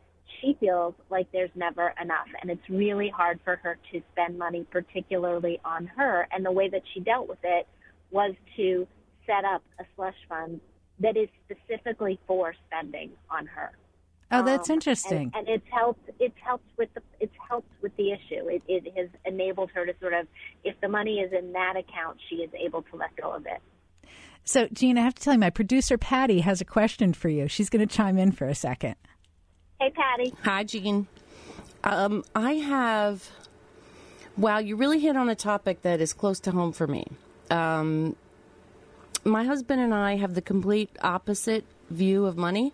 She 0.41 0.57
feels 0.61 0.95
like 1.11 1.27
there's 1.33 1.51
never 1.55 1.93
enough, 2.01 2.29
and 2.41 2.51
it's 2.51 2.69
really 2.69 3.09
hard 3.09 3.41
for 3.45 3.57
her 3.57 3.79
to 3.93 4.03
spend 4.13 4.39
money, 4.39 4.67
particularly 4.71 5.59
on 5.65 5.87
her. 5.97 6.29
And 6.31 6.45
the 6.45 6.53
way 6.53 6.69
that 6.69 6.83
she 6.95 7.01
dealt 7.01 7.29
with 7.29 7.39
it 7.43 7.67
was 8.11 8.35
to 8.57 8.87
set 9.27 9.45
up 9.45 9.63
a 9.81 9.85
slush 9.97 10.15
fund 10.29 10.61
that 11.01 11.17
is 11.17 11.29
specifically 11.45 12.19
for 12.27 12.55
spending 12.67 13.11
on 13.31 13.47
her. 13.47 13.71
Oh, 14.31 14.45
that's 14.45 14.69
Um, 14.69 14.75
interesting. 14.75 15.31
And, 15.35 15.47
and 15.47 15.49
it's 15.49 15.67
helped. 15.71 16.11
It's 16.21 16.37
helped 16.45 16.69
with 16.77 16.93
the. 16.95 17.01
It's 17.19 17.35
helped 17.49 17.71
with 17.83 17.97
the 17.97 18.13
issue. 18.13 18.49
It, 18.49 18.63
it 18.69 18.93
has 18.97 19.09
enabled 19.25 19.71
her 19.75 19.87
to 19.87 19.95
sort 20.01 20.13
of, 20.13 20.27
if 20.65 20.79
the 20.83 20.89
money 20.89 21.21
is 21.21 21.33
in 21.33 21.53
that 21.53 21.77
account, 21.77 22.19
she 22.29 22.37
is 22.37 22.51
able 22.55 22.83
to 22.83 22.97
let 22.97 23.17
go 23.17 23.33
of 23.33 23.47
it. 23.47 23.61
so, 24.45 24.69
Jean, 24.73 24.99
I 24.99 25.03
have 25.03 25.15
to 25.15 25.23
tell 25.23 25.33
you, 25.33 25.39
my 25.39 25.51
producer 25.51 25.97
Patty 25.97 26.41
has 26.41 26.61
a 26.61 26.65
question 26.67 27.13
for 27.15 27.29
you. 27.31 27.49
She's 27.49 27.71
going 27.71 27.87
to 27.87 27.97
chime 27.97 28.19
in 28.19 28.33
for 28.33 28.47
a 28.47 28.55
second. 28.55 28.97
Hey, 29.81 29.91
Patty. 29.91 30.35
Hi, 30.43 30.65
Jean. 30.65 31.07
Um, 31.85 32.25
I 32.35 32.55
have. 32.55 33.31
Wow, 34.37 34.59
you 34.59 34.75
really 34.75 34.99
hit 34.99 35.17
on 35.17 35.29
a 35.29 35.37
topic 35.37 35.83
that 35.83 36.01
is 36.01 36.13
close 36.13 36.41
to 36.41 36.51
home 36.51 36.73
for 36.73 36.89
me. 36.89 37.07
Um, 37.49 38.17
my 39.25 39.45
husband 39.45 39.81
and 39.81 39.95
I 39.95 40.17
have 40.17 40.35
the 40.35 40.43
complete 40.43 40.91
opposite 41.01 41.65
view 41.91 42.27
of 42.27 42.37
money. 42.37 42.73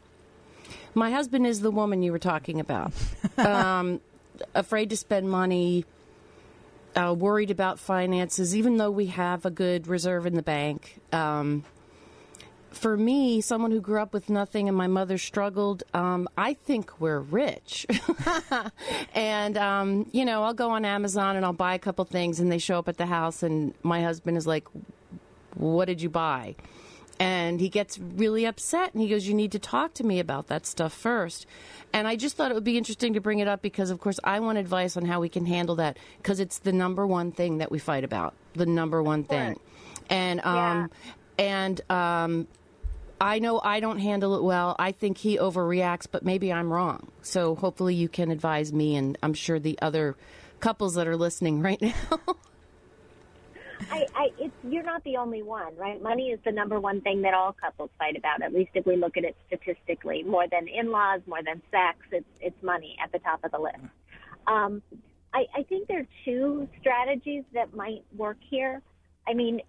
My 0.94 1.10
husband 1.10 1.46
is 1.46 1.60
the 1.60 1.70
woman 1.70 2.02
you 2.02 2.10
were 2.10 2.18
talking 2.18 2.58
about. 2.58 2.94
um, 3.36 4.00
afraid 4.54 4.88
to 4.88 4.96
spend 4.96 5.28
money, 5.28 5.84
uh, 6.96 7.14
worried 7.14 7.50
about 7.50 7.78
finances, 7.78 8.56
even 8.56 8.78
though 8.78 8.90
we 8.90 9.06
have 9.06 9.44
a 9.44 9.50
good 9.50 9.88
reserve 9.88 10.24
in 10.24 10.36
the 10.36 10.42
bank. 10.42 11.00
Um, 11.12 11.64
for 12.76 12.96
me, 12.96 13.40
someone 13.40 13.70
who 13.70 13.80
grew 13.80 14.00
up 14.00 14.12
with 14.12 14.28
nothing 14.28 14.68
and 14.68 14.76
my 14.76 14.86
mother 14.86 15.18
struggled, 15.18 15.82
um, 15.92 16.28
I 16.36 16.54
think 16.54 17.00
we're 17.00 17.20
rich. 17.20 17.86
and, 19.14 19.56
um, 19.56 20.08
you 20.12 20.24
know, 20.24 20.42
I'll 20.42 20.54
go 20.54 20.70
on 20.70 20.84
Amazon 20.84 21.36
and 21.36 21.44
I'll 21.44 21.52
buy 21.52 21.74
a 21.74 21.78
couple 21.78 22.04
things 22.04 22.40
and 22.40 22.50
they 22.50 22.58
show 22.58 22.78
up 22.78 22.88
at 22.88 22.96
the 22.96 23.06
house 23.06 23.42
and 23.42 23.74
my 23.82 24.02
husband 24.02 24.36
is 24.36 24.46
like, 24.46 24.66
What 25.54 25.86
did 25.86 26.02
you 26.02 26.10
buy? 26.10 26.56
And 27.20 27.60
he 27.60 27.68
gets 27.68 27.98
really 27.98 28.44
upset 28.44 28.92
and 28.92 29.02
he 29.02 29.08
goes, 29.08 29.26
You 29.26 29.34
need 29.34 29.52
to 29.52 29.58
talk 29.58 29.94
to 29.94 30.04
me 30.04 30.18
about 30.18 30.48
that 30.48 30.66
stuff 30.66 30.92
first. 30.92 31.46
And 31.92 32.08
I 32.08 32.16
just 32.16 32.36
thought 32.36 32.50
it 32.50 32.54
would 32.54 32.64
be 32.64 32.76
interesting 32.76 33.14
to 33.14 33.20
bring 33.20 33.38
it 33.38 33.46
up 33.46 33.62
because, 33.62 33.90
of 33.90 34.00
course, 34.00 34.18
I 34.24 34.40
want 34.40 34.58
advice 34.58 34.96
on 34.96 35.04
how 35.04 35.20
we 35.20 35.28
can 35.28 35.46
handle 35.46 35.76
that 35.76 35.96
because 36.18 36.40
it's 36.40 36.58
the 36.58 36.72
number 36.72 37.06
one 37.06 37.30
thing 37.30 37.58
that 37.58 37.70
we 37.70 37.78
fight 37.78 38.02
about. 38.02 38.34
The 38.54 38.66
number 38.66 39.02
one 39.02 39.22
thing. 39.22 39.60
And 40.10 40.44
um, 40.44 40.90
and 41.38 41.80
um, 41.90 42.46
I 43.24 43.38
know 43.38 43.58
I 43.64 43.80
don't 43.80 44.00
handle 44.00 44.36
it 44.36 44.42
well. 44.42 44.76
I 44.78 44.92
think 44.92 45.16
he 45.16 45.38
overreacts, 45.38 46.06
but 46.10 46.26
maybe 46.26 46.52
I'm 46.52 46.70
wrong. 46.70 47.10
So 47.22 47.54
hopefully 47.54 47.94
you 47.94 48.06
can 48.06 48.30
advise 48.30 48.70
me, 48.70 48.96
and 48.96 49.16
I'm 49.22 49.32
sure 49.32 49.58
the 49.58 49.78
other 49.80 50.14
couples 50.60 50.92
that 50.94 51.08
are 51.08 51.16
listening 51.16 51.62
right 51.62 51.80
now. 51.80 51.94
I, 53.90 54.06
I, 54.14 54.30
it's 54.38 54.54
you're 54.62 54.82
not 54.82 55.02
the 55.04 55.16
only 55.16 55.42
one, 55.42 55.74
right? 55.76 56.02
Money 56.02 56.32
is 56.32 56.38
the 56.44 56.52
number 56.52 56.78
one 56.78 57.00
thing 57.00 57.22
that 57.22 57.32
all 57.32 57.54
couples 57.54 57.88
fight 57.98 58.14
about. 58.14 58.42
At 58.42 58.52
least 58.52 58.72
if 58.74 58.84
we 58.84 58.96
look 58.96 59.16
at 59.16 59.24
it 59.24 59.36
statistically, 59.46 60.22
more 60.22 60.46
than 60.46 60.68
in-laws, 60.68 61.22
more 61.26 61.42
than 61.42 61.62
sex, 61.70 61.96
it's 62.12 62.26
it's 62.42 62.62
money 62.62 62.94
at 63.02 63.10
the 63.10 63.20
top 63.20 63.42
of 63.42 63.52
the 63.52 63.58
list. 63.58 63.78
Um, 64.46 64.82
I, 65.32 65.46
I 65.56 65.62
think 65.62 65.88
there 65.88 66.00
are 66.00 66.06
two 66.26 66.68
strategies 66.78 67.44
that 67.54 67.74
might 67.74 68.04
work 68.14 68.36
here. 68.50 68.82
I 69.26 69.32
mean, 69.32 69.62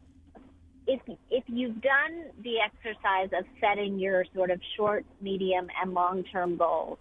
if 0.87 1.01
if 1.29 1.43
you've 1.47 1.81
done 1.81 2.31
the 2.43 2.55
exercise 2.59 3.29
of 3.37 3.45
setting 3.59 3.99
your 3.99 4.25
sort 4.35 4.51
of 4.51 4.59
short, 4.77 5.05
medium, 5.21 5.67
and 5.81 5.93
long-term 5.93 6.57
goals, 6.57 6.99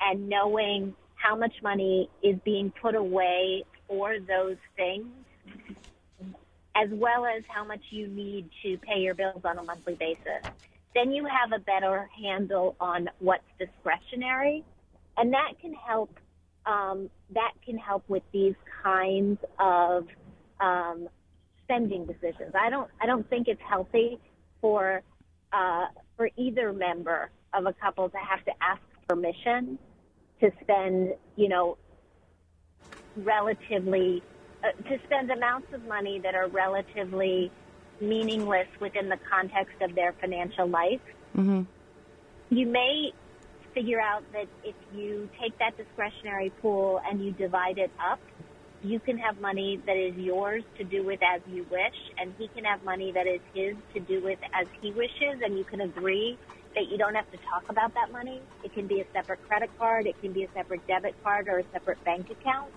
and 0.00 0.28
knowing 0.28 0.94
how 1.14 1.36
much 1.36 1.54
money 1.62 2.08
is 2.22 2.36
being 2.44 2.72
put 2.82 2.94
away 2.94 3.64
for 3.86 4.16
those 4.18 4.56
things 4.76 5.06
as 6.74 6.88
well 6.92 7.26
as 7.26 7.42
how 7.48 7.64
much 7.64 7.80
you 7.90 8.06
need 8.08 8.48
to 8.62 8.78
pay 8.78 9.00
your 9.00 9.14
bills 9.14 9.42
on 9.44 9.58
a 9.58 9.62
monthly 9.62 9.94
basis. 9.94 10.42
Then 10.94 11.12
you 11.12 11.26
have 11.26 11.52
a 11.52 11.62
better 11.62 12.08
handle 12.22 12.76
on 12.80 13.08
what's 13.18 13.44
discretionary, 13.58 14.64
and 15.16 15.32
that 15.32 15.52
can 15.60 15.74
help. 15.74 16.10
Um, 16.64 17.10
that 17.34 17.52
can 17.64 17.76
help 17.76 18.08
with 18.08 18.22
these 18.32 18.54
kinds 18.84 19.38
of 19.58 20.06
um, 20.60 21.08
spending 21.72 22.06
decisions. 22.06 22.52
I 22.54 22.70
don't. 22.70 22.88
I 23.00 23.06
don't 23.06 23.28
think 23.28 23.48
it's 23.48 23.60
healthy 23.68 24.18
for 24.60 25.02
uh, 25.52 25.86
for 26.16 26.28
either 26.36 26.72
member 26.72 27.30
of 27.54 27.66
a 27.66 27.72
couple 27.72 28.08
to 28.08 28.16
have 28.18 28.44
to 28.44 28.52
ask 28.60 28.82
permission 29.08 29.78
to 30.40 30.50
spend, 30.62 31.14
you 31.36 31.48
know, 31.48 31.78
relatively 33.16 34.22
uh, 34.62 34.70
to 34.88 34.98
spend 35.04 35.30
amounts 35.30 35.72
of 35.72 35.84
money 35.86 36.20
that 36.22 36.34
are 36.34 36.48
relatively 36.48 37.50
meaningless 38.00 38.68
within 38.80 39.08
the 39.08 39.18
context 39.30 39.76
of 39.80 39.94
their 39.94 40.12
financial 40.20 40.66
life. 40.66 41.00
Mm-hmm. 41.36 41.62
You 42.50 42.66
may 42.66 43.12
figure 43.72 44.00
out 44.00 44.24
that 44.32 44.46
if 44.64 44.74
you 44.94 45.30
take 45.40 45.58
that 45.58 45.76
discretionary 45.76 46.50
pool 46.60 47.00
and 47.08 47.24
you 47.24 47.32
divide 47.32 47.78
it 47.78 47.90
up, 47.98 48.20
you 48.82 48.98
can 49.00 49.16
have 49.18 49.40
money 49.40 49.80
that 49.86 49.96
is 49.96 50.14
yours 50.16 50.64
to 50.76 50.84
do 50.84 51.04
with 51.04 51.20
as 51.22 51.40
you 51.46 51.64
wish, 51.70 51.94
and 52.18 52.34
he 52.36 52.48
can 52.48 52.64
have 52.64 52.82
money 52.82 53.12
that 53.12 53.26
is 53.26 53.40
his 53.54 53.76
to 53.94 54.00
do 54.00 54.22
with 54.22 54.38
as 54.52 54.66
he 54.80 54.90
wishes, 54.92 55.40
and 55.44 55.56
you 55.56 55.64
can 55.64 55.80
agree 55.80 56.36
that 56.74 56.88
you 56.90 56.98
don't 56.98 57.14
have 57.14 57.30
to 57.30 57.38
talk 57.48 57.64
about 57.68 57.94
that 57.94 58.10
money. 58.10 58.40
It 58.64 58.72
can 58.72 58.86
be 58.86 59.00
a 59.00 59.04
separate 59.12 59.40
credit 59.46 59.70
card, 59.78 60.06
it 60.06 60.18
can 60.20 60.32
be 60.32 60.44
a 60.44 60.48
separate 60.54 60.86
debit 60.86 61.14
card, 61.22 61.48
or 61.48 61.58
a 61.58 61.64
separate 61.72 62.02
bank 62.04 62.28
account. 62.30 62.72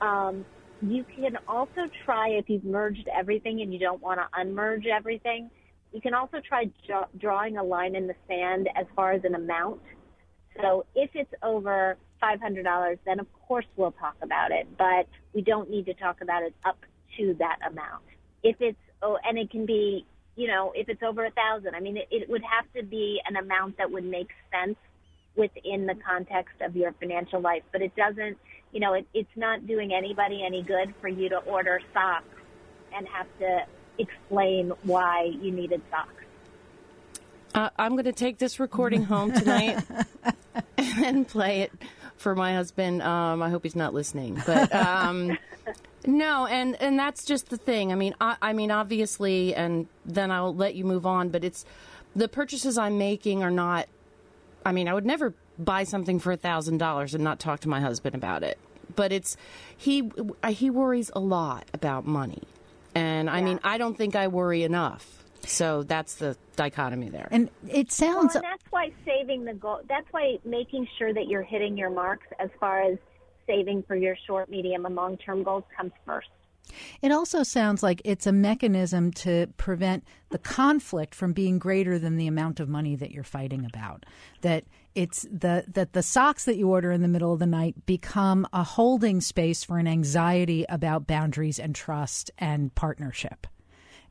Um, 0.00 0.46
you 0.80 1.04
can 1.04 1.36
also 1.46 1.82
try 2.04 2.30
if 2.30 2.48
you've 2.48 2.64
merged 2.64 3.06
everything 3.14 3.60
and 3.60 3.72
you 3.72 3.78
don't 3.78 4.00
want 4.00 4.20
to 4.20 4.40
unmerge 4.40 4.86
everything. 4.86 5.50
You 5.92 6.00
can 6.00 6.14
also 6.14 6.38
try 6.48 6.70
draw, 6.86 7.04
drawing 7.18 7.58
a 7.58 7.62
line 7.62 7.94
in 7.94 8.06
the 8.06 8.14
sand 8.26 8.68
as 8.74 8.86
far 8.96 9.12
as 9.12 9.22
an 9.24 9.34
amount. 9.34 9.82
So 10.60 10.86
if 10.94 11.10
it's 11.14 11.32
over 11.42 11.98
$500, 12.22 12.98
then 13.04 13.20
of 13.20 13.26
course 13.46 13.64
we'll 13.76 13.92
talk 13.92 14.16
about 14.22 14.50
it, 14.50 14.66
but 14.76 15.06
we 15.32 15.42
don't 15.42 15.70
need 15.70 15.86
to 15.86 15.94
talk 15.94 16.20
about 16.20 16.42
it 16.42 16.54
up 16.64 16.78
to 17.16 17.34
that 17.38 17.58
amount. 17.66 18.04
If 18.42 18.56
it's, 18.60 18.78
oh, 19.02 19.18
and 19.24 19.38
it 19.38 19.50
can 19.50 19.66
be, 19.66 20.06
you 20.36 20.46
know, 20.48 20.72
if 20.74 20.88
it's 20.88 21.02
over 21.02 21.24
a 21.24 21.30
thousand, 21.30 21.74
I 21.74 21.80
mean, 21.80 21.96
it, 21.96 22.08
it 22.10 22.28
would 22.28 22.42
have 22.42 22.70
to 22.74 22.82
be 22.82 23.20
an 23.26 23.36
amount 23.36 23.78
that 23.78 23.90
would 23.90 24.04
make 24.04 24.30
sense 24.52 24.76
within 25.36 25.86
the 25.86 25.94
context 25.94 26.60
of 26.60 26.76
your 26.76 26.92
financial 26.92 27.40
life, 27.40 27.62
but 27.72 27.82
it 27.82 27.94
doesn't, 27.96 28.38
you 28.72 28.80
know, 28.80 28.94
it, 28.94 29.06
it's 29.14 29.36
not 29.36 29.66
doing 29.66 29.92
anybody 29.92 30.42
any 30.44 30.62
good 30.62 30.94
for 31.00 31.08
you 31.08 31.28
to 31.28 31.36
order 31.38 31.80
socks 31.92 32.24
and 32.94 33.06
have 33.08 33.26
to 33.38 33.60
explain 33.98 34.72
why 34.82 35.30
you 35.40 35.50
needed 35.50 35.82
socks. 35.90 36.14
Uh, 37.54 37.70
I'm 37.76 37.92
going 37.92 38.04
to 38.04 38.12
take 38.12 38.38
this 38.38 38.60
recording 38.60 39.04
home 39.04 39.32
tonight 39.32 39.82
and 40.78 41.26
play 41.26 41.62
it 41.62 41.72
for 42.20 42.34
my 42.34 42.54
husband. 42.54 43.02
Um, 43.02 43.42
I 43.42 43.48
hope 43.48 43.62
he's 43.62 43.74
not 43.74 43.94
listening, 43.94 44.40
but 44.46 44.72
um, 44.74 45.36
no, 46.06 46.46
and 46.46 46.80
and 46.80 46.98
that's 46.98 47.24
just 47.24 47.48
the 47.48 47.56
thing. 47.56 47.90
I 47.92 47.94
mean, 47.94 48.14
I, 48.20 48.36
I 48.42 48.52
mean, 48.52 48.70
obviously, 48.70 49.54
and 49.54 49.86
then 50.04 50.30
I'll 50.30 50.54
let 50.54 50.74
you 50.74 50.84
move 50.84 51.06
on. 51.06 51.30
But 51.30 51.42
it's 51.44 51.64
the 52.14 52.28
purchases 52.28 52.76
I'm 52.78 52.98
making 52.98 53.42
are 53.42 53.50
not. 53.50 53.88
I 54.64 54.72
mean, 54.72 54.86
I 54.88 54.94
would 54.94 55.06
never 55.06 55.32
buy 55.58 55.84
something 55.84 56.18
for 56.20 56.32
a 56.32 56.36
thousand 56.36 56.78
dollars 56.78 57.14
and 57.14 57.24
not 57.24 57.40
talk 57.40 57.60
to 57.60 57.68
my 57.68 57.80
husband 57.80 58.14
about 58.14 58.42
it. 58.42 58.58
But 58.94 59.12
it's 59.12 59.36
he 59.76 60.10
he 60.48 60.68
worries 60.68 61.10
a 61.14 61.20
lot 61.20 61.64
about 61.72 62.06
money, 62.06 62.42
and 62.94 63.30
I 63.30 63.38
Yeah. 63.38 63.44
mean 63.46 63.60
I 63.64 63.78
don't 63.78 63.96
think 63.96 64.14
I 64.14 64.28
worry 64.28 64.62
enough. 64.62 65.19
So 65.50 65.82
that's 65.82 66.14
the 66.14 66.36
dichotomy 66.56 67.08
there. 67.08 67.28
And 67.30 67.50
it 67.68 67.90
sounds 67.90 68.34
Well, 68.34 68.44
and 68.44 68.52
that's 68.52 68.70
why 68.70 68.92
saving 69.04 69.44
the 69.44 69.54
goal, 69.54 69.80
that's 69.88 70.06
why 70.12 70.38
making 70.44 70.86
sure 70.96 71.12
that 71.12 71.26
you're 71.26 71.42
hitting 71.42 71.76
your 71.76 71.90
marks 71.90 72.26
as 72.38 72.50
far 72.60 72.82
as 72.82 72.98
saving 73.46 73.82
for 73.82 73.96
your 73.96 74.16
short, 74.26 74.48
medium, 74.48 74.86
and 74.86 74.94
long 74.94 75.16
term 75.18 75.42
goals 75.42 75.64
comes 75.76 75.92
first. 76.06 76.28
It 77.02 77.10
also 77.10 77.42
sounds 77.42 77.82
like 77.82 78.00
it's 78.04 78.28
a 78.28 78.32
mechanism 78.32 79.10
to 79.12 79.48
prevent 79.56 80.04
the 80.28 80.38
conflict 80.38 81.16
from 81.16 81.32
being 81.32 81.58
greater 81.58 81.98
than 81.98 82.16
the 82.16 82.28
amount 82.28 82.60
of 82.60 82.68
money 82.68 82.94
that 82.94 83.10
you're 83.10 83.24
fighting 83.24 83.64
about. 83.64 84.06
That 84.42 84.64
it's 84.94 85.22
the 85.22 85.64
that 85.66 85.94
the 85.94 86.02
socks 86.02 86.44
that 86.44 86.58
you 86.58 86.68
order 86.68 86.92
in 86.92 87.02
the 87.02 87.08
middle 87.08 87.32
of 87.32 87.40
the 87.40 87.46
night 87.46 87.86
become 87.86 88.46
a 88.52 88.62
holding 88.62 89.20
space 89.20 89.64
for 89.64 89.78
an 89.78 89.88
anxiety 89.88 90.64
about 90.68 91.08
boundaries 91.08 91.58
and 91.58 91.74
trust 91.74 92.30
and 92.38 92.72
partnership. 92.76 93.48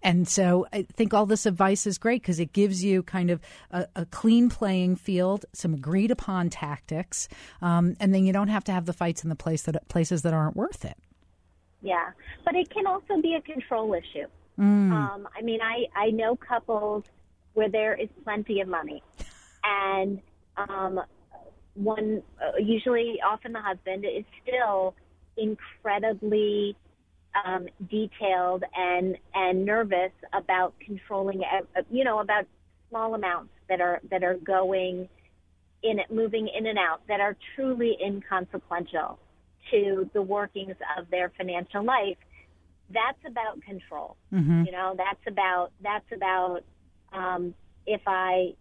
And 0.01 0.27
so 0.27 0.65
I 0.71 0.83
think 0.83 1.13
all 1.13 1.25
this 1.25 1.45
advice 1.45 1.85
is 1.85 1.97
great 1.97 2.21
because 2.21 2.39
it 2.39 2.53
gives 2.53 2.83
you 2.83 3.03
kind 3.03 3.29
of 3.29 3.41
a, 3.71 3.87
a 3.95 4.05
clean 4.05 4.49
playing 4.49 4.95
field, 4.95 5.45
some 5.53 5.73
agreed 5.73 6.11
upon 6.11 6.49
tactics, 6.49 7.27
um, 7.61 7.95
and 7.99 8.13
then 8.13 8.25
you 8.25 8.33
don't 8.33 8.47
have 8.47 8.63
to 8.65 8.71
have 8.71 8.85
the 8.85 8.93
fights 8.93 9.23
in 9.23 9.29
the 9.29 9.35
place 9.35 9.63
that 9.63 9.87
places 9.89 10.21
that 10.21 10.33
aren't 10.33 10.55
worth 10.55 10.85
it. 10.85 10.97
Yeah, 11.81 12.11
but 12.45 12.55
it 12.55 12.69
can 12.69 12.87
also 12.87 13.21
be 13.21 13.35
a 13.35 13.41
control 13.41 13.93
issue. 13.93 14.27
Um, 14.59 15.27
I 15.37 15.41
mean, 15.41 15.61
I 15.61 15.85
I 15.95 16.09
know 16.11 16.35
couples 16.35 17.05
where 17.53 17.69
there 17.69 17.95
is 17.95 18.09
plenty 18.25 18.59
of 18.59 18.67
money, 18.67 19.01
and 19.63 20.19
um, 20.57 21.01
one 21.75 22.21
uh, 22.41 22.57
usually 22.57 23.19
often 23.25 23.53
the 23.53 23.61
husband 23.61 24.03
is 24.05 24.25
still 24.43 24.95
incredibly 25.37 26.75
um, 27.45 27.67
detailed 27.89 28.63
and 28.75 29.17
and 29.33 29.65
nervous 29.65 30.11
about 30.33 30.73
controlling, 30.79 31.41
uh, 31.43 31.81
you 31.91 32.03
know, 32.03 32.19
about 32.19 32.45
small 32.89 33.13
amounts 33.13 33.51
that 33.67 33.81
are 33.81 34.01
that 34.09 34.23
are 34.23 34.35
going 34.35 35.07
in 35.83 35.99
moving 36.09 36.47
in 36.47 36.65
and 36.65 36.77
out 36.77 37.01
that 37.07 37.19
are 37.19 37.37
truly 37.55 37.97
inconsequential 38.03 39.19
to 39.71 40.09
the 40.13 40.21
workings 40.21 40.75
of 40.97 41.09
their 41.09 41.31
financial 41.37 41.83
life. 41.83 42.17
That's 42.91 43.19
about 43.25 43.61
control. 43.61 44.17
You 44.65 44.71
know, 44.71 44.95
that's 44.97 45.21
about 45.27 45.71
that's 45.81 46.11
about 46.11 46.61
um, 47.13 47.53
if 47.85 48.01
I 48.07 48.53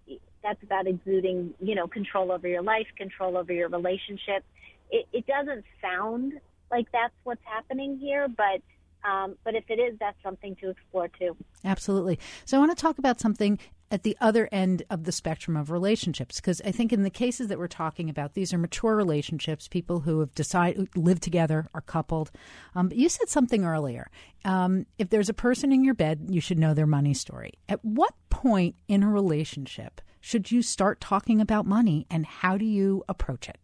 that's 0.42 0.62
about 0.62 0.86
exuding 0.86 1.54
you 1.60 1.74
know 1.74 1.86
control 1.86 2.30
over 2.30 2.46
your 2.46 2.62
life, 2.62 2.86
control 2.96 3.36
over 3.36 3.52
your 3.52 3.68
relationship. 3.68 4.44
It, 4.90 5.06
it 5.12 5.26
doesn't 5.26 5.64
sound 5.82 6.40
like 6.70 6.90
that's 6.92 7.14
what's 7.24 7.44
happening 7.44 7.98
here, 7.98 8.28
but 8.28 8.60
um, 9.08 9.36
but 9.44 9.54
if 9.54 9.64
it 9.68 9.78
is, 9.78 9.96
that's 10.00 10.20
something 10.22 10.56
to 10.56 10.70
explore 10.70 11.08
too. 11.08 11.36
Absolutely. 11.64 12.18
So 12.44 12.56
I 12.56 12.60
want 12.60 12.76
to 12.76 12.82
talk 12.82 12.98
about 12.98 13.20
something 13.20 13.58
at 13.90 14.02
the 14.02 14.16
other 14.20 14.48
end 14.52 14.82
of 14.90 15.04
the 15.04 15.12
spectrum 15.12 15.56
of 15.56 15.70
relationships 15.70 16.40
because 16.40 16.60
I 16.64 16.72
think 16.72 16.92
in 16.92 17.04
the 17.04 17.10
cases 17.10 17.48
that 17.48 17.58
we're 17.58 17.68
talking 17.68 18.10
about, 18.10 18.34
these 18.34 18.52
are 18.52 18.58
mature 18.58 18.94
relationships, 18.94 19.68
people 19.68 20.00
who 20.00 20.20
have 20.20 20.34
decided 20.34 20.88
live 20.96 21.20
together, 21.20 21.68
are 21.72 21.80
coupled. 21.80 22.30
Um, 22.74 22.88
but 22.88 22.98
you 22.98 23.08
said 23.08 23.28
something 23.28 23.64
earlier. 23.64 24.10
Um, 24.44 24.86
if 24.98 25.08
there's 25.10 25.28
a 25.28 25.34
person 25.34 25.72
in 25.72 25.84
your 25.84 25.94
bed, 25.94 26.26
you 26.28 26.40
should 26.40 26.58
know 26.58 26.74
their 26.74 26.86
money 26.86 27.14
story. 27.14 27.54
At 27.68 27.84
what 27.84 28.14
point 28.30 28.76
in 28.88 29.02
a 29.02 29.08
relationship 29.08 30.00
should 30.20 30.50
you 30.50 30.62
start 30.62 31.00
talking 31.00 31.40
about 31.40 31.64
money, 31.64 32.06
and 32.10 32.26
how 32.26 32.58
do 32.58 32.64
you 32.64 33.04
approach 33.08 33.48
it? 33.48 33.58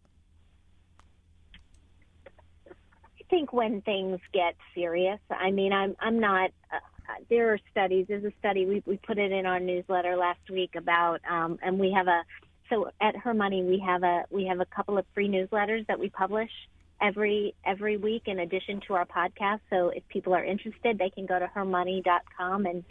I 2.67 3.14
think 3.29 3.53
when 3.53 3.81
things 3.81 4.19
get 4.33 4.55
serious, 4.73 5.19
I 5.29 5.51
mean, 5.51 5.73
I'm 5.73 5.95
I'm 5.99 6.19
not. 6.19 6.51
Uh, 6.71 6.79
there 7.29 7.53
are 7.53 7.59
studies. 7.71 8.05
There's 8.07 8.23
a 8.23 8.33
study 8.39 8.65
we 8.65 8.83
we 8.85 8.97
put 8.97 9.17
it 9.17 9.31
in 9.31 9.45
our 9.45 9.59
newsletter 9.59 10.15
last 10.15 10.49
week 10.49 10.75
about, 10.75 11.21
um, 11.29 11.59
and 11.61 11.79
we 11.79 11.91
have 11.91 12.07
a. 12.07 12.23
So 12.69 12.89
at 12.99 13.15
Her 13.15 13.33
Money, 13.33 13.63
we 13.63 13.79
have 13.85 14.03
a 14.03 14.25
we 14.29 14.45
have 14.45 14.59
a 14.59 14.65
couple 14.65 14.97
of 14.97 15.05
free 15.13 15.29
newsletters 15.29 15.85
that 15.87 15.99
we 15.99 16.09
publish 16.09 16.49
every 17.01 17.53
every 17.65 17.97
week 17.97 18.23
in 18.25 18.39
addition 18.39 18.81
to 18.87 18.93
our 18.95 19.05
podcast. 19.05 19.59
So 19.69 19.89
if 19.89 20.07
people 20.07 20.33
are 20.33 20.43
interested, 20.43 20.97
they 20.97 21.09
can 21.09 21.25
go 21.25 21.37
to 21.37 21.47
hermoney.com 21.47 22.65
and 22.65 22.83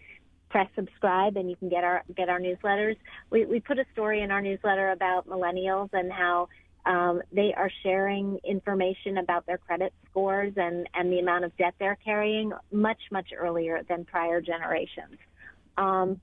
press 0.51 0.69
subscribe 0.77 1.37
and 1.37 1.51
you 1.51 1.57
can 1.57 1.69
get 1.69 1.83
our 1.83 2.05
get 2.17 2.29
our 2.29 2.39
newsletters. 2.39 2.97
We 3.31 3.45
we 3.47 3.61
put 3.61 3.79
a 3.79 3.85
story 3.93 4.23
in 4.23 4.31
our 4.31 4.41
newsletter 4.41 4.91
about 4.91 5.29
millennials 5.29 5.89
and 5.93 6.13
how 6.13 6.49
um, 6.87 7.23
they 7.33 7.55
are 7.57 7.71
sharing 7.83 8.39
information 8.45 9.19
about 9.19 9.47
their 9.47 9.59
credit 9.59 9.93
scores 10.11 10.53
and 10.57 10.89
and 10.95 11.11
the 11.11 11.19
amount 11.19 11.45
of 11.45 11.57
debt 11.57 11.75
they're 11.79 11.99
carrying 12.05 12.53
much 12.71 13.01
much 13.11 13.29
earlier 13.37 13.83
than 13.89 14.05
prior 14.05 14.41
generations. 14.41 15.19
Um, 15.77 16.21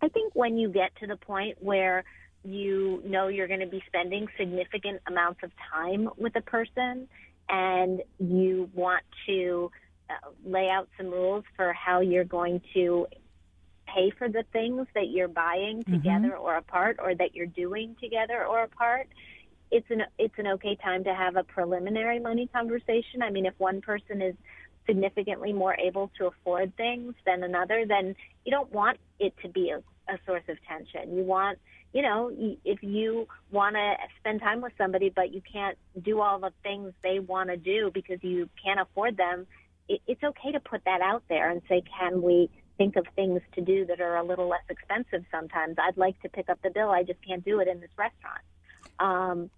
I 0.00 0.08
think 0.08 0.34
when 0.34 0.56
you 0.56 0.68
get 0.68 0.94
to 1.00 1.06
the 1.06 1.16
point 1.16 1.58
where 1.60 2.04
you 2.44 3.02
know 3.04 3.28
you're 3.28 3.48
going 3.48 3.60
to 3.60 3.66
be 3.66 3.82
spending 3.86 4.28
significant 4.38 5.00
amounts 5.06 5.40
of 5.42 5.50
time 5.72 6.08
with 6.16 6.36
a 6.36 6.42
person 6.42 7.08
and 7.48 8.02
you 8.18 8.70
want 8.74 9.02
to 9.26 9.70
uh, 10.08 10.30
lay 10.44 10.68
out 10.68 10.88
some 10.96 11.08
rules 11.08 11.44
for 11.56 11.72
how 11.72 12.00
you're 12.00 12.24
going 12.24 12.60
to 12.74 13.06
pay 13.86 14.10
for 14.16 14.28
the 14.28 14.44
things 14.52 14.86
that 14.94 15.08
you're 15.08 15.28
buying 15.28 15.82
mm-hmm. 15.82 15.94
together 15.94 16.30
mm-hmm. 16.30 16.42
or 16.42 16.56
apart 16.56 16.98
or 17.02 17.14
that 17.14 17.34
you're 17.34 17.46
doing 17.46 17.96
together 18.00 18.44
or 18.44 18.62
apart 18.62 19.08
it's 19.70 19.86
an 19.90 20.02
it's 20.18 20.34
an 20.38 20.46
okay 20.46 20.76
time 20.76 21.04
to 21.04 21.14
have 21.14 21.36
a 21.36 21.44
preliminary 21.44 22.18
money 22.18 22.48
conversation 22.52 23.22
i 23.22 23.30
mean 23.30 23.46
if 23.46 23.54
one 23.58 23.80
person 23.80 24.22
is 24.22 24.34
significantly 24.86 25.52
more 25.52 25.74
able 25.74 26.10
to 26.18 26.26
afford 26.26 26.74
things 26.76 27.14
than 27.26 27.42
another 27.42 27.84
then 27.86 28.14
you 28.44 28.50
don't 28.50 28.72
want 28.72 28.98
it 29.18 29.34
to 29.42 29.48
be 29.48 29.70
a, 29.70 29.78
a 30.12 30.18
source 30.26 30.44
of 30.48 30.56
tension 30.66 31.16
you 31.16 31.22
want 31.22 31.58
you 31.92 32.02
know 32.02 32.30
if 32.64 32.82
you 32.82 33.26
want 33.50 33.74
to 33.74 33.94
spend 34.18 34.40
time 34.40 34.60
with 34.60 34.72
somebody 34.78 35.12
but 35.14 35.32
you 35.32 35.42
can't 35.50 35.76
do 36.02 36.20
all 36.20 36.38
the 36.38 36.52
things 36.62 36.92
they 37.02 37.18
want 37.18 37.50
to 37.50 37.56
do 37.56 37.90
because 37.92 38.18
you 38.22 38.48
can't 38.64 38.80
afford 38.80 39.16
them 39.16 39.46
it, 39.88 40.00
it's 40.06 40.22
okay 40.22 40.52
to 40.52 40.60
put 40.60 40.82
that 40.84 41.02
out 41.02 41.22
there 41.28 41.50
and 41.50 41.60
say 41.68 41.82
can 41.98 42.22
we 42.22 42.50
think 42.78 42.96
of 42.96 43.04
things 43.14 43.42
to 43.54 43.60
do 43.60 43.84
that 43.86 44.00
are 44.00 44.16
a 44.16 44.24
little 44.24 44.48
less 44.48 44.62
expensive 44.70 45.24
sometimes. 45.30 45.76
I'd 45.78 45.98
like 45.98 46.18
to 46.22 46.28
pick 46.28 46.48
up 46.48 46.60
the 46.62 46.70
bill. 46.70 46.90
I 46.90 47.02
just 47.02 47.18
can't 47.26 47.44
do 47.44 47.60
it 47.60 47.68
in 47.68 47.80
this 47.80 47.90
restaurant. 47.98 48.40
Um, 49.00 49.50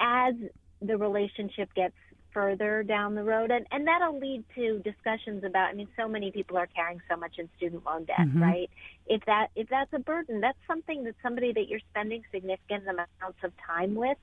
as 0.00 0.34
the 0.80 0.96
relationship 0.96 1.72
gets 1.74 1.94
further 2.32 2.82
down 2.82 3.14
the 3.14 3.22
road 3.22 3.52
and, 3.52 3.64
and 3.70 3.86
that'll 3.86 4.18
lead 4.18 4.44
to 4.56 4.80
discussions 4.80 5.44
about 5.44 5.70
I 5.70 5.72
mean 5.72 5.88
so 5.96 6.08
many 6.08 6.32
people 6.32 6.56
are 6.56 6.66
carrying 6.66 7.00
so 7.08 7.16
much 7.16 7.38
in 7.38 7.48
student 7.56 7.86
loan 7.86 8.04
debt, 8.04 8.18
mm-hmm. 8.18 8.42
right? 8.42 8.70
If 9.06 9.24
that 9.26 9.48
if 9.54 9.68
that's 9.68 9.92
a 9.92 10.00
burden, 10.00 10.40
that's 10.40 10.58
something 10.66 11.04
that 11.04 11.14
somebody 11.22 11.52
that 11.52 11.68
you're 11.68 11.80
spending 11.90 12.22
significant 12.32 12.88
amounts 12.88 13.38
of 13.44 13.52
time 13.64 13.94
with 13.94 14.18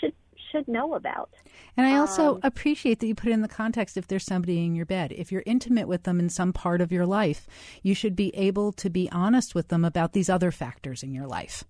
should 0.00 0.14
should 0.50 0.66
know 0.68 0.94
about. 0.94 1.30
And 1.76 1.86
I 1.86 1.96
also 1.98 2.36
um, 2.36 2.40
appreciate 2.42 3.00
that 3.00 3.06
you 3.06 3.14
put 3.14 3.28
it 3.28 3.32
in 3.32 3.42
the 3.42 3.48
context 3.48 3.96
if 3.96 4.06
there's 4.06 4.24
somebody 4.24 4.64
in 4.64 4.74
your 4.74 4.86
bed. 4.86 5.12
If 5.12 5.30
you're 5.30 5.42
intimate 5.46 5.88
with 5.88 6.04
them 6.04 6.18
in 6.18 6.28
some 6.30 6.52
part 6.52 6.80
of 6.80 6.92
your 6.92 7.06
life, 7.06 7.46
you 7.82 7.94
should 7.94 8.16
be 8.16 8.34
able 8.34 8.72
to 8.72 8.88
be 8.88 9.10
honest 9.10 9.54
with 9.54 9.68
them 9.68 9.84
about 9.84 10.12
these 10.12 10.30
other 10.30 10.50
factors 10.50 11.02
in 11.02 11.12
your 11.12 11.26
life. 11.26 11.64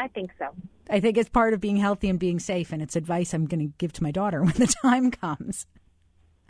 I 0.00 0.08
think 0.08 0.30
so. 0.38 0.46
I 0.88 0.98
think 0.98 1.18
it's 1.18 1.28
part 1.28 1.52
of 1.52 1.60
being 1.60 1.76
healthy 1.76 2.08
and 2.08 2.18
being 2.18 2.40
safe, 2.40 2.72
and 2.72 2.80
it's 2.80 2.96
advice 2.96 3.34
I'm 3.34 3.44
going 3.44 3.60
to 3.60 3.74
give 3.76 3.92
to 3.94 4.02
my 4.02 4.10
daughter 4.10 4.42
when 4.44 4.54
the 4.54 4.74
time 4.82 5.10
comes. 5.10 5.66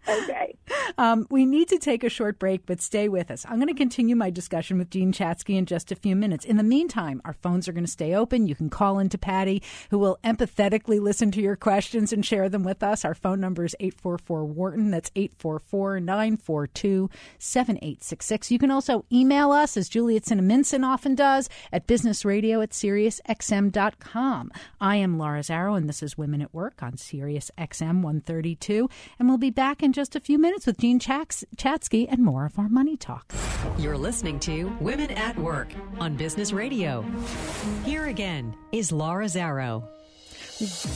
Okay. 0.08 0.56
Um, 0.98 1.26
we 1.30 1.46
need 1.46 1.68
to 1.68 1.78
take 1.78 2.04
a 2.04 2.08
short 2.08 2.38
break, 2.38 2.66
but 2.66 2.80
stay 2.80 3.08
with 3.08 3.30
us. 3.30 3.46
I'm 3.48 3.56
going 3.56 3.68
to 3.68 3.74
continue 3.74 4.16
my 4.16 4.30
discussion 4.30 4.78
with 4.78 4.90
Jean 4.90 5.12
Chatzky 5.12 5.56
in 5.56 5.66
just 5.66 5.92
a 5.92 5.96
few 5.96 6.16
minutes. 6.16 6.44
In 6.44 6.56
the 6.56 6.62
meantime, 6.62 7.20
our 7.24 7.32
phones 7.32 7.68
are 7.68 7.72
going 7.72 7.84
to 7.84 7.90
stay 7.90 8.14
open. 8.14 8.46
You 8.46 8.54
can 8.54 8.70
call 8.70 8.98
into 8.98 9.18
Patty, 9.18 9.62
who 9.90 9.98
will 9.98 10.18
empathetically 10.24 11.00
listen 11.00 11.30
to 11.32 11.40
your 11.40 11.56
questions 11.56 12.12
and 12.12 12.24
share 12.24 12.48
them 12.48 12.64
with 12.64 12.82
us. 12.82 13.04
Our 13.04 13.14
phone 13.14 13.40
number 13.40 13.64
is 13.64 13.76
844 13.80 14.44
Wharton. 14.44 14.90
That's 14.90 15.10
844 15.16 16.00
942 16.00 17.10
7866. 17.38 18.50
You 18.50 18.58
can 18.58 18.70
also 18.70 19.04
email 19.12 19.52
us, 19.52 19.76
as 19.76 19.88
Juliet 19.88 20.24
Cinnaminson 20.24 20.84
often 20.84 21.14
does, 21.14 21.48
at 21.72 21.86
businessradio 21.86 22.62
at 22.62 22.70
SiriusXM.com. 22.70 24.52
I 24.80 24.96
am 24.96 25.18
Laura 25.18 25.40
Zarrow, 25.40 25.76
and 25.76 25.88
this 25.88 26.02
is 26.02 26.18
Women 26.18 26.42
at 26.42 26.54
Work 26.54 26.82
on 26.82 26.96
Sirius 26.96 27.50
XM 27.58 28.02
132. 28.02 28.88
And 29.18 29.28
we'll 29.28 29.38
be 29.38 29.50
back 29.50 29.82
in 29.82 29.92
just 29.92 30.16
a 30.16 30.20
few 30.20 30.38
minutes 30.38 30.59
with 30.66 30.78
Jean 30.78 30.98
Chaks- 30.98 31.44
Chatzky 31.56 32.06
and 32.10 32.24
more 32.24 32.44
of 32.46 32.58
our 32.58 32.68
money 32.68 32.96
talk. 32.96 33.32
You're 33.78 33.98
listening 33.98 34.40
to 34.40 34.74
Women 34.80 35.10
at 35.12 35.38
Work 35.38 35.72
on 35.98 36.16
Business 36.16 36.52
Radio. 36.52 37.04
Here 37.84 38.06
again 38.06 38.54
is 38.72 38.92
Laura 38.92 39.26
Zarrow. 39.26 39.84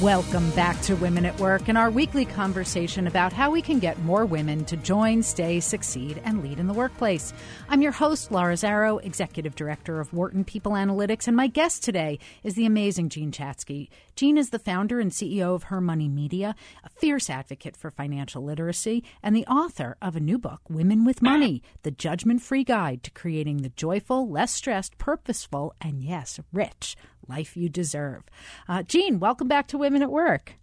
Welcome 0.02 0.50
back 0.50 0.78
to 0.82 0.94
Women 0.96 1.24
at 1.24 1.40
Work 1.40 1.68
and 1.68 1.78
our 1.78 1.88
weekly 1.90 2.26
conversation 2.26 3.06
about 3.06 3.32
how 3.32 3.50
we 3.50 3.62
can 3.62 3.78
get 3.78 3.98
more 4.00 4.26
women 4.26 4.66
to 4.66 4.76
join, 4.76 5.22
stay, 5.22 5.58
succeed, 5.58 6.20
and 6.22 6.42
lead 6.42 6.58
in 6.58 6.66
the 6.66 6.74
workplace. 6.74 7.32
I'm 7.70 7.80
your 7.80 7.92
host, 7.92 8.30
Laura 8.30 8.56
Zarrow, 8.56 9.02
Executive 9.02 9.54
Director 9.54 10.00
of 10.00 10.12
Wharton 10.12 10.44
People 10.44 10.72
Analytics, 10.72 11.28
and 11.28 11.34
my 11.34 11.46
guest 11.46 11.82
today 11.82 12.18
is 12.42 12.56
the 12.56 12.66
amazing 12.66 13.08
Jean 13.08 13.32
Chatzky. 13.32 13.88
Jean 14.16 14.36
is 14.36 14.50
the 14.50 14.58
founder 14.58 15.00
and 15.00 15.10
CEO 15.10 15.54
of 15.54 15.64
Her 15.64 15.80
Money 15.80 16.10
Media, 16.10 16.54
a 16.84 16.90
fierce 16.90 17.30
advocate 17.30 17.74
for 17.74 17.90
financial 17.90 18.44
literacy, 18.44 19.02
and 19.22 19.34
the 19.34 19.46
author 19.46 19.96
of 20.02 20.14
a 20.14 20.20
new 20.20 20.36
book, 20.36 20.60
Women 20.68 21.06
with 21.06 21.22
Money 21.22 21.62
The 21.84 21.90
Judgment 21.90 22.42
Free 22.42 22.64
Guide 22.64 23.02
to 23.04 23.10
Creating 23.12 23.62
the 23.62 23.70
Joyful, 23.70 24.28
Less 24.28 24.52
Stressed, 24.52 24.98
Purposeful, 24.98 25.74
and 25.80 26.02
Yes, 26.02 26.38
Rich 26.52 26.96
life 27.28 27.56
you 27.56 27.68
deserve. 27.68 28.22
Uh, 28.68 28.82
Jean, 28.82 29.18
welcome 29.18 29.48
back 29.48 29.66
to 29.68 29.78
Women 29.78 30.02
at 30.02 30.10
Work. 30.10 30.56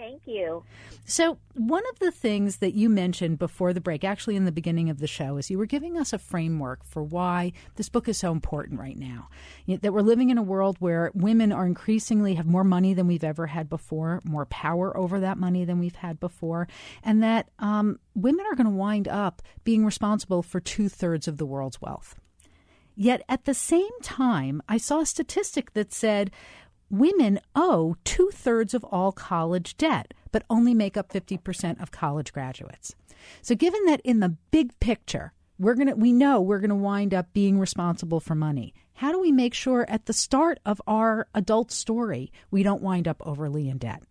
Thank 0.00 0.26
you. 0.26 0.64
So, 1.04 1.36
one 1.52 1.82
of 1.92 1.98
the 1.98 2.10
things 2.10 2.56
that 2.58 2.72
you 2.72 2.88
mentioned 2.88 3.38
before 3.38 3.74
the 3.74 3.82
break, 3.82 4.02
actually 4.02 4.34
in 4.34 4.46
the 4.46 4.52
beginning 4.52 4.88
of 4.88 4.98
the 4.98 5.06
show, 5.06 5.36
is 5.36 5.50
you 5.50 5.58
were 5.58 5.66
giving 5.66 5.98
us 5.98 6.14
a 6.14 6.18
framework 6.18 6.82
for 6.84 7.02
why 7.02 7.52
this 7.76 7.90
book 7.90 8.08
is 8.08 8.16
so 8.16 8.32
important 8.32 8.80
right 8.80 8.96
now. 8.96 9.28
That 9.66 9.92
we're 9.92 10.00
living 10.00 10.30
in 10.30 10.38
a 10.38 10.42
world 10.42 10.76
where 10.78 11.10
women 11.12 11.52
are 11.52 11.66
increasingly 11.66 12.34
have 12.36 12.46
more 12.46 12.64
money 12.64 12.94
than 12.94 13.08
we've 13.08 13.22
ever 13.22 13.48
had 13.48 13.68
before, 13.68 14.22
more 14.24 14.46
power 14.46 14.96
over 14.96 15.20
that 15.20 15.36
money 15.36 15.66
than 15.66 15.78
we've 15.78 15.96
had 15.96 16.18
before, 16.18 16.66
and 17.02 17.22
that 17.22 17.50
um, 17.58 17.98
women 18.14 18.46
are 18.50 18.56
going 18.56 18.70
to 18.70 18.76
wind 18.76 19.06
up 19.06 19.42
being 19.64 19.84
responsible 19.84 20.42
for 20.42 20.60
two 20.60 20.88
thirds 20.88 21.28
of 21.28 21.36
the 21.36 21.46
world's 21.46 21.82
wealth. 21.82 22.18
Yet 23.00 23.22
at 23.30 23.46
the 23.46 23.54
same 23.54 23.98
time, 24.02 24.60
I 24.68 24.76
saw 24.76 25.00
a 25.00 25.06
statistic 25.06 25.72
that 25.72 25.90
said 25.90 26.30
women 26.90 27.40
owe 27.54 27.96
two 28.04 28.28
thirds 28.30 28.74
of 28.74 28.84
all 28.84 29.10
college 29.10 29.78
debt, 29.78 30.12
but 30.32 30.44
only 30.50 30.74
make 30.74 30.98
up 30.98 31.08
50% 31.08 31.80
of 31.80 31.92
college 31.92 32.30
graduates. 32.30 32.94
So, 33.40 33.54
given 33.54 33.86
that 33.86 34.02
in 34.04 34.20
the 34.20 34.36
big 34.50 34.78
picture, 34.80 35.32
we're 35.58 35.76
gonna 35.76 35.96
we 35.96 36.12
know 36.12 36.42
we're 36.42 36.60
gonna 36.60 36.76
wind 36.76 37.14
up 37.14 37.32
being 37.32 37.58
responsible 37.58 38.20
for 38.20 38.34
money. 38.34 38.74
How 38.92 39.12
do 39.12 39.18
we 39.18 39.32
make 39.32 39.54
sure 39.54 39.86
at 39.88 40.04
the 40.04 40.12
start 40.12 40.60
of 40.66 40.82
our 40.86 41.26
adult 41.34 41.72
story 41.72 42.30
we 42.50 42.62
don't 42.62 42.82
wind 42.82 43.08
up 43.08 43.22
overly 43.24 43.70
in 43.70 43.78
debt? 43.78 44.02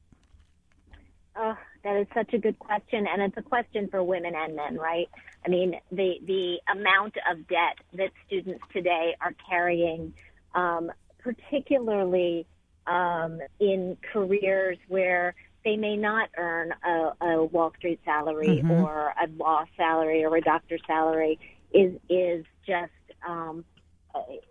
Uh, 1.36 1.54
that 1.84 1.96
is 1.96 2.08
such 2.14 2.34
a 2.34 2.38
good 2.38 2.60
question, 2.60 3.08
and 3.08 3.22
it's 3.22 3.38
a 3.38 3.42
question 3.42 3.88
for 3.90 4.04
women 4.04 4.34
and 4.36 4.56
men, 4.56 4.78
right? 4.78 5.10
I 5.46 5.50
mean, 5.50 5.80
the 5.92 6.20
the 6.26 6.60
amount 6.72 7.16
of 7.30 7.48
debt 7.48 7.78
that 7.94 8.12
students 8.28 8.64
today 8.74 9.16
are 9.22 9.34
carrying, 9.50 10.14
um, 10.54 10.92
particularly 11.20 12.46
um, 12.88 13.40
in 13.60 13.98
careers 14.12 14.78
where 14.88 15.36
they 15.64 15.76
may 15.76 15.96
not 15.96 16.30
earn 16.38 16.74
a, 16.84 17.26
a 17.26 17.44
Wall 17.46 17.74
Street 17.78 18.00
salary 18.06 18.62
mm-hmm. 18.64 18.72
or 18.72 19.14
a 19.22 19.28
law 19.38 19.66
salary 19.78 20.24
or 20.24 20.36
a 20.36 20.42
doctor's 20.42 20.82
salary, 20.86 21.40
is 21.74 21.94
is 22.10 22.46
just 22.66 22.92
um, 23.28 23.64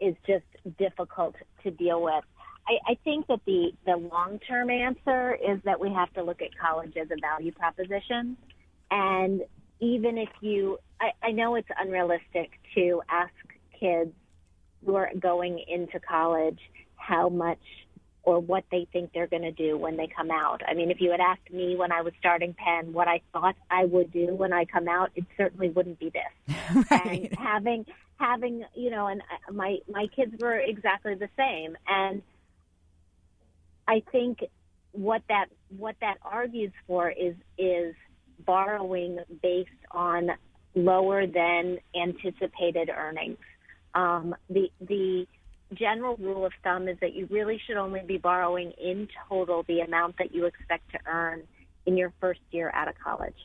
is 0.01 0.15
just 0.27 0.45
difficult 0.79 1.35
to 1.63 1.71
deal 1.71 2.03
with. 2.03 2.25
I, 2.69 2.93
I 2.93 2.99
think 3.03 3.27
that 3.29 3.41
the, 3.47 3.73
the 3.87 3.97
long 3.97 4.39
term 4.47 4.71
answer 4.71 5.35
is 5.35 5.59
that 5.65 5.81
we 5.81 5.93
have 5.93 6.13
to 6.15 6.23
look 6.23 6.43
at 6.43 6.57
college 6.59 6.97
as 6.97 7.09
a 7.11 7.21
value 7.21 7.53
proposition. 7.53 8.37
And 8.91 9.43
even 9.81 10.19
if 10.19 10.29
you, 10.41 10.79
I, 11.01 11.13
I 11.23 11.31
know 11.33 11.55
it's 11.55 11.69
unrealistic 11.79 12.51
to 12.75 13.03
ask 13.09 13.33
kids 13.79 14.13
who 14.85 14.95
are 14.97 15.11
going 15.19 15.65
into 15.67 15.99
college 16.01 16.59
how 16.97 17.29
much 17.29 17.59
or 18.23 18.39
what 18.41 18.65
they 18.71 18.87
think 18.93 19.13
they're 19.15 19.27
going 19.27 19.43
to 19.43 19.53
do 19.53 19.79
when 19.79 19.97
they 19.97 20.07
come 20.07 20.31
out. 20.31 20.61
I 20.69 20.75
mean, 20.75 20.91
if 20.91 21.01
you 21.01 21.11
had 21.11 21.21
asked 21.21 21.51
me 21.51 21.77
when 21.77 21.91
I 21.93 22.03
was 22.03 22.13
starting 22.19 22.55
Penn 22.55 22.93
what 22.93 23.09
I 23.09 23.23
thought 23.33 23.57
I 23.71 23.87
would 23.87 24.13
do 24.13 24.35
when 24.35 24.53
I 24.53 24.67
come 24.67 24.87
out, 24.87 25.11
it 25.15 25.25
certainly 25.37 25.71
wouldn't 25.71 25.99
be 25.99 26.11
this. 26.11 26.57
right. 26.91 27.31
And 27.31 27.39
having 27.39 27.87
having 28.19 28.65
you 28.75 28.91
know, 28.91 29.07
and 29.07 29.23
uh, 29.23 29.53
my 29.53 29.79
my 29.91 30.09
kids 30.15 30.35
were 30.39 30.59
exactly 30.59 31.15
the 31.15 31.31
same, 31.39 31.79
and 31.89 32.21
I 33.89 34.03
think 34.13 34.45
what 34.93 35.23
that 35.29 35.47
what 35.77 35.97
that 36.01 36.19
argues 36.23 36.73
for 36.87 37.11
is 37.11 37.35
is 37.57 37.95
borrowing 38.45 39.19
based 39.43 39.71
on 39.91 40.31
lower 40.75 41.27
than 41.27 41.79
anticipated 42.01 42.91
earnings. 42.91 43.39
Um, 43.95 44.35
the 44.49 44.71
the 44.81 45.27
general 45.75 46.17
rule 46.17 46.47
of 46.47 46.53
thumb 46.63 46.89
is 46.89 46.97
that 47.01 47.15
you 47.15 47.27
really 47.31 47.61
should 47.67 47.77
only 47.77 48.01
be 48.07 48.19
borrowing 48.19 48.73
in 48.73 49.09
total 49.29 49.65
the 49.67 49.81
amount 49.81 50.17
that 50.19 50.35
you 50.35 50.47
expect 50.47 50.91
to 50.93 50.99
earn 51.07 51.43
in 51.87 51.97
your 51.97 52.13
first 52.21 52.41
year 52.51 52.71
out 52.75 52.89
of 52.89 52.95
college. 53.03 53.37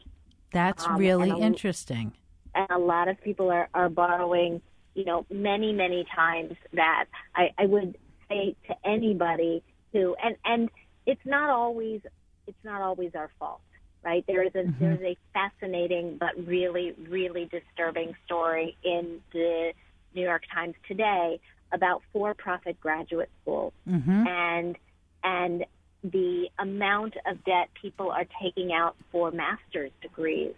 That's 0.52 0.86
um, 0.86 0.98
really 0.98 1.32
and 1.32 1.42
a, 1.42 1.46
interesting. 1.46 2.14
And 2.54 2.68
a 2.70 2.78
lot 2.78 3.08
of 3.08 3.20
people 3.22 3.50
are, 3.50 3.68
are 3.74 3.90
borrowing 3.90 4.62
you 4.94 5.06
know, 5.06 5.26
many, 5.32 5.74
many 5.74 6.06
times 6.16 6.56
that 6.74 7.06
I, 7.36 7.52
I 7.58 7.66
would 7.66 7.98
say 8.30 8.56
to 8.68 8.76
anybody 8.86 9.64
who, 9.94 10.16
and, 10.22 10.36
and 10.44 10.70
it's 11.06 11.26
not 11.26 11.50
always, 11.50 12.02
it's 12.48 12.64
not 12.64 12.82
always 12.82 13.12
our 13.16 13.30
fault, 13.40 13.62
right? 14.04 14.26
There 14.28 14.44
is 14.44 14.54
a, 14.56 14.60
mm-hmm. 14.60 14.84
there's 14.84 15.02
a 15.02 15.18
fascinating 15.34 16.18
but 16.20 16.32
really, 16.46 16.94
really 17.08 17.46
disturbing 17.46 18.16
story 18.26 18.76
in 18.84 19.22
the 19.32 19.72
New 20.14 20.24
York 20.24 20.44
Times 20.54 20.76
today 20.88 21.40
about 21.72 22.02
for-profit 22.12 22.80
graduate 22.82 23.30
schools 23.42 23.74
mm-hmm. 23.88 24.28
and, 24.28 24.76
and 25.24 25.66
the 26.04 26.50
amount 26.60 27.16
of 27.26 27.44
debt 27.46 27.70
people 27.82 28.12
are 28.12 28.26
taking 28.42 28.74
out 28.74 28.96
for 29.12 29.32
master's 29.32 29.92
degrees 30.02 30.54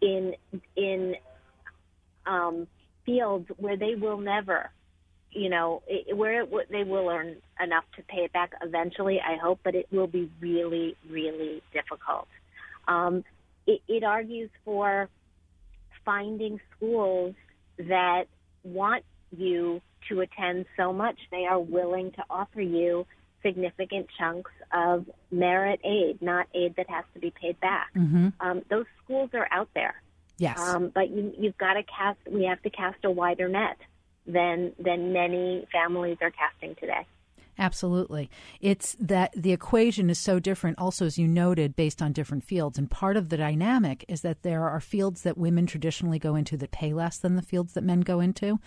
in, 0.00 0.34
in, 0.76 1.14
um, 2.26 2.66
fields 3.04 3.48
where 3.56 3.76
they 3.76 3.94
will 3.94 4.18
never, 4.18 4.70
you 5.32 5.48
know, 5.48 5.82
it, 5.86 6.16
where 6.16 6.42
it, 6.42 6.70
they 6.70 6.84
will 6.84 7.08
earn 7.08 7.36
enough 7.62 7.84
to 7.96 8.02
pay 8.02 8.18
it 8.18 8.32
back 8.32 8.52
eventually, 8.62 9.20
I 9.20 9.36
hope, 9.36 9.60
but 9.62 9.74
it 9.74 9.86
will 9.90 10.06
be 10.06 10.30
really, 10.40 10.96
really 11.08 11.62
difficult. 11.72 12.28
Um, 12.88 13.24
it, 13.66 13.80
it 13.88 14.04
argues 14.04 14.50
for 14.64 15.08
finding 16.04 16.60
schools 16.76 17.34
that 17.78 18.24
want 18.64 19.04
you 19.36 19.80
to 20.08 20.20
attend 20.20 20.66
so 20.76 20.92
much 20.92 21.16
they 21.30 21.46
are 21.46 21.60
willing 21.60 22.10
to 22.12 22.24
offer 22.28 22.60
you 22.60 23.06
significant 23.42 24.06
chunks 24.18 24.50
of 24.72 25.08
merit 25.30 25.80
aid, 25.84 26.20
not 26.20 26.46
aid 26.54 26.74
that 26.76 26.88
has 26.90 27.04
to 27.14 27.20
be 27.20 27.30
paid 27.30 27.58
back. 27.60 27.88
Mm-hmm. 27.96 28.28
Um, 28.40 28.62
those 28.68 28.86
schools 29.04 29.30
are 29.34 29.48
out 29.50 29.68
there. 29.74 29.94
Yes. 30.38 30.58
Um, 30.58 30.90
but 30.94 31.10
you, 31.10 31.32
you've 31.38 31.58
got 31.58 31.74
to 31.74 31.82
cast. 31.82 32.18
We 32.28 32.44
have 32.44 32.62
to 32.62 32.70
cast 32.70 33.04
a 33.04 33.10
wider 33.10 33.48
net 33.48 33.76
than 34.32 34.72
than 34.78 35.12
many 35.12 35.66
families 35.72 36.18
are 36.20 36.30
casting 36.30 36.74
today. 36.76 37.06
Absolutely. 37.58 38.30
It's 38.62 38.96
that 38.98 39.34
the 39.36 39.52
equation 39.52 40.08
is 40.08 40.18
so 40.18 40.38
different, 40.38 40.78
also, 40.78 41.04
as 41.04 41.18
you 41.18 41.28
noted, 41.28 41.76
based 41.76 42.00
on 42.00 42.12
different 42.12 42.42
fields. 42.42 42.78
And 42.78 42.90
part 42.90 43.18
of 43.18 43.28
the 43.28 43.36
dynamic 43.36 44.02
is 44.08 44.22
that 44.22 44.42
there 44.42 44.66
are 44.66 44.80
fields 44.80 45.22
that 45.22 45.36
women 45.36 45.66
traditionally 45.66 46.18
go 46.18 46.36
into 46.36 46.56
that 46.56 46.70
pay 46.70 46.94
less 46.94 47.18
than 47.18 47.36
the 47.36 47.42
fields 47.42 47.74
that 47.74 47.84
men 47.84 48.00
go 48.00 48.18
into. 48.18 48.60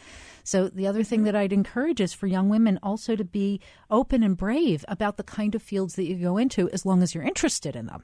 So, 0.43 0.67
the 0.67 0.85
other 0.85 1.03
thing 1.03 1.23
that 1.23 1.35
I'd 1.35 1.51
encourage 1.51 1.99
is 1.99 2.13
for 2.13 2.27
young 2.27 2.49
women 2.49 2.77
also 2.83 3.15
to 3.15 3.25
be 3.25 3.59
open 3.89 4.21
and 4.21 4.37
brave 4.37 4.85
about 4.87 5.17
the 5.17 5.23
kind 5.23 5.55
of 5.55 5.63
fields 5.63 5.95
that 5.95 6.05
you 6.05 6.15
go 6.15 6.37
into 6.37 6.69
as 6.69 6.85
long 6.85 7.01
as 7.01 7.15
you're 7.15 7.23
interested 7.23 7.75
in 7.75 7.87
them. 7.87 8.03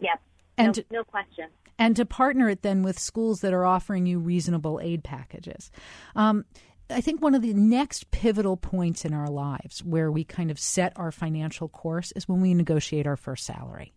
Yep. 0.00 0.20
And 0.56 0.84
no, 0.90 0.98
no 0.98 1.04
question 1.04 1.48
and 1.78 1.96
to 1.96 2.04
partner 2.04 2.48
it 2.48 2.62
then 2.62 2.82
with 2.82 2.98
schools 2.98 3.40
that 3.40 3.52
are 3.52 3.64
offering 3.64 4.06
you 4.06 4.18
reasonable 4.18 4.80
aid 4.82 5.04
packages. 5.04 5.70
Um, 6.14 6.44
I 6.90 7.00
think 7.00 7.22
one 7.22 7.34
of 7.34 7.42
the 7.42 7.54
next 7.54 8.10
pivotal 8.10 8.56
points 8.56 9.04
in 9.04 9.14
our 9.14 9.30
lives 9.30 9.82
where 9.82 10.10
we 10.10 10.24
kind 10.24 10.50
of 10.50 10.58
set 10.58 10.92
our 10.96 11.10
financial 11.10 11.68
course 11.68 12.12
is 12.12 12.28
when 12.28 12.40
we 12.40 12.54
negotiate 12.54 13.06
our 13.06 13.16
first 13.16 13.44
salary. 13.44 13.94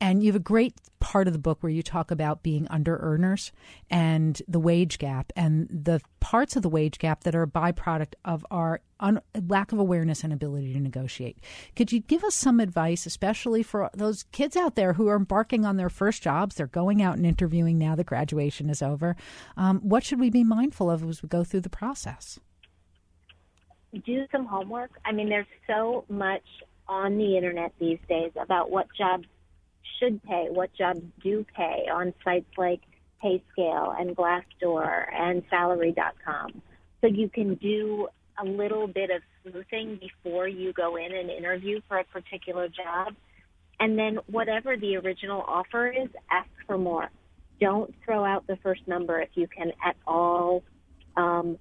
And 0.00 0.22
you 0.22 0.28
have 0.28 0.40
a 0.40 0.44
great 0.44 0.74
part 1.00 1.26
of 1.26 1.32
the 1.32 1.38
book 1.38 1.62
where 1.62 1.70
you 1.70 1.82
talk 1.82 2.10
about 2.10 2.42
being 2.42 2.66
under 2.68 2.96
earners 2.98 3.52
and 3.90 4.40
the 4.46 4.60
wage 4.60 4.98
gap 4.98 5.32
and 5.34 5.68
the 5.68 6.00
parts 6.20 6.54
of 6.54 6.62
the 6.62 6.68
wage 6.68 6.98
gap 6.98 7.24
that 7.24 7.34
are 7.34 7.42
a 7.42 7.46
byproduct 7.46 8.14
of 8.24 8.46
our 8.50 8.80
un- 9.00 9.20
lack 9.48 9.72
of 9.72 9.78
awareness 9.78 10.22
and 10.22 10.32
ability 10.32 10.72
to 10.72 10.80
negotiate. 10.80 11.38
Could 11.74 11.92
you 11.92 12.00
give 12.00 12.22
us 12.24 12.34
some 12.34 12.60
advice, 12.60 13.04
especially 13.04 13.62
for 13.62 13.90
those 13.92 14.22
kids 14.32 14.56
out 14.56 14.76
there 14.76 14.92
who 14.92 15.08
are 15.08 15.16
embarking 15.16 15.64
on 15.64 15.76
their 15.76 15.90
first 15.90 16.22
jobs? 16.22 16.54
They're 16.54 16.66
going 16.66 17.02
out 17.02 17.16
and 17.16 17.26
interviewing 17.26 17.78
now 17.78 17.94
that 17.96 18.06
graduation 18.06 18.70
is 18.70 18.80
over. 18.80 19.16
Um, 19.56 19.80
what 19.80 20.04
should 20.04 20.20
we 20.20 20.30
be 20.30 20.44
mindful 20.44 20.90
of 20.90 21.02
as 21.08 21.22
we 21.22 21.28
go 21.28 21.44
through 21.44 21.62
the 21.62 21.68
process? 21.68 22.38
Do 24.06 24.24
some 24.30 24.46
homework. 24.46 24.92
I 25.04 25.12
mean, 25.12 25.28
there's 25.28 25.46
so 25.66 26.04
much 26.08 26.44
on 26.88 27.18
the 27.18 27.36
internet 27.36 27.72
these 27.78 27.98
days 28.08 28.30
about 28.40 28.70
what 28.70 28.86
jobs 28.96 29.26
should 30.02 30.22
pay, 30.24 30.46
what 30.50 30.74
jobs 30.74 31.00
do 31.22 31.44
pay 31.56 31.86
on 31.92 32.12
sites 32.24 32.50
like 32.56 32.80
PayScale 33.22 34.00
and 34.00 34.16
Glassdoor 34.16 35.04
and 35.12 35.42
Salary.com. 35.48 36.62
So 37.00 37.06
you 37.06 37.28
can 37.28 37.54
do 37.56 38.08
a 38.40 38.44
little 38.44 38.86
bit 38.86 39.10
of 39.10 39.22
sleuthing 39.42 40.00
before 40.00 40.48
you 40.48 40.72
go 40.72 40.96
in 40.96 41.14
and 41.14 41.30
interview 41.30 41.80
for 41.88 41.98
a 41.98 42.04
particular 42.04 42.68
job. 42.68 43.14
And 43.78 43.98
then 43.98 44.18
whatever 44.26 44.76
the 44.76 44.96
original 44.96 45.42
offer 45.46 45.88
is, 45.88 46.08
ask 46.30 46.48
for 46.66 46.78
more. 46.78 47.10
Don't 47.60 47.94
throw 48.04 48.24
out 48.24 48.46
the 48.46 48.56
first 48.62 48.86
number 48.86 49.20
if 49.20 49.30
you 49.34 49.46
can 49.46 49.72
at 49.84 49.96
all 50.06 50.62
um, 51.16 51.58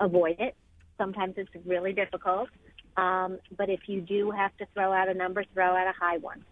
avoid 0.00 0.36
it. 0.38 0.54
Sometimes 0.96 1.34
it's 1.36 1.50
really 1.66 1.92
difficult. 1.92 2.48
Um, 2.96 3.38
but 3.56 3.68
if 3.68 3.80
you 3.88 4.00
do 4.00 4.30
have 4.30 4.56
to 4.58 4.66
throw 4.72 4.92
out 4.92 5.08
a 5.08 5.14
number, 5.14 5.44
throw 5.52 5.74
out 5.74 5.88
a 5.88 5.92
high 5.98 6.18
one 6.18 6.44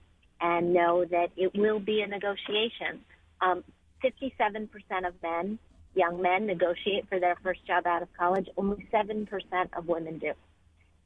and 0.43 0.75
know 0.75 1.05
that 1.05 1.31
it 1.37 1.55
will 1.55 1.79
be 1.79 2.03
a 2.03 2.07
negotiation. 2.07 3.01
Um, 3.41 3.65
57% 4.03 4.69
of 5.07 5.15
men, 5.23 5.59
young 5.95 6.21
men, 6.21 6.47
negotiate 6.47 7.09
for 7.09 7.21
their 7.21 7.37
first 7.43 7.65
job 7.67 7.87
out 7.87 8.03
of 8.03 8.09
college. 8.19 8.49
Only 8.57 8.87
7% 8.93 9.29
of 9.77 9.87
women 9.87 10.19
do. 10.19 10.33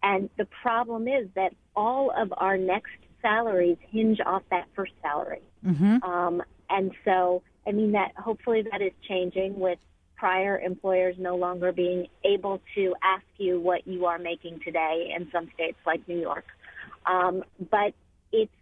And 0.02 0.30
the 0.38 0.46
problem 0.62 1.06
is 1.06 1.28
that 1.34 1.52
all 1.74 2.10
of 2.16 2.32
our 2.36 2.56
next 2.56 2.92
salaries 3.20 3.76
hinge 3.90 4.20
off 4.24 4.42
that 4.50 4.66
first 4.74 4.92
salary. 5.02 5.42
Mm-hmm. 5.64 6.02
Um, 6.02 6.42
and 6.70 6.92
so, 7.04 7.42
I 7.66 7.72
mean, 7.72 7.92
that 7.92 8.12
hopefully 8.16 8.64
that 8.70 8.80
is 8.80 8.92
changing 9.06 9.58
with 9.58 9.78
prior 10.16 10.58
employers 10.58 11.16
no 11.18 11.36
longer 11.36 11.72
being 11.72 12.06
able 12.24 12.62
to 12.74 12.94
ask 13.02 13.24
you 13.36 13.60
what 13.60 13.86
you 13.86 14.06
are 14.06 14.18
making 14.18 14.60
today 14.64 15.12
in 15.14 15.28
some 15.30 15.50
states 15.54 15.76
like 15.84 16.06
New 16.08 16.18
York. 16.18 16.44
Um, 17.04 17.44
but 17.70 17.92
it's 18.32 18.52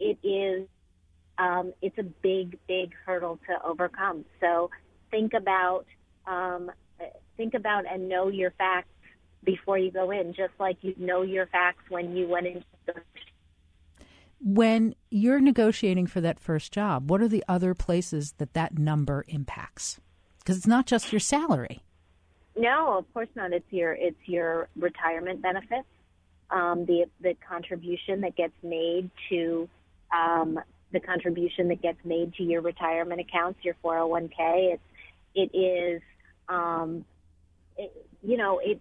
it 0.00 0.18
is 0.22 0.68
um, 1.38 1.72
it's 1.80 1.96
a 1.98 2.02
big, 2.02 2.58
big 2.66 2.92
hurdle 3.06 3.38
to 3.46 3.64
overcome. 3.64 4.24
So 4.40 4.70
think 5.10 5.34
about 5.34 5.86
um, 6.26 6.70
think 7.36 7.54
about 7.54 7.84
and 7.90 8.08
know 8.08 8.28
your 8.28 8.50
facts 8.52 8.88
before 9.44 9.78
you 9.78 9.90
go 9.90 10.10
in, 10.10 10.34
just 10.34 10.52
like 10.58 10.78
you 10.82 10.94
know 10.98 11.22
your 11.22 11.46
facts 11.46 11.84
when 11.88 12.16
you 12.16 12.28
went 12.28 12.46
into 12.46 12.64
the 12.86 12.94
when 14.40 14.94
you're 15.10 15.40
negotiating 15.40 16.06
for 16.06 16.20
that 16.20 16.38
first 16.38 16.72
job, 16.72 17.10
what 17.10 17.20
are 17.20 17.28
the 17.28 17.44
other 17.48 17.74
places 17.74 18.34
that 18.38 18.54
that 18.54 18.78
number 18.78 19.24
impacts? 19.28 19.98
Because 20.38 20.56
it's 20.56 20.66
not 20.66 20.86
just 20.86 21.12
your 21.12 21.20
salary. 21.20 21.80
No, 22.56 22.98
of 22.98 23.12
course 23.12 23.28
not. 23.34 23.52
It's 23.52 23.70
your 23.70 23.92
it's 23.92 24.18
your 24.26 24.68
retirement 24.76 25.42
benefits, 25.42 25.88
um, 26.50 26.86
the 26.86 27.06
the 27.20 27.36
contribution 27.48 28.20
that 28.22 28.36
gets 28.36 28.54
made 28.62 29.10
to 29.28 29.68
um, 30.16 30.58
the 30.92 31.00
contribution 31.00 31.68
that 31.68 31.82
gets 31.82 31.98
made 32.04 32.34
to 32.34 32.42
your 32.42 32.60
retirement 32.60 33.20
accounts, 33.20 33.60
your 33.64 33.74
401k. 33.84 34.74
It's 34.74 34.82
it 35.34 35.56
is, 35.56 36.02
um, 36.48 37.04
it, 37.76 38.06
you 38.22 38.36
know, 38.36 38.60
it. 38.62 38.80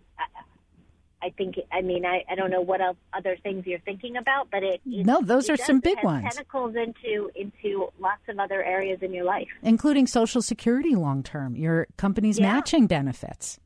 I 1.21 1.31
think. 1.31 1.55
I 1.71 1.81
mean, 1.81 2.05
I, 2.05 2.23
I 2.29 2.35
don't 2.35 2.51
know 2.51 2.61
what 2.61 2.79
else, 2.79 2.97
other 3.11 3.37
things 3.41 3.65
you're 3.65 3.79
thinking 3.79 4.17
about, 4.17 4.49
but 4.51 4.63
it. 4.63 4.81
it 4.85 5.05
no, 5.05 5.19
those 5.21 5.49
it 5.49 5.53
are 5.53 5.57
some 5.57 5.79
big 5.79 5.97
ones. 6.03 6.25
Tentacles 6.31 6.75
into 6.75 7.31
into 7.35 7.89
lots 7.99 8.21
of 8.29 8.39
other 8.39 8.63
areas 8.63 8.99
in 9.01 9.13
your 9.13 9.25
life, 9.25 9.47
including 9.63 10.05
Social 10.07 10.41
Security 10.41 10.95
long 10.95 11.23
term, 11.23 11.55
your 11.55 11.87
company's 11.97 12.39
yeah. 12.39 12.53
matching 12.53 12.87
benefits. 12.87 13.59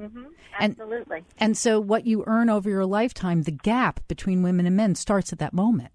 Mm-hmm. 0.00 0.24
Absolutely. 0.58 1.16
And, 1.18 1.26
and 1.38 1.56
so, 1.56 1.80
what 1.80 2.06
you 2.06 2.24
earn 2.26 2.48
over 2.48 2.68
your 2.68 2.86
lifetime, 2.86 3.42
the 3.42 3.52
gap 3.52 4.00
between 4.08 4.42
women 4.42 4.66
and 4.66 4.76
men 4.76 4.94
starts 4.94 5.32
at 5.32 5.38
that 5.38 5.52
moment. 5.52 5.92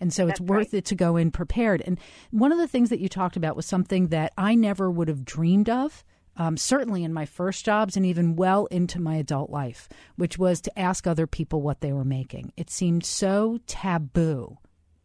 And 0.00 0.12
so 0.12 0.26
That's 0.26 0.40
it's 0.40 0.48
worth 0.48 0.72
right. 0.72 0.78
it 0.78 0.84
to 0.86 0.94
go 0.94 1.16
in 1.16 1.30
prepared. 1.30 1.82
And 1.86 1.98
one 2.30 2.52
of 2.52 2.58
the 2.58 2.68
things 2.68 2.90
that 2.90 3.00
you 3.00 3.08
talked 3.08 3.36
about 3.36 3.56
was 3.56 3.66
something 3.66 4.08
that 4.08 4.32
I 4.36 4.54
never 4.54 4.90
would 4.90 5.08
have 5.08 5.24
dreamed 5.24 5.68
of. 5.68 6.04
Um, 6.38 6.58
certainly 6.58 7.02
in 7.02 7.14
my 7.14 7.24
first 7.24 7.64
jobs 7.64 7.96
and 7.96 8.04
even 8.04 8.36
well 8.36 8.66
into 8.66 9.00
my 9.00 9.16
adult 9.16 9.48
life, 9.48 9.88
which 10.16 10.36
was 10.36 10.60
to 10.60 10.78
ask 10.78 11.06
other 11.06 11.26
people 11.26 11.62
what 11.62 11.80
they 11.80 11.94
were 11.94 12.04
making. 12.04 12.52
It 12.58 12.68
seemed 12.68 13.06
so 13.06 13.58
taboo 13.66 14.58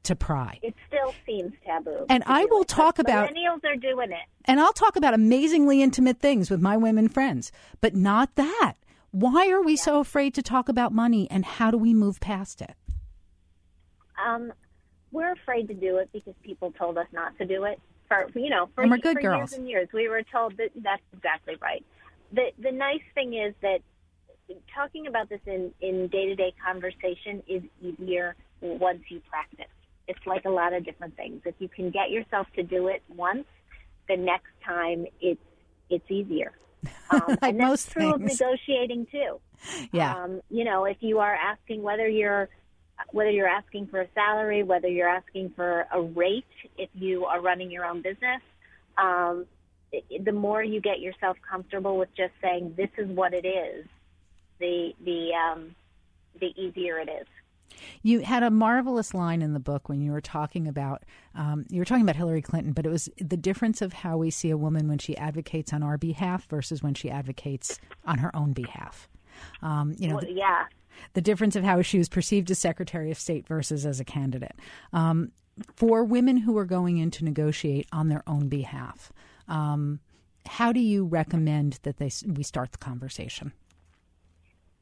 to 0.04 0.16
pry. 0.16 0.60
It 0.62 0.76
still 0.88 1.14
seems 1.26 1.54
taboo. 1.66 2.06
And 2.10 2.24
I 2.26 2.46
will 2.46 2.64
it. 2.64 2.68
talk 2.68 2.98
but 2.98 3.06
about 3.06 3.30
millennials 3.30 3.64
are 3.64 3.76
doing 3.76 4.12
it. 4.12 4.28
And 4.46 4.60
I'll 4.60 4.74
talk 4.74 4.96
about 4.96 5.14
amazingly 5.14 5.82
intimate 5.82 6.20
things 6.20 6.50
with 6.50 6.60
my 6.60 6.76
women 6.76 7.08
friends, 7.08 7.52
but 7.80 7.96
not 7.96 8.36
that. 8.36 8.74
Why 9.12 9.50
are 9.52 9.62
we 9.62 9.74
yeah. 9.76 9.82
so 9.82 10.00
afraid 10.00 10.34
to 10.36 10.42
talk 10.42 10.70
about 10.70 10.92
money 10.92 11.30
and 11.30 11.46
how 11.46 11.72
do 11.72 11.78
we 11.78 11.94
move 11.94 12.20
past 12.20 12.62
it? 12.62 12.76
Um, 14.26 14.54
we're 15.12 15.32
afraid 15.32 15.68
to 15.68 15.74
do 15.74 15.98
it 15.98 16.10
because 16.14 16.34
people 16.44 16.72
told 16.72 16.98
us 16.98 17.08
not 17.12 17.38
to 17.38 17.46
do 17.46 17.64
it. 17.66 17.80
For 18.08 18.30
you 18.36 18.50
know, 18.50 18.70
for, 18.76 18.82
and 18.82 18.92
we're 18.92 18.98
good 18.98 19.18
for 19.18 19.22
girls. 19.22 19.38
years 19.38 19.54
and 19.54 19.70
years, 19.70 19.88
we 19.94 20.10
were 20.10 20.24
told 20.24 20.58
that 20.58 20.72
that's 20.76 21.02
exactly 21.14 21.56
right. 21.62 21.86
The 22.34 22.52
the 22.60 22.72
nice 22.72 23.04
thing 23.16 23.34
is 23.34 23.54
that 23.62 23.80
talking 24.74 25.08
about 25.08 25.30
this 25.30 25.42
in 25.46 25.74
in 25.82 26.08
day 26.08 26.28
to 26.28 26.36
day 26.36 26.54
conversation 26.64 27.42
is 27.48 27.64
easier 27.82 28.36
once 28.62 29.02
you 29.10 29.22
practice. 29.30 29.72
It's 30.08 30.20
like 30.26 30.46
a 30.46 30.50
lot 30.50 30.74
of 30.74 30.84
different 30.84 31.16
things. 31.16 31.42
If 31.46 31.56
you 31.60 31.70
can 31.70 31.90
get 31.90 32.10
yourself 32.10 32.48
to 32.56 32.64
do 32.64 32.88
it 32.88 33.02
once, 33.16 33.46
the 34.10 34.18
next 34.18 34.52
time 34.66 35.06
it's 35.20 35.42
it's 35.90 36.10
easier. 36.10 36.54
Um, 37.12 37.38
like 37.42 37.52
and 37.52 37.60
that's 37.60 37.70
most 37.70 37.92
true 37.92 38.14
things. 38.14 38.34
of 38.34 38.40
negotiating 38.40 39.06
too. 39.12 39.40
Yeah. 39.92 40.16
Um, 40.16 40.42
you 40.50 40.64
know, 40.64 40.86
if 40.86 40.96
you 41.02 41.20
are 41.20 41.36
asking 41.36 41.84
whether 41.84 42.08
you're 42.08 42.48
whether 43.12 43.30
you're 43.30 43.48
asking 43.48 43.88
for 43.88 44.02
a 44.02 44.08
salary, 44.14 44.64
whether 44.64 44.88
you're 44.88 45.10
asking 45.10 45.52
for 45.56 45.88
a 45.92 46.02
rate, 46.02 46.46
if 46.78 46.90
you 46.94 47.26
are 47.26 47.42
running 47.42 47.72
your 47.72 47.86
own 47.86 48.02
business, 48.02 48.42
um, 48.98 49.46
the 50.24 50.32
more 50.32 50.64
you 50.64 50.80
get 50.80 51.00
yourself 51.00 51.38
comfortable 51.50 51.98
with 51.98 52.10
just 52.16 52.34
saying 52.42 52.74
this 52.78 52.90
is 52.98 53.10
what 53.10 53.34
it 53.34 53.46
is, 53.46 53.86
the 54.60 54.94
the 55.04 55.32
um, 55.34 55.76
the 56.40 56.54
easier 56.62 57.00
it 57.00 57.10
is. 57.10 57.28
You 58.04 58.20
had 58.20 58.44
a 58.44 58.52
marvelous 58.52 59.14
line 59.14 59.42
in 59.42 59.54
the 59.54 59.60
book 59.60 59.90
when 59.90 60.02
you 60.02 60.12
were 60.12 60.22
talking 60.22 60.68
about 60.68 61.04
um, 61.36 61.66
you 61.70 61.80
were 61.80 61.86
talking 61.86 62.04
about 62.04 62.16
Hillary 62.16 62.42
Clinton, 62.42 62.74
but 62.74 62.86
it 62.86 62.90
was 62.90 63.10
the 63.18 63.38
difference 63.38 63.82
of 63.82 63.94
how 63.94 64.18
we 64.18 64.30
see 64.30 64.50
a 64.50 64.58
woman 64.58 64.88
when 64.88 64.98
she 64.98 65.16
advocates 65.18 65.74
on 65.74 65.84
our 65.84 65.98
behalf 65.98 66.48
versus 66.50 66.82
when 66.82 66.94
she 66.94 67.10
advocates 67.10 67.80
on 68.06 68.20
her 68.20 68.34
own 68.36 68.54
behalf. 68.54 69.10
Um, 69.62 69.96
you 69.98 70.08
know, 70.08 70.16
Well, 70.16 70.30
yeah. 70.30 70.66
The 71.14 71.22
difference 71.22 71.56
of 71.56 71.64
how 71.64 71.82
she 71.82 71.98
was 71.98 72.10
perceived 72.10 72.50
as 72.52 72.60
Secretary 72.60 73.12
of 73.12 73.20
State 73.20 73.48
versus 73.48 73.86
as 73.86 74.00
a 74.00 74.06
candidate. 74.06 74.56
Um, 74.94 75.32
for 75.76 76.04
women 76.04 76.38
who 76.38 76.58
are 76.58 76.66
going 76.66 76.98
in 76.98 77.12
to 77.12 77.26
negotiate 77.26 77.88
on 77.92 78.10
their 78.10 78.24
own 78.26 78.48
behalf, 78.48 79.12
um, 79.48 80.00
how 80.46 80.72
do 80.72 80.80
you 80.80 81.06
recommend 81.06 81.80
that 81.84 81.98
they 81.98 82.10
we 82.26 82.44
start 82.44 82.72
the 82.72 82.78
conversation? 82.78 83.52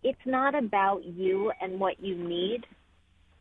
it's 0.04 0.20
not 0.26 0.56
about 0.56 1.04
you 1.04 1.52
and 1.62 1.80
what 1.80 2.02
you 2.02 2.16
need. 2.16 2.66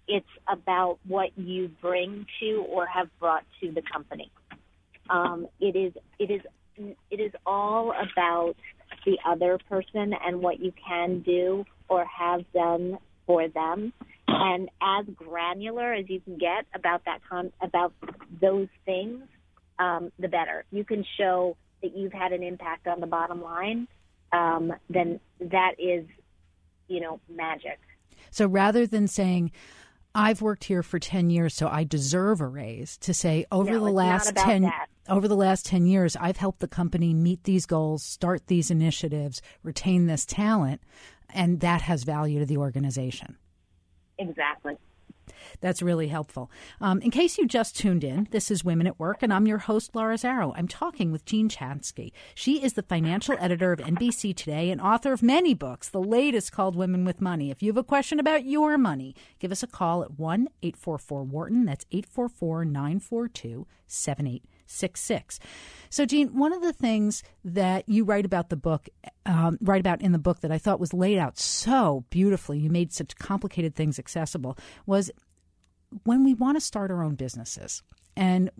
It's 0.07 0.26
about 0.49 0.99
what 1.07 1.37
you 1.37 1.68
bring 1.81 2.26
to 2.41 2.64
or 2.68 2.87
have 2.87 3.09
brought 3.18 3.45
to 3.61 3.70
the 3.70 3.83
company. 3.83 4.31
Um, 5.11 5.47
it 5.61 5.76
is 5.76 5.93
it 6.18 6.31
is 6.31 6.41
it 7.11 7.20
is 7.20 7.33
all 7.47 7.93
about 7.93 8.55
the 9.05 9.18
other 9.26 9.59
person 9.68 10.14
and 10.24 10.41
what 10.41 10.61
you 10.61 10.72
can 10.87 11.20
do 11.20 11.64
or 11.89 12.05
have 12.05 12.45
done 12.53 12.99
for 13.26 13.49
them. 13.49 13.93
And 14.26 14.68
as 14.80 15.07
granular 15.14 15.93
as 15.95 16.09
you 16.09 16.20
can 16.20 16.39
get 16.39 16.66
about 16.74 17.05
that 17.07 17.20
con- 17.28 17.53
about 17.61 17.93
those 18.41 18.68
things, 18.84 19.22
um, 19.78 20.12
the 20.18 20.28
better. 20.28 20.64
You 20.70 20.84
can 20.84 21.05
show 21.16 21.57
that 21.82 21.97
you've 21.97 22.12
had 22.12 22.32
an 22.32 22.43
impact 22.43 22.86
on 22.86 23.01
the 23.01 23.07
bottom 23.07 23.43
line. 23.43 23.89
Um, 24.32 24.74
then 24.91 25.20
that 25.41 25.72
is 25.78 26.05
you 26.89 27.01
know, 27.01 27.20
magic. 27.28 27.78
So 28.30 28.47
rather 28.47 28.86
than 28.86 29.07
saying, 29.07 29.53
I've 30.14 30.43
worked 30.43 30.64
here 30.64 30.82
for 30.82 30.99
10 30.99 31.30
years, 31.30 31.55
so 31.55 31.68
I 31.68 31.84
deserve 31.84 32.41
a 32.41 32.47
raise, 32.47 32.97
to 32.99 33.14
say, 33.14 33.45
over 33.53 33.72
No, 33.72 33.84
the 33.84 33.91
last 33.93 34.34
10 34.34 34.62
that. 34.62 34.86
over 35.09 35.28
the 35.28 35.36
last 35.36 35.66
10 35.66 35.86
years, 35.86 36.16
I've 36.16 36.39
helped 36.39 36.61
the 36.61 36.68
company 36.68 37.14
meet 37.14 37.45
these 37.45 37.66
goals, 37.66 38.03
start 38.03 38.47
these 38.47 38.70
initiatives, 38.70 39.41
retain 39.62 40.07
this 40.07 40.24
talent, 40.24 40.80
and 41.35 41.61
that 41.61 41.83
has 41.83 42.05
value 42.05 42.39
to 42.39 42.47
the 42.47 42.57
organization. 42.57 43.37
Exactly. 44.18 44.76
That's 45.61 45.83
really 45.83 46.09
helpful. 46.09 46.51
Um, 46.81 47.01
in 47.01 47.11
case 47.11 47.39
you 47.39 47.47
just 47.47 47.76
tuned 47.76 48.05
in, 48.05 48.29
this 48.31 48.51
is 48.51 48.64
Women 48.64 48.87
at 48.87 48.99
Work, 48.99 49.22
and 49.22 49.33
I'm 49.33 49.47
your 49.47 49.59
host, 49.59 49.95
Laura 49.95 50.16
Zarrow. 50.16 50.53
I'm 50.57 50.68
talking 50.68 51.12
with 51.12 51.24
Jean 51.24 51.49
Chatzky. 51.49 52.12
She 52.35 52.62
is 52.62 52.74
the 52.74 52.83
financial 52.83 53.37
editor 53.39 53.72
of 53.72 53.81
NBC 53.81 54.35
Today 54.35 54.70
and 54.70 54.81
author 54.81 55.12
of 55.12 55.22
many 55.22 55.55
books, 55.55 55.89
the 55.89 56.03
latest 56.03 56.53
called 56.53 56.76
Women 56.76 57.05
with 57.05 57.20
Money. 57.20 57.51
If 57.51 57.62
you 57.62 57.70
have 57.70 57.76
a 57.76 57.85
question 57.85 58.18
about 58.18 58.45
your 58.45 58.79
money, 58.79 59.14
give 59.39 59.53
us 59.53 59.62
a 59.62 59.66
call 59.66 60.03
at 60.03 60.18
1 60.18 60.49
844 60.62 61.24
Wharton. 61.24 61.64
That's 61.64 61.87
844 61.91 62.64
942 62.64 63.66
7866. 64.69 65.41
So, 65.91 66.05
Jean, 66.05 66.29
one 66.37 66.53
of 66.53 66.62
the 66.62 66.73
things 66.73 67.23
that 67.45 67.89
you 67.89 68.05
write 68.05 68.27
about 68.27 68.51
the 68.51 68.57
book, 68.57 68.89
um, 69.27 69.59
write 69.61 69.81
about 69.81 70.03
in 70.03 70.12
the 70.12 70.19
book 70.19 70.41
that 70.41 70.53
I 70.53 70.59
thought 70.59 70.81
was 70.81 70.93
laid 70.93 71.19
out 71.19 71.39
so 71.39 72.05
beautifully, 72.11 72.59
you 72.59 72.71
made 72.71 72.93
such 72.93 73.16
complicated 73.16 73.75
things 73.75 73.99
accessible, 73.99 74.59
was 74.87 75.11
when 76.05 76.25
we 76.25 76.35
want 76.35 76.57
to 76.57 76.61
start 76.61 76.91
our 76.91 77.03
own 77.03 77.14
businesses 77.14 77.83
and 78.19 78.51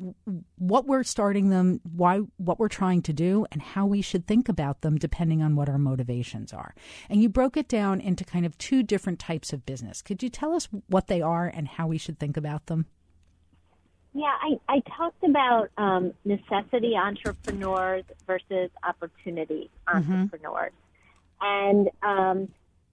what 0.57 0.87
we're 0.87 1.03
starting 1.03 1.49
them, 1.49 1.81
why, 1.83 2.21
what 2.37 2.61
we're 2.61 2.69
trying 2.69 3.03
to 3.03 3.13
do, 3.13 3.45
and 3.51 3.61
how 3.61 3.87
we 3.87 4.01
should 4.01 4.25
think 4.25 4.49
about 4.49 4.83
them 4.83 4.97
depending 4.97 5.43
on 5.43 5.57
what 5.57 5.69
our 5.69 5.79
motivations 5.79 6.53
are. 6.53 6.75
And 7.11 7.21
you 7.21 7.29
broke 7.29 7.57
it 7.57 7.67
down 7.67 8.01
into 8.01 8.25
kind 8.25 8.47
of 8.47 8.57
two 8.57 8.85
different 8.85 9.19
types 9.19 9.53
of 9.53 9.67
business. 9.67 10.01
Could 10.01 10.23
you 10.23 10.29
tell 10.29 10.55
us 10.55 10.69
what 10.87 11.09
they 11.09 11.21
are 11.21 11.49
and 11.49 11.67
how 11.67 11.89
we 11.89 11.99
should 11.99 12.21
think 12.21 12.37
about 12.37 12.67
them? 12.67 12.87
Yeah, 14.19 14.35
I, 14.43 14.59
I 14.69 14.81
talked 14.81 15.23
about 15.23 15.71
um, 15.79 16.13
necessity 16.25 16.97
entrepreneurs 16.97 18.03
versus 18.27 18.69
opportunity 18.83 19.71
entrepreneurs. 19.87 20.73
And 21.41 21.89
um, 22.03 22.49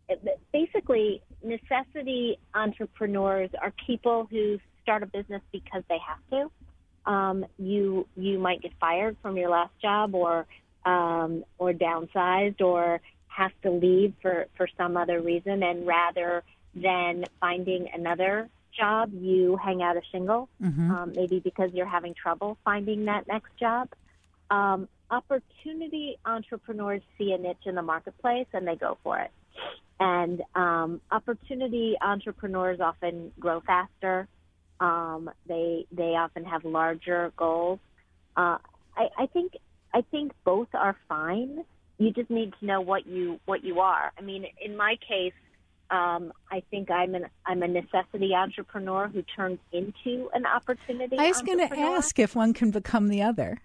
it- 0.07 0.39
basically, 0.53 1.23
necessity 1.43 2.37
entrepreneurs 2.53 3.49
are 3.59 3.73
people 3.87 4.27
who 4.29 4.59
start 4.83 5.01
a 5.01 5.07
business 5.07 5.41
because 5.51 5.81
they 5.89 5.97
have 5.97 6.19
to. 6.29 7.11
Um, 7.11 7.47
you 7.57 8.07
you 8.15 8.37
might 8.37 8.61
get 8.61 8.73
fired 8.79 9.17
from 9.23 9.35
your 9.35 9.49
last 9.49 9.73
job, 9.81 10.13
or 10.13 10.45
um, 10.85 11.43
or 11.57 11.73
downsized, 11.73 12.61
or 12.61 13.01
have 13.29 13.51
to 13.63 13.71
leave 13.71 14.13
for 14.21 14.45
for 14.57 14.67
some 14.77 14.95
other 14.95 15.21
reason, 15.21 15.63
and 15.63 15.87
rather 15.87 16.43
than 16.75 17.25
finding 17.39 17.89
another 17.91 18.47
job, 18.77 19.11
you 19.13 19.57
hang 19.57 19.81
out 19.81 19.97
a 19.97 20.01
shingle, 20.11 20.49
um, 20.91 21.13
maybe 21.15 21.39
because 21.39 21.71
you're 21.73 21.85
having 21.85 22.13
trouble 22.13 22.57
finding 22.63 23.05
that 23.05 23.27
next 23.27 23.55
job. 23.59 23.89
Um, 24.49 24.87
opportunity 25.09 26.17
entrepreneurs 26.25 27.01
see 27.17 27.31
a 27.31 27.37
niche 27.37 27.65
in 27.65 27.75
the 27.75 27.81
marketplace 27.81 28.47
and 28.53 28.67
they 28.67 28.75
go 28.75 28.97
for 29.03 29.19
it. 29.19 29.31
And 29.99 30.41
um, 30.55 31.01
opportunity 31.11 31.95
entrepreneurs 32.01 32.79
often 32.79 33.31
grow 33.39 33.61
faster. 33.61 34.27
Um, 34.79 35.29
they 35.47 35.85
they 35.91 36.15
often 36.15 36.43
have 36.43 36.65
larger 36.65 37.31
goals. 37.37 37.79
Uh, 38.35 38.57
I, 38.97 39.07
I 39.17 39.25
think 39.27 39.53
I 39.93 40.01
think 40.11 40.33
both 40.43 40.67
are 40.73 40.97
fine. 41.07 41.63
You 41.97 42.11
just 42.11 42.29
need 42.29 42.53
to 42.59 42.65
know 42.65 42.81
what 42.81 43.07
you 43.07 43.39
what 43.45 43.63
you 43.63 43.79
are. 43.79 44.11
I 44.17 44.21
mean, 44.21 44.45
in 44.61 44.75
my 44.75 44.97
case, 45.07 45.33
um, 45.89 46.33
I 46.51 46.63
think 46.71 46.89
I'm 46.89 47.15
an 47.15 47.27
I'm 47.45 47.61
a 47.63 47.67
necessity 47.67 48.33
entrepreneur 48.33 49.07
who 49.07 49.21
turns 49.21 49.59
into 49.71 50.29
an 50.33 50.45
opportunity. 50.45 51.17
I 51.17 51.27
was 51.27 51.41
going 51.41 51.59
to 51.59 51.79
ask 51.79 52.17
if 52.19 52.35
one 52.35 52.53
can 52.53 52.71
become 52.71 53.07
the 53.07 53.21
other. 53.21 53.59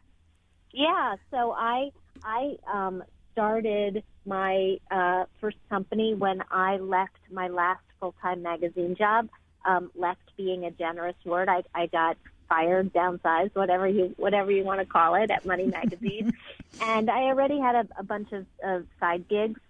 Yeah, 0.72 1.16
so 1.30 1.52
I 1.52 1.90
I 2.22 2.56
um, 2.72 3.02
started 3.32 4.02
my 4.26 4.76
uh, 4.90 5.24
first 5.40 5.56
company 5.68 6.14
when 6.14 6.42
I 6.50 6.76
left 6.76 7.18
my 7.30 7.48
last 7.48 7.82
full 7.98 8.14
time 8.20 8.42
magazine 8.42 8.96
job. 8.96 9.28
Um, 9.64 9.90
left 9.94 10.22
being 10.38 10.64
a 10.64 10.70
generous 10.70 11.16
word. 11.24 11.48
I, 11.50 11.62
I 11.74 11.86
got 11.86 12.16
fired, 12.48 12.92
downsized, 12.92 13.54
whatever 13.54 13.86
you 13.86 14.14
whatever 14.16 14.50
you 14.50 14.64
want 14.64 14.80
to 14.80 14.86
call 14.86 15.14
it, 15.14 15.30
at 15.30 15.44
Money 15.46 15.66
Magazine, 15.66 16.32
and 16.82 17.10
I 17.10 17.24
already 17.24 17.58
had 17.58 17.74
a, 17.74 17.88
a 17.98 18.02
bunch 18.02 18.32
of, 18.32 18.46
of 18.62 18.86
side 18.98 19.28
gigs, 19.28 19.60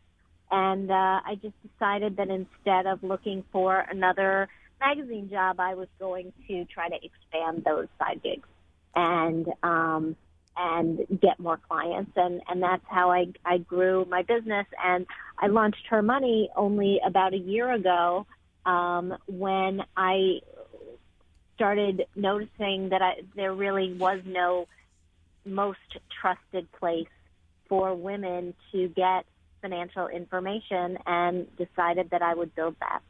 and 0.50 0.90
uh, 0.90 1.20
I 1.24 1.36
just 1.40 1.54
decided 1.62 2.16
that 2.16 2.28
instead 2.28 2.86
of 2.86 3.02
looking 3.02 3.44
for 3.52 3.78
another 3.78 4.48
magazine 4.80 5.28
job, 5.30 5.60
I 5.60 5.74
was 5.74 5.88
going 5.98 6.32
to 6.48 6.64
try 6.64 6.88
to 6.88 6.96
expand 6.96 7.64
those 7.64 7.86
side 7.98 8.22
gigs, 8.22 8.48
and 8.94 9.46
um, 9.62 10.16
and 10.56 11.06
get 11.20 11.38
more 11.38 11.58
clients. 11.68 12.12
And 12.16 12.42
and 12.48 12.62
that's 12.62 12.84
how 12.88 13.10
I 13.10 13.26
I 13.44 13.58
grew 13.58 14.06
my 14.08 14.22
business. 14.22 14.66
And 14.84 15.06
I 15.38 15.46
launched 15.46 15.86
her 15.90 16.02
money 16.02 16.50
only 16.56 17.00
about 17.04 17.34
a 17.34 17.38
year 17.38 17.70
ago 17.72 18.26
um 18.66 19.16
when 19.26 19.82
I 19.96 20.40
started 21.54 22.06
noticing 22.16 22.88
that 22.90 23.00
I 23.02 23.22
there 23.36 23.54
really 23.54 23.92
was 23.94 24.20
no 24.24 24.66
most 25.44 25.78
trusted 26.20 26.70
place 26.72 27.08
for 27.68 27.94
women 27.94 28.54
to 28.72 28.88
get 28.88 29.24
financial 29.60 30.08
information 30.08 30.98
and 31.06 31.46
decided 31.56 32.10
that 32.10 32.22
I 32.22 32.34
would 32.34 32.54
build 32.54 32.76
that. 32.80 33.00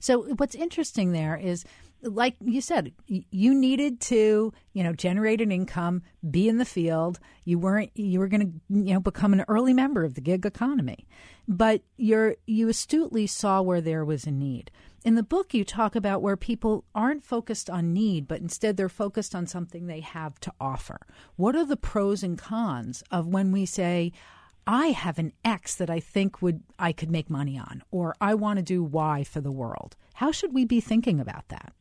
So 0.00 0.22
what's 0.34 0.54
interesting 0.54 1.12
there 1.12 1.36
is 1.36 1.64
like 2.02 2.36
you 2.44 2.60
said 2.60 2.92
you 3.06 3.54
needed 3.54 4.00
to 4.00 4.52
you 4.74 4.84
know 4.84 4.92
generate 4.92 5.40
an 5.40 5.50
income 5.50 6.02
be 6.30 6.48
in 6.48 6.58
the 6.58 6.64
field. 6.64 7.18
You 7.44 7.58
weren't 7.58 7.90
you 7.94 8.18
were 8.18 8.28
going 8.28 8.40
to 8.40 8.76
you 8.78 8.94
know 8.94 9.00
become 9.00 9.32
an 9.32 9.44
early 9.48 9.72
member 9.72 10.04
of 10.04 10.14
the 10.14 10.20
gig 10.20 10.44
economy. 10.46 11.06
But 11.48 11.82
you're 11.96 12.36
you 12.46 12.68
astutely 12.68 13.26
saw 13.26 13.62
where 13.62 13.80
there 13.80 14.04
was 14.04 14.26
a 14.26 14.30
need. 14.30 14.70
In 15.04 15.14
the 15.14 15.22
book 15.22 15.54
you 15.54 15.64
talk 15.64 15.94
about 15.94 16.22
where 16.22 16.36
people 16.36 16.84
aren't 16.94 17.24
focused 17.24 17.70
on 17.70 17.92
need 17.92 18.28
but 18.28 18.40
instead 18.40 18.76
they're 18.76 18.88
focused 18.88 19.34
on 19.34 19.46
something 19.46 19.86
they 19.86 20.00
have 20.00 20.38
to 20.40 20.52
offer. 20.60 21.00
What 21.36 21.56
are 21.56 21.66
the 21.66 21.76
pros 21.76 22.22
and 22.22 22.36
cons 22.36 23.02
of 23.10 23.26
when 23.26 23.52
we 23.52 23.66
say 23.66 24.12
I 24.66 24.88
have 24.88 25.18
an 25.18 25.32
X 25.44 25.74
that 25.76 25.88
I 25.88 26.00
think 26.00 26.42
would 26.42 26.62
I 26.78 26.92
could 26.92 27.10
make 27.10 27.30
money 27.30 27.56
on, 27.58 27.82
or 27.90 28.14
I 28.20 28.34
want 28.34 28.58
to 28.58 28.62
do 28.62 28.82
Y 28.82 29.24
for 29.24 29.40
the 29.40 29.52
world. 29.52 29.96
How 30.14 30.32
should 30.32 30.52
we 30.52 30.64
be 30.64 30.80
thinking 30.80 31.20
about 31.20 31.48
that? 31.48 31.72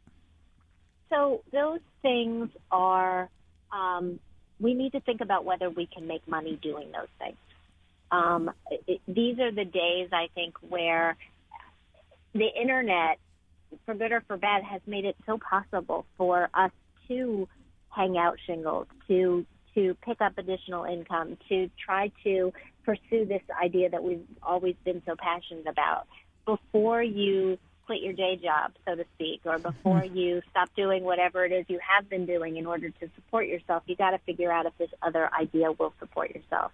So 1.09 1.41
those 1.51 1.79
things 2.01 2.49
are, 2.71 3.29
um, 3.71 4.19
we 4.59 4.73
need 4.73 4.91
to 4.91 4.99
think 4.99 5.21
about 5.21 5.45
whether 5.45 5.69
we 5.69 5.87
can 5.87 6.07
make 6.07 6.27
money 6.27 6.59
doing 6.61 6.91
those 6.91 7.07
things. 7.17 7.37
Um, 8.11 8.51
it, 8.69 9.01
these 9.07 9.39
are 9.39 9.51
the 9.51 9.65
days 9.65 10.09
I 10.11 10.27
think 10.35 10.55
where 10.69 11.17
the 12.33 12.47
internet, 12.61 13.17
for 13.85 13.95
good 13.95 14.11
or 14.11 14.21
for 14.21 14.37
bad, 14.37 14.63
has 14.63 14.81
made 14.85 15.05
it 15.05 15.15
so 15.25 15.37
possible 15.37 16.05
for 16.17 16.49
us 16.53 16.71
to 17.07 17.47
hang 17.89 18.17
out 18.17 18.37
shingles, 18.45 18.87
to 19.07 19.45
to 19.73 19.93
pick 20.05 20.21
up 20.21 20.37
additional 20.37 20.85
income, 20.85 21.37
to 21.49 21.69
try 21.83 22.09
to 22.23 22.53
pursue 22.85 23.25
this 23.25 23.41
idea 23.61 23.89
that 23.89 24.03
we've 24.03 24.25
always 24.43 24.75
been 24.83 25.01
so 25.05 25.15
passionate 25.17 25.67
about. 25.67 26.07
Before 26.45 27.01
you 27.01 27.57
quit 27.85 28.01
your 28.01 28.13
day 28.13 28.35
job, 28.41 28.71
so 28.85 28.95
to 28.95 29.05
speak, 29.15 29.41
or 29.45 29.59
before 29.59 30.01
mm-hmm. 30.01 30.17
you 30.17 30.41
stop 30.49 30.69
doing 30.75 31.03
whatever 31.03 31.45
it 31.45 31.51
is 31.51 31.65
you 31.67 31.79
have 31.79 32.09
been 32.09 32.25
doing 32.25 32.57
in 32.57 32.65
order 32.65 32.89
to 32.89 33.09
support 33.15 33.47
yourself, 33.47 33.83
you 33.85 33.95
got 33.95 34.11
to 34.11 34.19
figure 34.19 34.51
out 34.51 34.65
if 34.65 34.77
this 34.77 34.89
other 35.01 35.29
idea 35.33 35.71
will 35.71 35.93
support 35.99 36.33
yourself, 36.33 36.71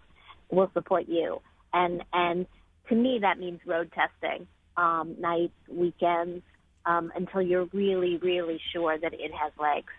will 0.50 0.70
support 0.74 1.08
you. 1.08 1.42
And 1.74 2.04
and 2.14 2.46
to 2.90 2.96
me, 2.96 3.20
that 3.22 3.40
means 3.40 3.60
road 3.66 3.92
testing, 3.94 4.48
um, 4.78 5.16
nights, 5.20 5.54
weekends, 5.70 6.44
um, 6.86 7.12
until 7.16 7.42
you're 7.42 7.68
really, 7.74 8.18
really 8.18 8.60
sure 8.74 8.98
that 8.98 9.14
it 9.14 9.32
has 9.34 9.52
legs. 9.60 9.94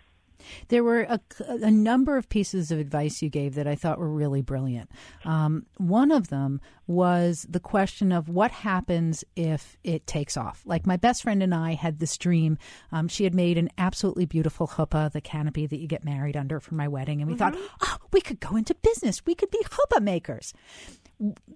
There 0.68 0.84
were 0.84 1.02
a, 1.02 1.20
a, 1.48 1.70
number 1.70 2.16
of 2.16 2.28
pieces 2.28 2.70
of 2.70 2.78
advice 2.78 3.22
you 3.22 3.28
gave 3.28 3.54
that 3.54 3.66
I 3.66 3.74
thought 3.74 3.98
were 3.98 4.08
really 4.08 4.42
brilliant. 4.42 4.90
Um, 5.24 5.66
one 5.76 6.10
of 6.10 6.28
them 6.28 6.60
was 6.86 7.46
the 7.48 7.60
question 7.60 8.12
of 8.12 8.28
what 8.28 8.50
happens 8.50 9.24
if 9.36 9.76
it 9.84 10.06
takes 10.06 10.36
off. 10.36 10.62
Like 10.64 10.86
my 10.86 10.96
best 10.96 11.22
friend 11.22 11.42
and 11.42 11.54
I 11.54 11.74
had 11.74 11.98
this 11.98 12.16
dream. 12.16 12.58
Um, 12.90 13.08
she 13.08 13.24
had 13.24 13.34
made 13.34 13.58
an 13.58 13.70
absolutely 13.78 14.26
beautiful 14.26 14.66
chuppah, 14.66 15.12
the 15.12 15.20
canopy 15.20 15.66
that 15.66 15.78
you 15.78 15.86
get 15.86 16.04
married 16.04 16.36
under 16.36 16.60
for 16.60 16.74
my 16.74 16.88
wedding, 16.88 17.20
and 17.20 17.30
we 17.30 17.36
mm-hmm. 17.36 17.56
thought, 17.56 17.72
oh, 17.82 17.96
we 18.12 18.20
could 18.20 18.40
go 18.40 18.56
into 18.56 18.74
business. 18.74 19.24
We 19.24 19.34
could 19.34 19.50
be 19.50 19.62
chuppah 19.64 20.02
makers 20.02 20.52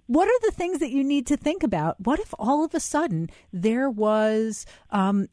what 0.05 0.27
are 0.27 0.39
the 0.41 0.51
things 0.51 0.79
that 0.79 0.91
you 0.91 1.03
need 1.03 1.27
to 1.27 1.37
think 1.37 1.63
about? 1.63 1.99
What 1.99 2.19
if 2.19 2.33
all 2.39 2.63
of 2.63 2.73
a 2.73 2.79
sudden 2.79 3.29
there 3.51 3.89
was 3.89 4.65
um, 4.91 5.27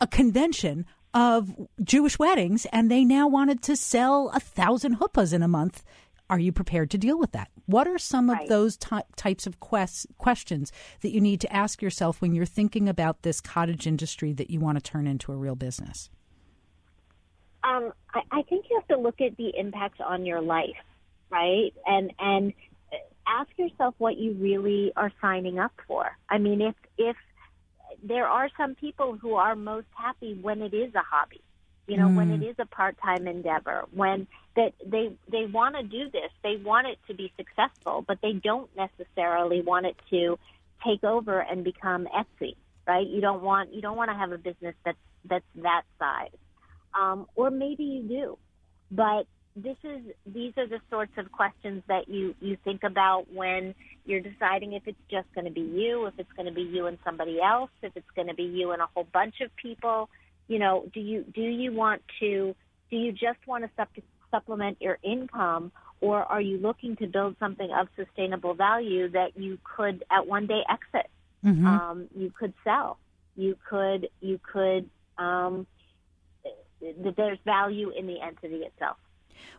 a 0.00 0.06
convention 0.06 0.86
of 1.16 1.50
Jewish 1.82 2.18
weddings, 2.18 2.66
and 2.66 2.90
they 2.90 3.02
now 3.02 3.26
wanted 3.26 3.62
to 3.62 3.74
sell 3.74 4.30
a 4.34 4.38
thousand 4.38 4.98
chuppahs 4.98 5.32
in 5.32 5.42
a 5.42 5.48
month. 5.48 5.82
Are 6.28 6.38
you 6.38 6.52
prepared 6.52 6.90
to 6.90 6.98
deal 6.98 7.18
with 7.18 7.32
that? 7.32 7.48
What 7.64 7.88
are 7.88 7.98
some 7.98 8.28
right. 8.28 8.42
of 8.42 8.48
those 8.48 8.76
ty- 8.76 9.04
types 9.16 9.46
of 9.46 9.58
quest- 9.58 10.06
questions 10.18 10.72
that 11.00 11.14
you 11.14 11.20
need 11.22 11.40
to 11.40 11.52
ask 11.52 11.80
yourself 11.80 12.20
when 12.20 12.34
you're 12.34 12.44
thinking 12.44 12.86
about 12.86 13.22
this 13.22 13.40
cottage 13.40 13.86
industry 13.86 14.34
that 14.34 14.50
you 14.50 14.60
want 14.60 14.76
to 14.76 14.82
turn 14.82 15.06
into 15.06 15.32
a 15.32 15.36
real 15.36 15.54
business? 15.54 16.10
Um, 17.64 17.92
I, 18.12 18.20
I 18.30 18.42
think 18.42 18.66
you 18.68 18.78
have 18.78 18.88
to 18.88 19.02
look 19.02 19.20
at 19.22 19.38
the 19.38 19.52
impact 19.56 20.02
on 20.02 20.26
your 20.26 20.42
life, 20.42 20.76
right? 21.30 21.72
And 21.86 22.12
and 22.18 22.52
ask 23.26 23.48
yourself 23.56 23.94
what 23.98 24.18
you 24.18 24.34
really 24.34 24.92
are 24.96 25.12
signing 25.20 25.58
up 25.58 25.72
for. 25.88 26.06
I 26.28 26.38
mean, 26.38 26.60
if 26.60 26.74
if 26.98 27.16
there 28.06 28.26
are 28.26 28.48
some 28.56 28.74
people 28.74 29.16
who 29.16 29.34
are 29.34 29.56
most 29.56 29.86
happy 29.94 30.34
when 30.34 30.62
it 30.62 30.74
is 30.74 30.94
a 30.94 31.02
hobby. 31.02 31.40
You 31.86 31.96
know, 31.96 32.08
mm. 32.08 32.16
when 32.16 32.30
it 32.32 32.40
mm. 32.40 32.58
a 32.58 32.66
part-time 32.66 33.28
endeavor, 33.28 33.84
when 33.92 34.26
that 34.56 34.72
they 34.84 35.12
they 35.30 35.46
want 35.46 35.76
to 35.76 35.84
do 35.84 36.10
this, 36.10 36.30
they 36.42 36.56
want 36.56 36.88
it 36.88 36.98
to 37.06 37.14
be 37.14 37.32
successful, 37.36 38.04
but 38.06 38.18
they 38.22 38.32
don't 38.32 38.68
necessarily 38.76 39.60
want 39.60 39.86
it 39.86 39.96
to 40.10 40.36
take 40.84 41.04
over 41.04 41.38
and 41.38 41.62
become 41.62 42.06
Etsy, 42.06 42.56
right? 42.88 43.06
You 43.06 43.20
don't 43.20 43.42
want 43.42 43.72
you 43.72 43.82
don't 43.82 43.96
want 43.96 44.10
to 44.10 44.16
have 44.16 44.32
a 44.32 44.38
business 44.38 44.74
that's 44.84 44.98
that's 45.24 45.44
that 45.56 45.82
size, 46.00 46.30
um, 46.92 47.26
or 47.36 47.50
maybe 47.50 47.84
you 47.84 48.02
do, 48.02 48.38
but 48.90 49.26
this 49.56 49.76
is 49.84 50.02
these 50.26 50.52
are 50.58 50.66
the 50.66 50.80
sorts 50.90 51.12
of 51.16 51.32
questions 51.32 51.82
that 51.88 52.08
you 52.08 52.34
you 52.40 52.58
think 52.62 52.84
about 52.84 53.24
when 53.32 53.74
you're 54.04 54.20
deciding 54.20 54.74
if 54.74 54.82
it's 54.86 55.00
just 55.10 55.26
going 55.34 55.46
to 55.46 55.50
be 55.50 55.62
you, 55.62 56.04
if 56.06 56.14
it's 56.18 56.32
going 56.32 56.46
to 56.46 56.52
be 56.52 56.62
you 56.62 56.86
and 56.86 56.98
somebody 57.02 57.40
else, 57.40 57.70
if 57.82 57.96
it's 57.96 58.10
going 58.14 58.28
to 58.28 58.34
be 58.34 58.42
you 58.42 58.72
and 58.72 58.82
a 58.82 58.86
whole 58.94 59.08
bunch 59.12 59.40
of 59.40 59.54
people. 59.56 60.10
You 60.46 60.58
know, 60.58 60.84
do 60.92 61.00
you 61.00 61.24
do 61.34 61.40
you 61.40 61.72
want 61.72 62.02
to 62.20 62.54
do 62.90 62.96
you 62.96 63.12
just 63.12 63.38
want 63.46 63.64
to 63.64 63.70
sup- 63.76 64.04
supplement 64.30 64.76
your 64.80 64.98
income, 65.02 65.72
or 66.02 66.22
are 66.22 66.40
you 66.40 66.58
looking 66.58 66.96
to 66.96 67.06
build 67.06 67.36
something 67.40 67.70
of 67.72 67.88
sustainable 67.96 68.54
value 68.54 69.08
that 69.10 69.38
you 69.38 69.58
could 69.64 70.04
at 70.10 70.26
one 70.26 70.46
day 70.46 70.60
exit? 70.70 71.10
Mm-hmm. 71.44 71.66
Um, 71.66 72.08
you 72.14 72.30
could 72.30 72.52
sell. 72.62 72.98
You 73.36 73.56
could 73.68 74.08
you 74.20 74.38
could 74.52 74.90
um, 75.16 75.66
there's 76.80 77.38
value 77.46 77.90
in 77.90 78.06
the 78.06 78.20
entity 78.20 78.56
itself. 78.56 78.98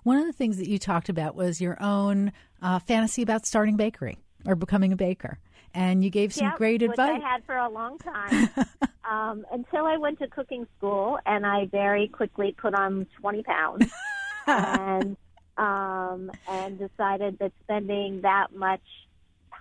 One 0.03 0.17
of 0.17 0.25
the 0.25 0.33
things 0.33 0.57
that 0.57 0.69
you 0.69 0.79
talked 0.79 1.09
about 1.09 1.35
was 1.35 1.61
your 1.61 1.81
own 1.81 2.31
uh, 2.61 2.79
fantasy 2.79 3.21
about 3.21 3.45
starting 3.45 3.75
bakery 3.75 4.17
or 4.45 4.55
becoming 4.55 4.91
a 4.93 4.95
baker. 4.95 5.39
And 5.73 6.03
you 6.03 6.09
gave 6.09 6.33
some 6.33 6.47
yep, 6.47 6.57
great 6.57 6.81
advice. 6.81 7.21
I 7.23 7.27
had 7.27 7.43
for 7.43 7.55
a 7.55 7.69
long 7.69 7.99
time 7.99 8.49
um, 9.09 9.45
until 9.51 9.85
I 9.85 9.97
went 9.97 10.19
to 10.19 10.27
cooking 10.27 10.65
school, 10.77 11.19
and 11.25 11.45
I 11.45 11.65
very 11.65 12.07
quickly 12.07 12.55
put 12.57 12.73
on 12.73 13.05
20 13.19 13.43
pounds, 13.43 13.91
and 14.47 15.17
um, 15.57 16.31
and 16.47 16.79
decided 16.79 17.37
that 17.39 17.51
spending 17.63 18.21
that 18.21 18.55
much 18.55 18.81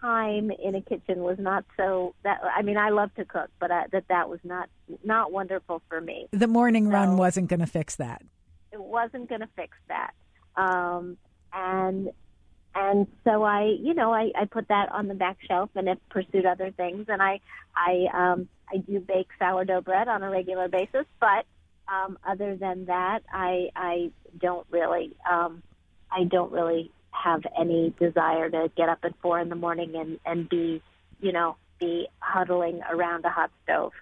time 0.01 0.51
in 0.51 0.75
a 0.75 0.81
kitchen 0.81 1.21
was 1.21 1.39
not 1.39 1.65
so 1.77 2.15
that 2.23 2.41
I 2.55 2.63
mean 2.63 2.77
I 2.77 2.91
love 2.91 3.15
to 3.15 3.25
cook, 3.25 3.51
but 3.59 3.71
uh, 3.71 3.85
that 3.93 4.05
that 4.09 4.29
was 4.29 4.41
not 4.45 4.69
not 5.05 5.33
wonderful 5.33 5.83
for 5.89 6.01
me. 6.01 6.29
The 6.31 6.47
morning 6.47 6.87
so, 6.87 6.93
run 6.93 7.17
wasn't 7.17 7.49
going 7.49 7.61
to 7.61 7.67
fix 7.67 7.97
that. 7.97 8.23
It 8.77 8.83
wasn't 8.83 9.29
going 9.29 9.41
to 9.41 9.49
fix 9.57 9.77
that. 9.89 10.13
Um, 10.57 11.17
and 11.53 12.11
and 12.75 13.07
so 13.25 13.43
I, 13.43 13.75
you 13.81 13.95
know, 13.95 14.13
I, 14.13 14.33
I 14.39 14.45
put 14.45 14.69
that 14.69 14.93
on 14.93 15.09
the 15.09 15.15
back 15.15 15.39
shelf 15.49 15.71
and 15.75 15.89
have 15.89 16.09
pursued 16.11 16.45
other 16.45 16.71
things. 16.71 17.07
And 17.09 17.23
I, 17.23 17.41
I, 17.75 18.07
um, 18.13 18.49
I 18.71 18.77
do 18.77 19.01
bake 19.01 19.29
sourdough 19.39 19.81
bread 19.81 20.09
on 20.09 20.23
a 20.23 20.29
regular 20.29 20.69
basis, 20.69 21.07
but 21.19 21.47
um, 21.89 22.19
other 22.27 22.55
than 22.55 22.85
that, 22.85 23.21
I, 23.33 23.71
I 23.75 24.11
don't 24.39 24.67
really, 24.71 25.17
um, 25.31 25.63
I 26.11 26.25
don't 26.25 26.53
really 26.53 26.91
have 27.13 27.43
any 27.59 27.95
desire 27.99 28.51
to 28.51 28.71
get 28.77 28.91
up 28.91 28.99
at 29.05 29.15
four 29.23 29.41
in 29.41 29.49
the 29.49 29.57
morning 29.57 29.95
and 29.97 30.21
and 30.27 30.49
be, 30.49 30.83
you 31.21 31.33
know, 31.33 31.57
be 31.79 32.09
huddling 32.19 32.81
around 32.91 33.25
a 33.25 33.31
hot 33.31 33.51
stove. 33.63 33.93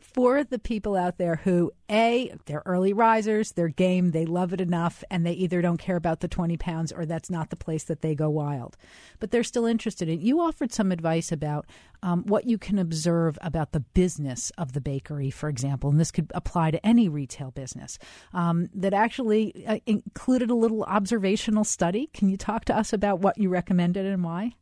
For 0.00 0.44
the 0.44 0.58
people 0.58 0.94
out 0.94 1.18
there 1.18 1.36
who, 1.36 1.72
A, 1.90 2.32
they're 2.46 2.62
early 2.66 2.92
risers, 2.92 3.52
they're 3.52 3.68
game, 3.68 4.12
they 4.12 4.26
love 4.26 4.52
it 4.52 4.60
enough, 4.60 5.02
and 5.10 5.26
they 5.26 5.32
either 5.32 5.60
don't 5.60 5.78
care 5.78 5.96
about 5.96 6.20
the 6.20 6.28
20 6.28 6.56
pounds 6.56 6.92
or 6.92 7.04
that's 7.04 7.30
not 7.30 7.50
the 7.50 7.56
place 7.56 7.84
that 7.84 8.00
they 8.00 8.14
go 8.14 8.30
wild. 8.30 8.76
But 9.18 9.32
they're 9.32 9.42
still 9.42 9.66
interested 9.66 10.08
in 10.08 10.20
You 10.20 10.40
offered 10.40 10.72
some 10.72 10.92
advice 10.92 11.32
about 11.32 11.66
um, 12.02 12.22
what 12.24 12.46
you 12.46 12.58
can 12.58 12.78
observe 12.78 13.38
about 13.42 13.72
the 13.72 13.80
business 13.80 14.52
of 14.56 14.72
the 14.72 14.80
bakery, 14.80 15.30
for 15.30 15.48
example, 15.48 15.90
and 15.90 15.98
this 15.98 16.12
could 16.12 16.30
apply 16.34 16.70
to 16.70 16.86
any 16.86 17.08
retail 17.08 17.50
business, 17.50 17.98
um, 18.32 18.68
that 18.74 18.94
actually 18.94 19.66
uh, 19.66 19.78
included 19.86 20.50
a 20.50 20.54
little 20.54 20.84
observational 20.84 21.64
study. 21.64 22.08
Can 22.12 22.28
you 22.28 22.36
talk 22.36 22.64
to 22.66 22.76
us 22.76 22.92
about 22.92 23.20
what 23.20 23.38
you 23.38 23.48
recommended 23.48 24.06
and 24.06 24.22
why? 24.22 24.52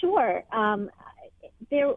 Sure. 0.00 0.42
Um, 0.52 0.90
there, 1.70 1.94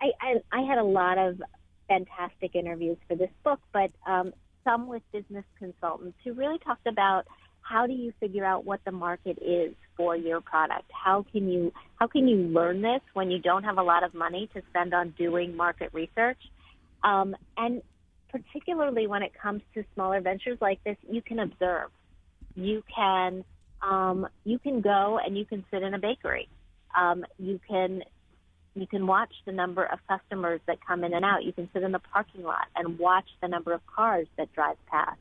I, 0.00 0.10
I, 0.20 0.60
I 0.60 0.62
had 0.62 0.78
a 0.78 0.84
lot 0.84 1.18
of 1.18 1.40
fantastic 1.88 2.54
interviews 2.54 2.96
for 3.08 3.16
this 3.16 3.30
book, 3.44 3.60
but 3.72 3.90
um, 4.06 4.32
some 4.64 4.86
with 4.86 5.02
business 5.12 5.44
consultants 5.58 6.16
who 6.24 6.32
really 6.32 6.58
talked 6.58 6.86
about 6.86 7.24
how 7.60 7.86
do 7.86 7.92
you 7.92 8.12
figure 8.20 8.44
out 8.44 8.64
what 8.64 8.80
the 8.84 8.92
market 8.92 9.38
is 9.40 9.74
for 9.96 10.16
your 10.16 10.40
product? 10.40 10.90
How 10.92 11.24
can 11.32 11.48
you 11.48 11.72
how 11.96 12.06
can 12.06 12.26
you 12.26 12.36
learn 12.36 12.82
this 12.82 13.00
when 13.14 13.30
you 13.30 13.38
don't 13.38 13.64
have 13.64 13.78
a 13.78 13.82
lot 13.82 14.02
of 14.02 14.14
money 14.14 14.48
to 14.54 14.62
spend 14.70 14.92
on 14.92 15.14
doing 15.16 15.56
market 15.56 15.90
research? 15.92 16.38
Um, 17.04 17.36
and 17.56 17.82
particularly 18.30 19.06
when 19.06 19.22
it 19.22 19.32
comes 19.40 19.62
to 19.74 19.84
smaller 19.94 20.20
ventures 20.20 20.58
like 20.60 20.82
this, 20.84 20.96
you 21.08 21.22
can 21.22 21.38
observe. 21.38 21.90
You 22.54 22.82
can 22.94 23.44
um, 23.82 24.26
you 24.44 24.58
can 24.58 24.80
go 24.80 25.18
and 25.24 25.36
you 25.36 25.44
can 25.44 25.64
sit 25.70 25.82
in 25.82 25.94
a 25.94 25.98
bakery. 25.98 26.48
Um, 26.98 27.24
you 27.38 27.60
can 27.68 28.02
you 28.74 28.86
can 28.86 29.06
watch 29.06 29.32
the 29.44 29.52
number 29.52 29.84
of 29.84 29.98
customers 30.08 30.60
that 30.66 30.84
come 30.86 31.04
in 31.04 31.12
and 31.12 31.24
out. 31.24 31.44
You 31.44 31.52
can 31.52 31.68
sit 31.72 31.82
in 31.82 31.92
the 31.92 31.98
parking 31.98 32.42
lot 32.42 32.66
and 32.74 32.98
watch 32.98 33.26
the 33.40 33.48
number 33.48 33.72
of 33.72 33.80
cars 33.86 34.26
that 34.38 34.52
drive 34.54 34.76
past. 34.86 35.18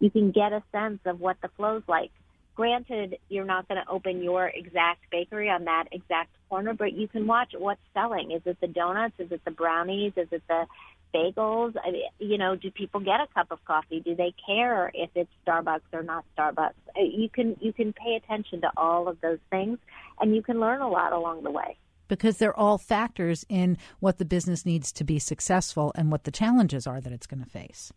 You 0.00 0.10
can 0.10 0.30
get 0.30 0.52
a 0.52 0.62
sense 0.72 1.00
of 1.04 1.20
what 1.20 1.36
the 1.42 1.48
flow's 1.56 1.82
like. 1.86 2.10
Granted, 2.54 3.18
you're 3.28 3.44
not 3.44 3.68
going 3.68 3.82
to 3.84 3.90
open 3.90 4.22
your 4.22 4.46
exact 4.46 5.00
bakery 5.10 5.50
on 5.50 5.64
that 5.64 5.86
exact 5.92 6.30
corner, 6.48 6.72
but 6.72 6.92
you 6.92 7.08
can 7.08 7.26
watch 7.26 7.52
what's 7.58 7.80
selling. 7.92 8.30
Is 8.30 8.42
it 8.46 8.58
the 8.60 8.68
donuts? 8.68 9.14
Is 9.18 9.32
it 9.32 9.44
the 9.44 9.50
brownies? 9.50 10.12
Is 10.16 10.28
it 10.30 10.42
the 10.48 10.66
bagels? 11.12 11.74
I 11.84 11.90
mean, 11.90 12.02
you 12.18 12.38
know, 12.38 12.54
do 12.56 12.70
people 12.70 13.00
get 13.00 13.20
a 13.20 13.26
cup 13.34 13.48
of 13.50 13.64
coffee? 13.64 14.00
Do 14.00 14.14
they 14.14 14.32
care 14.46 14.90
if 14.94 15.10
it's 15.14 15.30
Starbucks 15.46 15.92
or 15.92 16.02
not 16.02 16.24
Starbucks? 16.38 16.74
Uh, 16.96 17.02
you 17.02 17.28
can 17.28 17.56
you 17.60 17.72
can 17.72 17.92
pay 17.92 18.14
attention 18.14 18.60
to 18.62 18.70
all 18.76 19.08
of 19.08 19.20
those 19.20 19.40
things, 19.50 19.78
and 20.20 20.34
you 20.34 20.42
can 20.42 20.60
learn 20.60 20.80
a 20.80 20.88
lot 20.88 21.12
along 21.12 21.42
the 21.42 21.50
way 21.50 21.76
because 22.08 22.38
they're 22.38 22.56
all 22.56 22.78
factors 22.78 23.44
in 23.48 23.78
what 24.00 24.18
the 24.18 24.24
business 24.24 24.66
needs 24.66 24.92
to 24.92 25.04
be 25.04 25.18
successful 25.18 25.92
and 25.94 26.10
what 26.10 26.24
the 26.24 26.30
challenges 26.30 26.86
are 26.86 27.00
that 27.00 27.12
it's 27.12 27.26
going 27.26 27.42
to 27.42 27.50
face. 27.50 27.92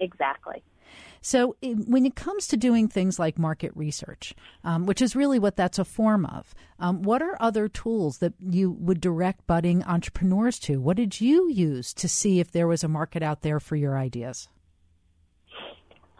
Exactly. 0.00 0.62
So, 1.20 1.56
when 1.62 2.06
it 2.06 2.14
comes 2.14 2.46
to 2.48 2.56
doing 2.56 2.88
things 2.88 3.18
like 3.18 3.38
market 3.38 3.72
research, 3.74 4.34
um, 4.64 4.86
which 4.86 5.02
is 5.02 5.16
really 5.16 5.38
what 5.38 5.56
that's 5.56 5.78
a 5.78 5.84
form 5.84 6.24
of, 6.24 6.54
um, 6.78 7.02
what 7.02 7.22
are 7.22 7.36
other 7.40 7.68
tools 7.68 8.18
that 8.18 8.34
you 8.38 8.70
would 8.70 9.00
direct 9.00 9.46
budding 9.46 9.82
entrepreneurs 9.84 10.58
to? 10.60 10.80
What 10.80 10.96
did 10.96 11.20
you 11.20 11.50
use 11.50 11.92
to 11.94 12.08
see 12.08 12.40
if 12.40 12.52
there 12.52 12.68
was 12.68 12.84
a 12.84 12.88
market 12.88 13.22
out 13.22 13.42
there 13.42 13.60
for 13.60 13.76
your 13.76 13.98
ideas? 13.98 14.48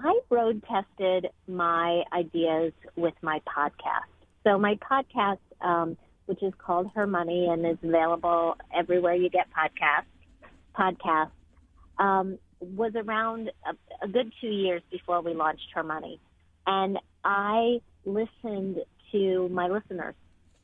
I 0.01 0.21
road 0.31 0.63
tested 0.69 1.29
my 1.47 2.03
ideas 2.13 2.73
with 2.97 3.15
my 3.23 3.41
podcast. 3.41 4.11
So, 4.45 4.59
my 4.59 4.77
podcast, 4.77 5.39
um, 5.61 5.97
which 6.29 6.43
is 6.43 6.53
called 6.59 6.91
Her 6.95 7.07
Money 7.07 7.47
and 7.51 7.67
is 7.67 7.79
available 7.83 8.57
everywhere 8.77 9.15
you 9.15 9.31
get 9.31 9.47
podcasts, 9.51 10.05
podcasts 10.79 11.31
um, 11.99 12.39
was 12.61 12.93
around 12.95 13.51
a, 13.67 14.05
a 14.05 14.09
good 14.09 14.31
two 14.41 14.49
years 14.49 14.83
before 14.91 15.23
we 15.23 15.33
launched 15.33 15.69
Her 15.75 15.83
Money. 15.83 16.21
And 16.67 16.99
I 17.25 17.81
listened 18.05 18.77
to 19.13 19.49
my 19.49 19.69
listeners 19.69 20.15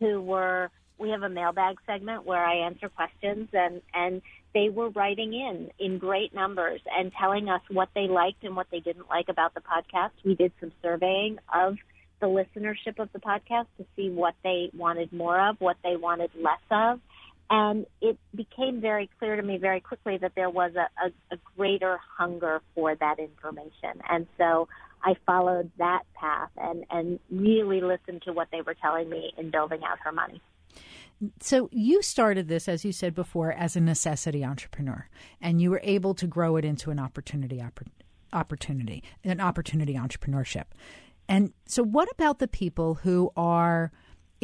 who 0.00 0.20
were, 0.20 0.70
we 0.98 1.08
have 1.10 1.22
a 1.22 1.30
mailbag 1.30 1.76
segment 1.86 2.26
where 2.26 2.44
I 2.44 2.66
answer 2.66 2.90
questions 2.90 3.48
and, 3.54 3.80
and 3.94 4.20
they 4.52 4.68
were 4.68 4.90
writing 4.90 5.32
in 5.32 5.70
in 5.78 5.98
great 5.98 6.34
numbers 6.34 6.80
and 6.94 7.10
telling 7.18 7.48
us 7.48 7.62
what 7.70 7.88
they 7.94 8.06
liked 8.06 8.44
and 8.44 8.54
what 8.54 8.66
they 8.70 8.80
didn't 8.80 9.08
like 9.08 9.28
about 9.30 9.54
the 9.54 9.60
podcast. 9.60 10.12
We 10.24 10.34
did 10.34 10.52
some 10.60 10.72
surveying 10.82 11.38
of 11.52 11.78
the 12.24 12.30
listenership 12.30 12.98
of 12.98 13.10
the 13.12 13.18
podcast 13.18 13.66
to 13.76 13.84
see 13.96 14.08
what 14.08 14.34
they 14.42 14.70
wanted 14.74 15.12
more 15.12 15.38
of, 15.38 15.56
what 15.58 15.76
they 15.84 15.94
wanted 15.94 16.30
less 16.34 16.58
of. 16.70 16.98
And 17.50 17.84
it 18.00 18.18
became 18.34 18.80
very 18.80 19.10
clear 19.18 19.36
to 19.36 19.42
me 19.42 19.58
very 19.58 19.80
quickly 19.80 20.16
that 20.16 20.32
there 20.34 20.48
was 20.48 20.72
a, 20.74 20.88
a, 21.04 21.34
a 21.34 21.38
greater 21.54 22.00
hunger 22.16 22.62
for 22.74 22.94
that 22.94 23.18
information. 23.18 24.00
And 24.08 24.26
so 24.38 24.68
I 25.02 25.16
followed 25.26 25.70
that 25.76 26.04
path 26.14 26.48
and, 26.56 26.86
and 26.90 27.20
really 27.30 27.82
listened 27.82 28.22
to 28.22 28.32
what 28.32 28.48
they 28.50 28.62
were 28.62 28.74
telling 28.74 29.10
me 29.10 29.34
in 29.36 29.50
building 29.50 29.80
out 29.84 29.98
her 30.02 30.12
money. 30.12 30.40
So 31.40 31.68
you 31.70 32.00
started 32.00 32.48
this, 32.48 32.68
as 32.68 32.86
you 32.86 32.92
said 32.92 33.14
before, 33.14 33.52
as 33.52 33.76
a 33.76 33.80
necessity 33.80 34.42
entrepreneur, 34.42 35.08
and 35.42 35.60
you 35.60 35.70
were 35.70 35.80
able 35.84 36.14
to 36.14 36.26
grow 36.26 36.56
it 36.56 36.64
into 36.64 36.90
an 36.90 36.98
opportunity 36.98 37.62
opportunity, 38.32 39.04
an 39.22 39.40
opportunity 39.40 39.94
entrepreneurship. 39.94 40.64
And 41.28 41.52
so, 41.66 41.82
what 41.82 42.08
about 42.12 42.38
the 42.38 42.48
people 42.48 42.94
who 42.94 43.30
are 43.36 43.92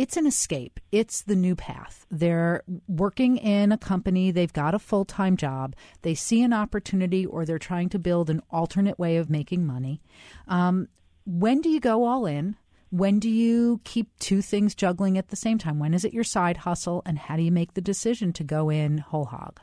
it's 0.00 0.16
an 0.16 0.26
escape. 0.26 0.80
It's 0.90 1.20
the 1.20 1.36
new 1.36 1.54
path. 1.54 2.06
They're 2.10 2.62
working 2.88 3.36
in 3.36 3.70
a 3.70 3.76
company, 3.76 4.30
they've 4.30 4.50
got 4.50 4.74
a 4.74 4.78
full 4.78 5.04
time 5.04 5.36
job, 5.36 5.76
they 6.00 6.14
see 6.14 6.42
an 6.42 6.54
opportunity, 6.54 7.26
or 7.26 7.44
they're 7.44 7.58
trying 7.58 7.90
to 7.90 7.98
build 7.98 8.30
an 8.30 8.40
alternate 8.50 8.98
way 8.98 9.18
of 9.18 9.28
making 9.28 9.66
money. 9.66 10.00
Um, 10.48 10.88
when 11.26 11.60
do 11.60 11.68
you 11.68 11.80
go 11.80 12.04
all 12.04 12.24
in? 12.24 12.56
When 12.88 13.18
do 13.18 13.28
you 13.28 13.82
keep 13.84 14.08
two 14.18 14.40
things 14.40 14.74
juggling 14.74 15.18
at 15.18 15.28
the 15.28 15.36
same 15.36 15.58
time? 15.58 15.78
When 15.78 15.92
is 15.92 16.04
it 16.06 16.14
your 16.14 16.24
side 16.24 16.56
hustle, 16.56 17.02
and 17.04 17.18
how 17.18 17.36
do 17.36 17.42
you 17.42 17.52
make 17.52 17.74
the 17.74 17.82
decision 17.82 18.32
to 18.34 18.42
go 18.42 18.70
in 18.70 18.98
whole 18.98 19.26
hog? 19.26 19.60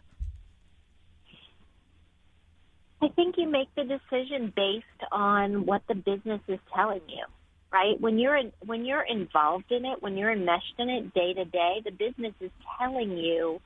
I 3.02 3.10
think 3.10 3.36
you 3.38 3.48
make 3.48 3.74
the 3.76 3.84
decision 3.84 4.52
based 4.56 5.12
on 5.12 5.66
what 5.66 5.84
the 5.88 5.96
business 5.96 6.42
is 6.48 6.60
telling 6.74 7.02
you 7.08 7.26
right? 7.72 8.00
When 8.00 8.18
you're 8.18 8.36
in, 8.36 8.52
when 8.66 8.86
you're 8.86 9.04
involved 9.04 9.72
in 9.72 9.86
it, 9.86 10.02
when 10.02 10.18
you're 10.18 10.32
enmeshed 10.32 10.76
in 10.78 10.90
it 10.90 11.14
day 11.14 11.34
to 11.34 11.46
day, 11.46 11.82
the 11.84 11.92
business 11.92 12.34
is 12.40 12.52
telling 12.80 13.18
you 13.18 13.60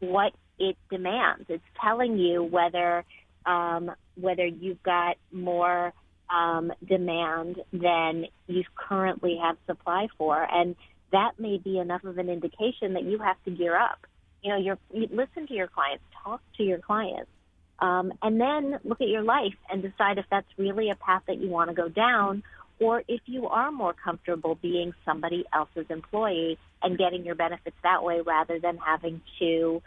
what 0.00 0.32
it 0.58 0.76
demands. 0.90 1.44
It's 1.48 1.64
telling 1.82 2.18
you 2.18 2.42
whether 2.42 3.04
um, 3.44 3.92
whether 4.20 4.44
you've 4.44 4.82
got 4.82 5.16
more 5.30 5.92
um, 6.34 6.72
demand 6.86 7.56
than 7.72 8.26
you 8.48 8.64
currently 8.74 9.38
have 9.42 9.56
supply 9.66 10.08
for, 10.18 10.46
and 10.50 10.74
that 11.12 11.32
may 11.38 11.58
be 11.58 11.78
enough 11.78 12.04
of 12.04 12.18
an 12.18 12.28
indication 12.28 12.94
that 12.94 13.04
you 13.04 13.18
have 13.18 13.36
to 13.44 13.50
gear 13.52 13.76
up. 13.76 13.98
You 14.42 14.50
know, 14.52 14.58
you're, 14.58 14.78
you 14.92 15.08
listen 15.12 15.46
to 15.46 15.54
your 15.54 15.68
clients, 15.68 16.02
talk 16.24 16.40
to 16.56 16.62
your 16.62 16.78
clients, 16.78 17.30
um, 17.78 18.12
and 18.22 18.40
then 18.40 18.78
look 18.84 19.00
at 19.00 19.08
your 19.08 19.22
life 19.22 19.54
and 19.70 19.82
decide 19.82 20.18
if 20.18 20.24
that's 20.30 20.48
really 20.56 20.90
a 20.90 20.96
path 20.96 21.22
that 21.26 21.38
you 21.38 21.48
want 21.48 21.70
to 21.70 21.74
go 21.74 21.88
down 21.88 22.42
or 22.78 23.02
if 23.08 23.20
you 23.26 23.46
are 23.48 23.72
more 23.72 23.94
comfortable 23.94 24.54
being 24.56 24.92
somebody 25.04 25.44
else's 25.52 25.86
employee 25.88 26.58
and 26.82 26.98
getting 26.98 27.24
your 27.24 27.34
benefits 27.34 27.76
that 27.82 28.02
way 28.02 28.20
rather 28.20 28.58
than 28.58 28.76
having 28.76 29.20
to 29.38 29.82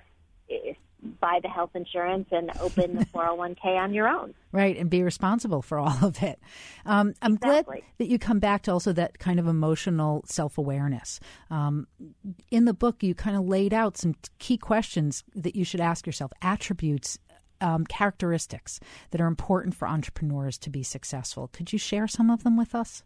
eh, 0.50 0.74
buy 1.22 1.40
the 1.42 1.48
health 1.48 1.70
insurance 1.76 2.28
and 2.32 2.52
open 2.60 2.96
the 2.96 3.06
401k 3.14 3.66
on 3.66 3.94
your 3.94 4.08
own. 4.08 4.34
Right, 4.52 4.76
and 4.76 4.90
be 4.90 5.04
responsible 5.04 5.62
for 5.62 5.78
all 5.80 6.04
of 6.04 6.22
it. 6.24 6.40
Um, 6.86 7.14
I'm 7.22 7.36
exactly. 7.36 7.78
glad 7.78 7.84
that 8.00 8.08
you 8.08 8.18
come 8.18 8.40
back 8.40 8.64
to 8.64 8.72
also 8.72 8.92
that 8.94 9.20
kind 9.20 9.40
of 9.40 9.48
emotional 9.48 10.24
self 10.26 10.58
awareness. 10.58 11.20
Um, 11.52 11.88
in 12.50 12.66
the 12.66 12.74
book, 12.74 13.04
you 13.04 13.14
kind 13.14 13.38
of 13.38 13.48
laid 13.48 13.74
out 13.74 13.98
some 13.98 14.16
key 14.40 14.58
questions 14.58 15.24
that 15.36 15.56
you 15.56 15.64
should 15.64 15.82
ask 15.82 16.08
yourself, 16.08 16.32
attributes 16.42 17.20
um, 17.62 17.86
characteristics 17.86 18.80
that 19.12 19.22
are 19.22 19.28
important 19.28 19.76
for 19.76 19.88
entrepreneurs 19.88 20.58
to 20.60 20.70
be 20.70 20.84
successful. 20.84 21.50
Could 21.52 21.74
you 21.74 21.80
share 21.80 22.08
some 22.08 22.30
of 22.30 22.44
them 22.44 22.58
with 22.58 22.76
us? 22.76 23.04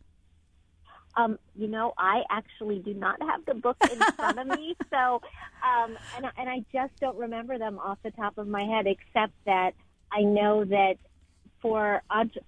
Um, 1.16 1.38
you 1.56 1.68
know, 1.68 1.94
I 1.98 2.24
actually 2.30 2.80
do 2.80 2.94
not 2.94 3.22
have 3.22 3.46
the 3.46 3.54
book 3.54 3.78
in 3.92 4.00
front 4.16 4.40
of 4.40 4.48
me, 4.48 4.76
so 4.90 5.22
um, 5.64 5.96
and 6.18 6.26
and 6.38 6.50
I 6.50 6.64
just 6.74 6.94
don't 7.00 7.18
remember 7.18 7.60
them 7.60 7.78
off 7.78 8.00
the 8.04 8.12
top 8.12 8.38
of 8.38 8.48
my 8.48 8.64
head, 8.64 8.88
except 8.88 9.34
that 9.46 9.74
I 10.12 10.22
know 10.22 10.66
that 10.66 10.96
for 11.62 12.02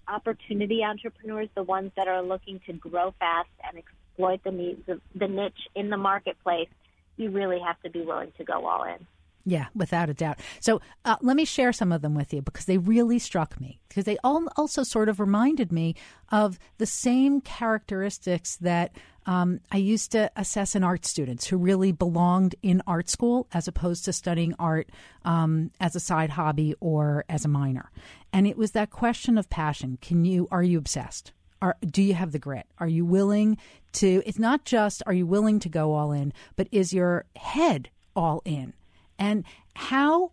opportunity 0.07 0.83
entrepreneurs, 0.83 1.47
the 1.55 1.63
ones 1.63 1.91
that 1.95 2.07
are 2.07 2.21
looking 2.21 2.59
to 2.65 2.73
grow 2.73 3.13
fast 3.17 3.49
and 3.63 3.77
exploit 3.77 4.43
the 4.43 4.51
needs 4.51 4.89
of 4.89 4.99
the 5.15 5.27
niche 5.27 5.69
in 5.73 5.89
the 5.89 5.97
marketplace, 5.97 6.67
you 7.15 7.29
really 7.29 7.59
have 7.59 7.81
to 7.81 7.89
be 7.89 8.01
willing 8.01 8.33
to 8.37 8.43
go 8.43 8.65
all 8.67 8.83
in. 8.83 9.07
Yeah, 9.47 9.67
without 9.75 10.09
a 10.09 10.13
doubt. 10.15 10.39
So 10.59 10.81
uh, 11.05 11.17
let 11.21 11.35
me 11.35 11.45
share 11.45 11.71
some 11.71 11.91
of 11.91 12.01
them 12.01 12.15
with 12.15 12.33
you 12.33 12.41
because 12.41 12.65
they 12.65 12.79
really 12.79 13.19
struck 13.19 13.61
me 13.61 13.79
because 13.87 14.05
they 14.05 14.17
all 14.23 14.47
also 14.57 14.81
sort 14.81 15.07
of 15.07 15.19
reminded 15.19 15.71
me 15.71 15.95
of 16.31 16.57
the 16.79 16.87
same 16.87 17.41
characteristics 17.41 18.55
that 18.57 18.95
um, 19.27 19.59
I 19.71 19.77
used 19.77 20.11
to 20.13 20.31
assess 20.35 20.75
in 20.75 20.83
art 20.83 21.05
students 21.05 21.45
who 21.45 21.57
really 21.57 21.91
belonged 21.91 22.55
in 22.63 22.81
art 22.87 23.07
school 23.07 23.47
as 23.53 23.67
opposed 23.67 24.05
to 24.05 24.13
studying 24.13 24.55
art 24.57 24.89
um, 25.23 25.71
as 25.79 25.95
a 25.95 25.99
side 25.99 26.31
hobby 26.31 26.73
or 26.79 27.23
as 27.29 27.45
a 27.45 27.49
minor. 27.49 27.91
And 28.33 28.47
it 28.47 28.57
was 28.57 28.71
that 28.71 28.89
question 28.89 29.37
of 29.37 29.49
passion. 29.49 29.99
Can 30.01 30.25
you, 30.25 30.47
are 30.49 30.63
you 30.63 30.77
obsessed? 30.77 31.33
Are, 31.61 31.77
do 31.85 32.01
you 32.03 32.15
have 32.15 32.31
the 32.31 32.39
grit? 32.39 32.65
Are 32.79 32.87
you 32.87 33.05
willing 33.05 33.57
to, 33.93 34.21
it's 34.25 34.39
not 34.39 34.65
just 34.65 35.01
are 35.05 35.13
you 35.13 35.25
willing 35.25 35.59
to 35.59 35.69
go 35.69 35.93
all 35.93 36.11
in, 36.11 36.33
but 36.55 36.67
is 36.71 36.93
your 36.93 37.25
head 37.35 37.89
all 38.15 38.41
in? 38.45 38.73
And 39.17 39.43
how 39.75 40.31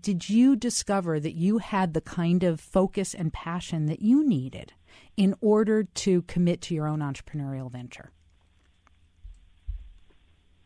did 0.00 0.28
you 0.28 0.56
discover 0.56 1.20
that 1.20 1.34
you 1.34 1.58
had 1.58 1.94
the 1.94 2.00
kind 2.00 2.42
of 2.42 2.60
focus 2.60 3.14
and 3.14 3.32
passion 3.32 3.86
that 3.86 4.02
you 4.02 4.26
needed 4.26 4.72
in 5.16 5.34
order 5.40 5.84
to 5.84 6.22
commit 6.22 6.60
to 6.62 6.74
your 6.74 6.86
own 6.86 7.00
entrepreneurial 7.00 7.70
venture? 7.70 8.10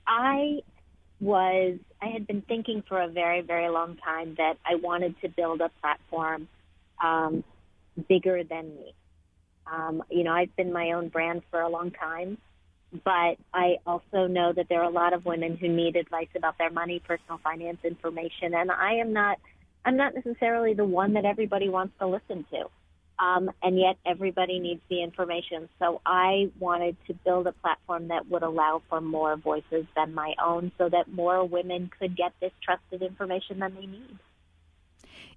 I 0.07 0.61
was, 1.21 1.79
I 2.01 2.07
had 2.07 2.27
been 2.27 2.43
thinking 2.43 2.83
for 2.89 3.01
a 3.01 3.09
very, 3.09 3.43
very 3.43 3.69
long 3.69 3.97
time 3.97 4.35
that 4.39 4.57
I 4.65 4.77
wanted 4.77 5.21
to 5.21 5.29
build 5.29 5.61
a 5.61 5.69
platform 5.81 6.49
um, 7.03 7.45
bigger 8.09 8.43
than 8.45 8.75
me. 8.75 8.95
Um, 9.71 10.03
you 10.11 10.25
know, 10.25 10.33
I've 10.33 10.55
been 10.57 10.73
my 10.73 10.93
own 10.93 11.09
brand 11.09 11.43
for 11.51 11.61
a 11.61 11.69
long 11.69 11.91
time 11.91 12.39
but 12.93 13.37
I 13.53 13.77
also 13.87 14.27
know 14.27 14.53
that 14.53 14.69
there 14.69 14.81
are 14.81 14.89
a 14.89 14.91
lot 14.91 15.13
of 15.13 15.25
women 15.25 15.57
who 15.57 15.69
need 15.69 15.97
advice 15.97 16.29
about 16.35 16.57
their 16.59 16.71
money, 16.71 17.01
personal 17.07 17.39
finance 17.39 17.79
information, 17.85 18.55
and 18.55 18.71
I 18.71 18.95
am 18.95 19.13
not 19.13 19.39
I'm 19.85 19.97
not 19.97 20.15
necessarily 20.15 20.75
the 20.75 20.85
one 20.85 21.15
that 21.15 21.25
everybody 21.25 21.69
wants 21.69 21.95
to 21.99 22.07
listen 22.07 22.45
to. 22.51 22.65
Um, 23.21 23.51
and 23.63 23.77
yet 23.79 23.97
everybody 24.07 24.61
needs 24.61 24.81
the 24.89 25.03
information. 25.03 25.69
So 25.81 26.01
I 26.07 26.53
wanted 26.61 26.97
to 27.09 27.15
build 27.15 27.49
a 27.49 27.53
platform 27.53 28.09
that 28.09 28.29
would 28.29 28.45
allow 28.45 28.83
for 28.89 29.01
more 29.01 29.37
voices 29.37 29.87
than 29.97 30.15
my 30.15 30.35
own 30.45 30.71
so 30.79 30.89
that 30.89 31.11
more 31.13 31.45
women 31.45 31.91
could 31.99 32.17
get 32.17 32.33
this 32.41 32.53
trusted 32.63 33.03
information 33.03 33.59
than 33.59 33.75
they 33.75 33.87
need. 33.87 34.19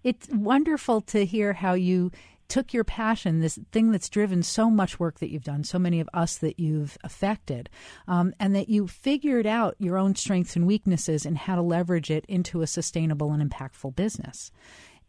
It's 0.03 0.27
wonderful 0.29 1.01
to 1.01 1.25
hear 1.25 1.53
how 1.53 1.73
you 1.73 2.11
took 2.51 2.73
your 2.73 2.83
passion, 2.83 3.39
this 3.39 3.57
thing 3.71 3.91
that's 3.91 4.09
driven 4.09 4.43
so 4.43 4.69
much 4.69 4.99
work 4.99 5.19
that 5.19 5.31
you've 5.31 5.45
done, 5.45 5.63
so 5.63 5.79
many 5.79 6.01
of 6.01 6.09
us 6.13 6.37
that 6.39 6.59
you've 6.59 6.97
affected, 7.01 7.69
um, 8.09 8.33
and 8.41 8.53
that 8.53 8.67
you 8.67 8.87
figured 8.87 9.47
out 9.47 9.73
your 9.79 9.97
own 9.97 10.13
strengths 10.15 10.57
and 10.57 10.67
weaknesses 10.67 11.25
and 11.25 11.37
how 11.37 11.55
to 11.55 11.61
leverage 11.61 12.11
it 12.11 12.25
into 12.27 12.61
a 12.61 12.67
sustainable 12.67 13.31
and 13.31 13.49
impactful 13.49 13.95
business. 13.95 14.51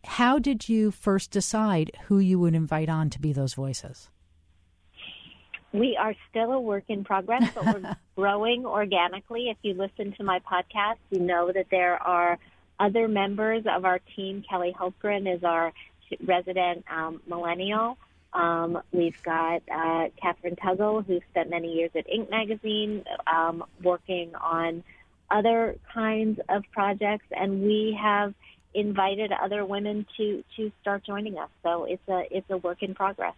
How 0.05 0.38
did 0.38 0.68
you 0.68 0.93
first 0.93 1.32
decide 1.32 1.90
who 2.05 2.20
you 2.20 2.38
would 2.38 2.55
invite 2.55 2.88
on 2.88 3.11
to 3.11 3.20
be 3.20 3.32
those 3.32 3.55
voices? 3.55 4.09
We 5.72 5.97
are 6.01 6.14
still 6.30 6.53
a 6.53 6.61
work 6.61 6.84
in 6.86 7.03
progress, 7.03 7.51
but 7.53 7.64
we're 7.64 7.97
growing 8.16 8.64
organically. 8.64 9.49
If 9.49 9.57
you 9.62 9.74
listen 9.74 10.12
to 10.12 10.22
my 10.22 10.38
podcast, 10.40 10.99
you 11.11 11.18
know 11.18 11.51
that 11.51 11.66
there 11.72 12.01
are 12.01 12.38
other 12.78 13.09
members 13.09 13.64
of 13.68 13.84
our 13.84 13.99
team. 14.14 14.45
Kelly 14.49 14.72
Hultgren 14.78 15.34
is 15.34 15.43
our 15.43 15.72
resident 16.24 16.84
um, 16.90 17.20
millennial. 17.26 17.96
Um, 18.32 18.80
we've 18.92 19.22
got 19.22 19.62
uh, 19.70 20.08
Katherine 20.20 20.56
Tuggle, 20.56 21.04
who 21.06 21.20
spent 21.30 21.50
many 21.50 21.72
years 21.74 21.90
at 21.94 22.06
Inc. 22.08 22.30
magazine 22.30 23.04
um, 23.26 23.64
working 23.82 24.34
on 24.34 24.82
other 25.30 25.76
kinds 25.92 26.40
of 26.48 26.64
projects, 26.72 27.26
and 27.30 27.62
we 27.62 27.98
have 28.00 28.34
invited 28.74 29.32
other 29.32 29.64
women 29.64 30.06
to 30.16 30.42
to 30.56 30.72
start 30.80 31.04
joining 31.04 31.38
us. 31.38 31.50
So 31.62 31.84
it's 31.84 32.08
a 32.08 32.24
it's 32.30 32.48
a 32.50 32.56
work 32.56 32.82
in 32.82 32.94
progress. 32.94 33.34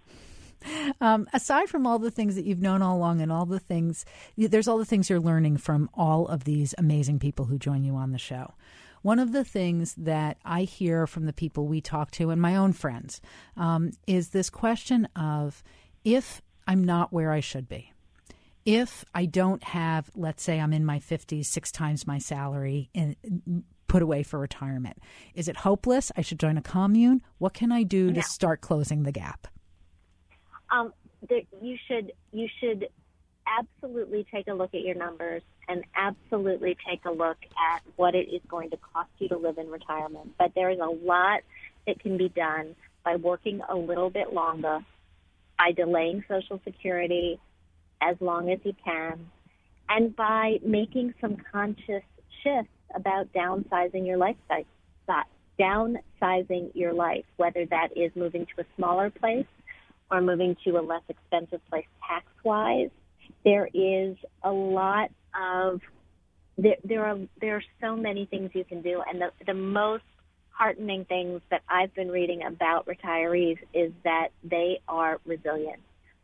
Um, 1.01 1.29
aside 1.35 1.69
from 1.69 1.87
all 1.87 1.99
the 1.99 2.11
things 2.11 2.37
that 2.37 2.45
you've 2.47 2.63
known 2.63 2.81
all 2.81 2.97
along 2.97 3.21
and 3.21 3.31
all 3.31 3.45
the 3.45 3.61
things, 3.61 4.07
there's 4.37 4.67
all 4.67 4.79
the 4.79 4.85
things 4.85 5.11
you're 5.11 5.21
learning 5.21 5.59
from 5.59 5.91
all 5.93 6.27
of 6.27 6.45
these 6.45 6.75
amazing 6.79 7.19
people 7.19 7.45
who 7.47 7.59
join 7.59 7.85
you 7.85 7.97
on 7.97 8.13
the 8.13 8.19
show. 8.19 8.55
One 9.05 9.19
of 9.19 9.33
the 9.33 9.45
things 9.45 9.95
that 9.99 10.39
I 10.47 10.63
hear 10.63 11.07
from 11.07 11.27
the 11.27 11.35
people 11.35 11.69
we 11.69 11.83
talk 11.83 12.11
to 12.13 12.31
and 12.31 12.41
my 12.41 12.57
own 12.57 12.73
friends 12.73 13.21
um, 13.55 13.91
is 14.07 14.31
this 14.31 14.49
question 14.49 15.07
of 15.15 15.63
if 16.07 16.41
I'm 16.67 16.83
not 16.83 17.13
where 17.13 17.31
I 17.31 17.41
should 17.41 17.69
be, 17.69 17.93
if 18.65 19.05
I 19.15 19.27
don't 19.27 19.63
have, 19.63 20.11
let's 20.17 20.43
say 20.43 20.59
I'm 20.59 20.73
in 20.73 20.87
my 20.87 21.01
50s, 21.01 21.45
six 21.45 21.71
times 21.71 22.07
my 22.07 22.17
salary 22.17 22.89
in, 22.95 23.15
put 23.89 24.01
away 24.01 24.23
for 24.23 24.39
retirement, 24.39 24.97
is 25.35 25.49
it 25.49 25.59
hopeless? 25.59 26.11
I 26.17 26.23
should 26.23 26.41
join 26.41 26.57
a 26.57 26.63
commune? 26.63 27.21
What 27.37 27.53
can 27.53 27.73
I 27.73 27.83
do 27.83 28.11
to 28.11 28.23
start 28.23 28.63
closing 28.63 29.03
the 29.03 29.13
gap? 29.13 29.49
Um, 30.71 30.95
the, 31.29 31.43
you 31.61 31.77
should 31.87 32.11
you 32.33 32.49
should 32.59 32.89
absolutely 33.47 34.27
take 34.33 34.49
a 34.49 34.55
look 34.55 34.75
at 34.75 34.83
your 34.83 34.95
numbers 34.95 35.43
and 35.69 35.85
absolutely 35.95 36.77
take 36.89 37.05
a 37.05 37.11
look 37.11 37.39
at 37.73 37.83
what 37.97 38.15
it 38.15 38.29
is 38.33 38.41
going 38.49 38.71
to 38.71 38.77
cost 38.77 39.11
you 39.19 39.29
to 39.29 39.37
live 39.37 39.59
in 39.59 39.71
retirement. 39.71 40.35
But 40.39 40.53
there 40.55 40.71
is 40.71 40.79
a 40.79 40.87
lot 40.87 41.41
that 41.87 42.01
can 42.01 42.17
be 42.17 42.29
done 42.29 42.75
by 43.05 43.17
working 43.17 43.61
a 43.69 43.77
little 43.77 44.11
bit 44.11 44.33
longer, 44.33 44.81
by 45.59 45.73
delaying 45.73 46.25
Social 46.29 46.61
Security 46.65 47.39
as 48.01 48.17
long 48.21 48.51
as 48.51 48.59
you 48.65 48.75
can, 48.85 49.31
and 49.89 50.15
by 50.15 50.59
making 50.65 51.15
some 51.21 51.37
conscious 51.53 52.03
shifts 52.43 52.71
about 52.95 53.33
downsizing 53.33 54.07
your 54.07 54.17
lifestyle, 54.17 54.65
downsizing 55.59 56.71
your 56.75 56.93
life, 56.93 57.25
whether 57.37 57.65
that 57.67 57.89
is 57.97 58.11
moving 58.17 58.47
to 58.47 58.63
a 58.63 58.65
smaller 58.77 59.11
place 59.11 59.47
or 60.11 60.21
moving 60.21 60.57
to 60.65 60.79
a 60.79 60.83
less 60.83 61.03
expensive 61.09 61.61
place 61.71 61.87
tax 62.07 62.27
wise. 62.43 62.91
There 63.45 63.69
is 63.73 64.17
a 64.43 64.51
lot 64.51 65.11
of 65.39 65.81
there, 66.57 66.77
there 66.85 67.05
are 67.05 67.19
there 67.41 67.57
are 67.57 67.65
so 67.81 67.97
many 67.97 68.27
things 68.27 68.51
you 68.55 68.65
can 68.65 68.83
do, 68.83 69.03
and 69.07 69.21
the 69.21 69.31
the 69.47 69.55
most 69.55 70.05
heartening 70.51 71.05
things 71.07 71.41
that 71.51 71.63
I've 71.69 71.93
been 71.95 72.11
reading 72.11 72.43
about 72.45 72.87
retirees 72.87 73.59
is 73.75 73.93
that 74.05 74.29
they 74.45 74.81
are 74.87 75.21
resilient. 75.27 75.81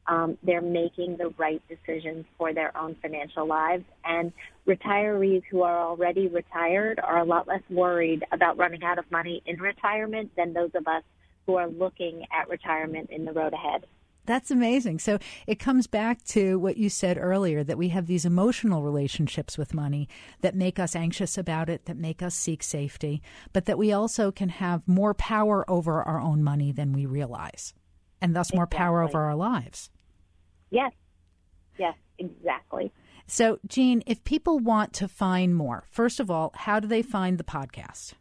Um, 0.06 0.38
they're 0.42 0.62
making 0.62 1.16
the 1.18 1.34
right 1.36 1.60
decisions 1.68 2.24
for 2.38 2.54
their 2.54 2.76
own 2.76 2.96
financial 3.02 3.46
lives, 3.46 3.84
and 4.04 4.32
retirees 4.66 5.42
who 5.50 5.62
are 5.62 5.78
already 5.78 6.28
retired 6.28 7.00
are 7.00 7.18
a 7.18 7.24
lot 7.24 7.46
less 7.46 7.62
worried 7.68 8.24
about 8.32 8.56
running 8.56 8.82
out 8.82 8.98
of 8.98 9.10
money 9.10 9.42
in 9.46 9.60
retirement 9.60 10.30
than 10.36 10.52
those 10.52 10.70
of 10.74 10.86
us 10.86 11.02
who 11.46 11.56
are 11.56 11.68
looking 11.68 12.24
at 12.32 12.48
retirement 12.48 13.10
in 13.10 13.24
the 13.24 13.32
road 13.32 13.52
ahead. 13.52 13.84
That's 14.30 14.52
amazing. 14.52 15.00
So 15.00 15.18
it 15.48 15.58
comes 15.58 15.88
back 15.88 16.22
to 16.26 16.56
what 16.56 16.76
you 16.76 16.88
said 16.88 17.18
earlier 17.18 17.64
that 17.64 17.76
we 17.76 17.88
have 17.88 18.06
these 18.06 18.24
emotional 18.24 18.84
relationships 18.84 19.58
with 19.58 19.74
money 19.74 20.08
that 20.40 20.54
make 20.54 20.78
us 20.78 20.94
anxious 20.94 21.36
about 21.36 21.68
it, 21.68 21.86
that 21.86 21.96
make 21.96 22.22
us 22.22 22.36
seek 22.36 22.62
safety, 22.62 23.22
but 23.52 23.64
that 23.64 23.76
we 23.76 23.92
also 23.92 24.30
can 24.30 24.48
have 24.48 24.86
more 24.86 25.14
power 25.14 25.68
over 25.68 26.00
our 26.04 26.20
own 26.20 26.44
money 26.44 26.70
than 26.70 26.92
we 26.92 27.06
realize, 27.06 27.74
and 28.20 28.36
thus 28.36 28.54
more 28.54 28.66
exactly. 28.66 28.78
power 28.78 29.02
over 29.02 29.18
our 29.18 29.34
lives. 29.34 29.90
Yes. 30.70 30.92
Yes, 31.76 31.96
exactly. 32.20 32.92
So, 33.26 33.58
Jean, 33.66 34.00
if 34.06 34.22
people 34.22 34.60
want 34.60 34.92
to 34.92 35.08
find 35.08 35.56
more, 35.56 35.86
first 35.90 36.20
of 36.20 36.30
all, 36.30 36.52
how 36.54 36.78
do 36.78 36.86
they 36.86 37.02
find 37.02 37.36
the 37.36 37.42
podcast? 37.42 38.12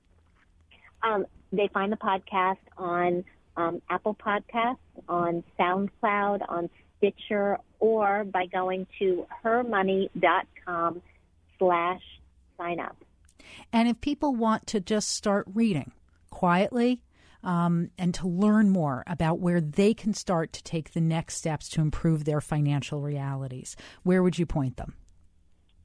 Um, 1.03 1.27
they 1.51 1.67
find 1.67 1.91
the 1.91 1.97
podcast 1.97 2.57
on 2.79 3.23
um, 3.59 3.81
Apple 3.89 4.15
Podcasts, 4.15 4.77
on 5.07 5.43
SoundCloud, 5.59 6.41
on 6.47 6.69
Stitcher, 6.97 7.57
or 7.79 8.23
by 8.23 8.45
going 8.45 8.87
to 8.99 9.25
hermoney.com 9.43 11.01
slash 11.57 12.01
sign 12.57 12.79
up. 12.79 12.95
And 13.73 13.87
if 13.89 13.99
people 14.01 14.35
want 14.35 14.67
to 14.67 14.79
just 14.79 15.09
start 15.09 15.45
reading 15.53 15.91
quietly 16.29 17.01
um, 17.43 17.89
and 17.97 18.13
to 18.15 18.27
learn 18.27 18.69
more 18.69 19.03
about 19.07 19.39
where 19.39 19.61
they 19.61 19.93
can 19.93 20.13
start 20.13 20.53
to 20.53 20.63
take 20.63 20.91
the 20.91 21.01
next 21.01 21.35
steps 21.35 21.69
to 21.69 21.81
improve 21.81 22.25
their 22.25 22.41
financial 22.41 23.01
realities, 23.01 23.75
where 24.03 24.23
would 24.23 24.37
you 24.37 24.45
point 24.45 24.77
them? 24.77 24.95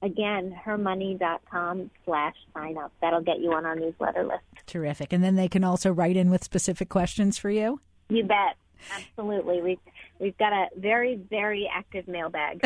Again, 0.05 0.55
hermoney.com 0.67 1.91
slash 2.05 2.35
sign 2.53 2.77
up. 2.77 2.93
That'll 3.01 3.23
get 3.23 3.41
you 3.41 3.55
on 3.55 3.65
our 3.65 3.75
newsletter 3.75 4.23
list. 4.23 4.43
Terrific. 4.67 5.15
And 5.15 5.25
then 5.25 5.35
they 5.35 5.49
can 5.49 5.65
also 5.65 5.91
write 5.91 6.15
in 6.15 6.31
with 6.31 6.45
specific 6.45 6.91
questions 6.91 7.39
for 7.39 7.49
you? 7.49 7.81
You 8.11 8.23
bet. 8.23 8.57
Absolutely. 8.95 9.63
We've, 9.63 9.79
we've 10.19 10.37
got 10.37 10.53
a 10.53 10.67
very, 10.77 11.17
very 11.31 11.67
active 11.73 12.07
mailbag. 12.07 12.61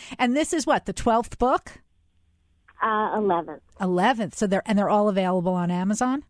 and 0.18 0.36
this 0.36 0.52
is 0.52 0.66
what, 0.66 0.86
the 0.86 0.92
12th 0.92 1.38
book? 1.38 1.82
Uh, 2.82 3.16
11th. 3.16 3.60
11th. 3.80 4.34
So 4.34 4.48
they're, 4.48 4.62
and 4.66 4.76
they're 4.76 4.90
all 4.90 5.08
available 5.08 5.54
on 5.54 5.70
Amazon? 5.70 6.24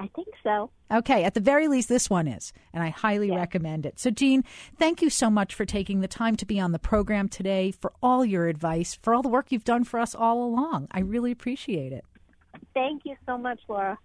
I 0.00 0.08
think 0.14 0.28
so. 0.42 0.70
Okay, 0.92 1.24
at 1.24 1.34
the 1.34 1.40
very 1.40 1.68
least, 1.68 1.88
this 1.88 2.08
one 2.08 2.28
is, 2.28 2.52
and 2.72 2.82
I 2.82 2.88
highly 2.90 3.28
yeah. 3.28 3.36
recommend 3.36 3.84
it. 3.84 3.98
So, 3.98 4.10
Jean, 4.10 4.44
thank 4.78 5.02
you 5.02 5.10
so 5.10 5.28
much 5.28 5.54
for 5.54 5.64
taking 5.64 6.00
the 6.00 6.08
time 6.08 6.36
to 6.36 6.46
be 6.46 6.60
on 6.60 6.72
the 6.72 6.78
program 6.78 7.28
today, 7.28 7.72
for 7.72 7.92
all 8.02 8.24
your 8.24 8.46
advice, 8.46 8.98
for 9.02 9.14
all 9.14 9.22
the 9.22 9.28
work 9.28 9.50
you've 9.50 9.64
done 9.64 9.84
for 9.84 9.98
us 9.98 10.14
all 10.14 10.44
along. 10.44 10.88
I 10.92 11.00
really 11.00 11.32
appreciate 11.32 11.92
it. 11.92 12.04
Thank 12.78 13.04
you 13.04 13.16
so 13.26 13.36
much, 13.36 13.58
Laura. 13.66 13.98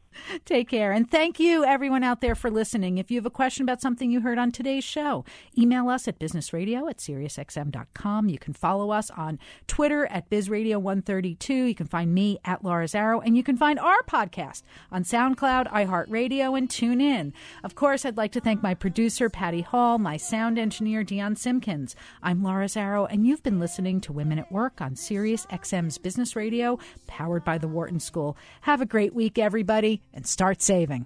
Take 0.46 0.70
care. 0.70 0.92
And 0.92 1.10
thank 1.10 1.40
you, 1.40 1.64
everyone 1.64 2.04
out 2.04 2.22
there, 2.22 2.36
for 2.36 2.50
listening. 2.50 2.98
If 2.98 3.10
you 3.12 3.18
have 3.18 3.26
a 3.26 3.32
question 3.32 3.64
about 3.64 3.82
something 3.82 4.12
you 4.12 4.22
heard 4.22 4.38
on 4.38 4.52
today's 4.52 4.84
show, 4.84 5.26
email 5.58 5.90
us 5.90 6.08
at 6.08 6.20
businessradio 6.20 6.90
at 6.90 6.98
SiriusXM.com. 6.98 8.30
You 8.30 8.40
can 8.40 8.54
follow 8.54 8.92
us 8.92 9.10
on 9.12 9.40
Twitter 9.68 10.06
at 10.08 10.30
BizRadio132. 10.30 11.50
You 11.68 11.76
can 11.76 11.88
find 11.88 12.14
me 12.14 12.38
at 12.46 12.64
Laura 12.64 12.86
Zarrow. 12.86 13.22
And 13.24 13.36
you 13.36 13.44
can 13.44 13.58
find 13.58 13.80
our 13.80 14.02
podcast 14.04 14.64
on 14.92 15.04
SoundCloud, 15.04 15.72
iHeartRadio, 15.72 16.58
and 16.58 16.70
TuneIn. 16.70 17.34
Of 17.64 17.76
course, 17.76 18.06
I'd 18.06 18.18
like 18.18 18.32
to 18.34 18.42
thank 18.42 18.62
my 18.62 18.74
producer, 18.74 19.30
Patty 19.30 19.62
Hall, 19.62 19.98
my 19.98 20.18
sound 20.18 20.58
engineer, 20.58 21.04
Dion 21.04 21.36
Simpkins. 21.36 21.96
I'm 22.22 22.44
Laura 22.44 22.66
Zarrow, 22.66 23.08
and 23.10 23.26
you've 23.26 23.44
been 23.44 23.60
listening 23.60 24.02
to 24.02 24.14
Women 24.14 24.40
at 24.40 24.52
Work 24.52 24.82
on 24.82 24.96
SiriusXM's 24.96 25.98
Business 25.98 26.36
Radio, 26.36 26.78
powered 27.08 27.44
by 27.44 27.58
the 27.58 27.68
Wharton 27.68 28.00
School. 28.00 28.38
Have 28.64 28.80
a 28.80 28.86
great 28.86 29.14
week, 29.14 29.38
everybody 29.38 30.02
and 30.14 30.26
start 30.26 30.62
saving. 30.62 31.06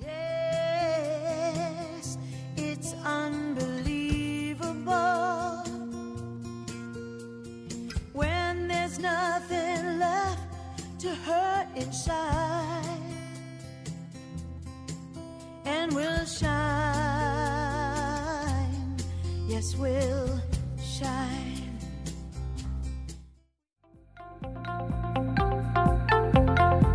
Yes, 0.00 1.36
it's 2.56 2.94
unbelievable 3.04 4.72
when 8.14 8.68
there's 8.68 8.98
nothing 8.98 9.98
left 9.98 10.40
to 11.00 11.14
hurt 11.14 11.66
inside, 11.76 12.82
and 15.66 15.94
we'll 15.94 16.24
shine. 16.24 16.46
Yes, 19.46 19.76
we'll 19.76 20.40
shine. 20.82 21.55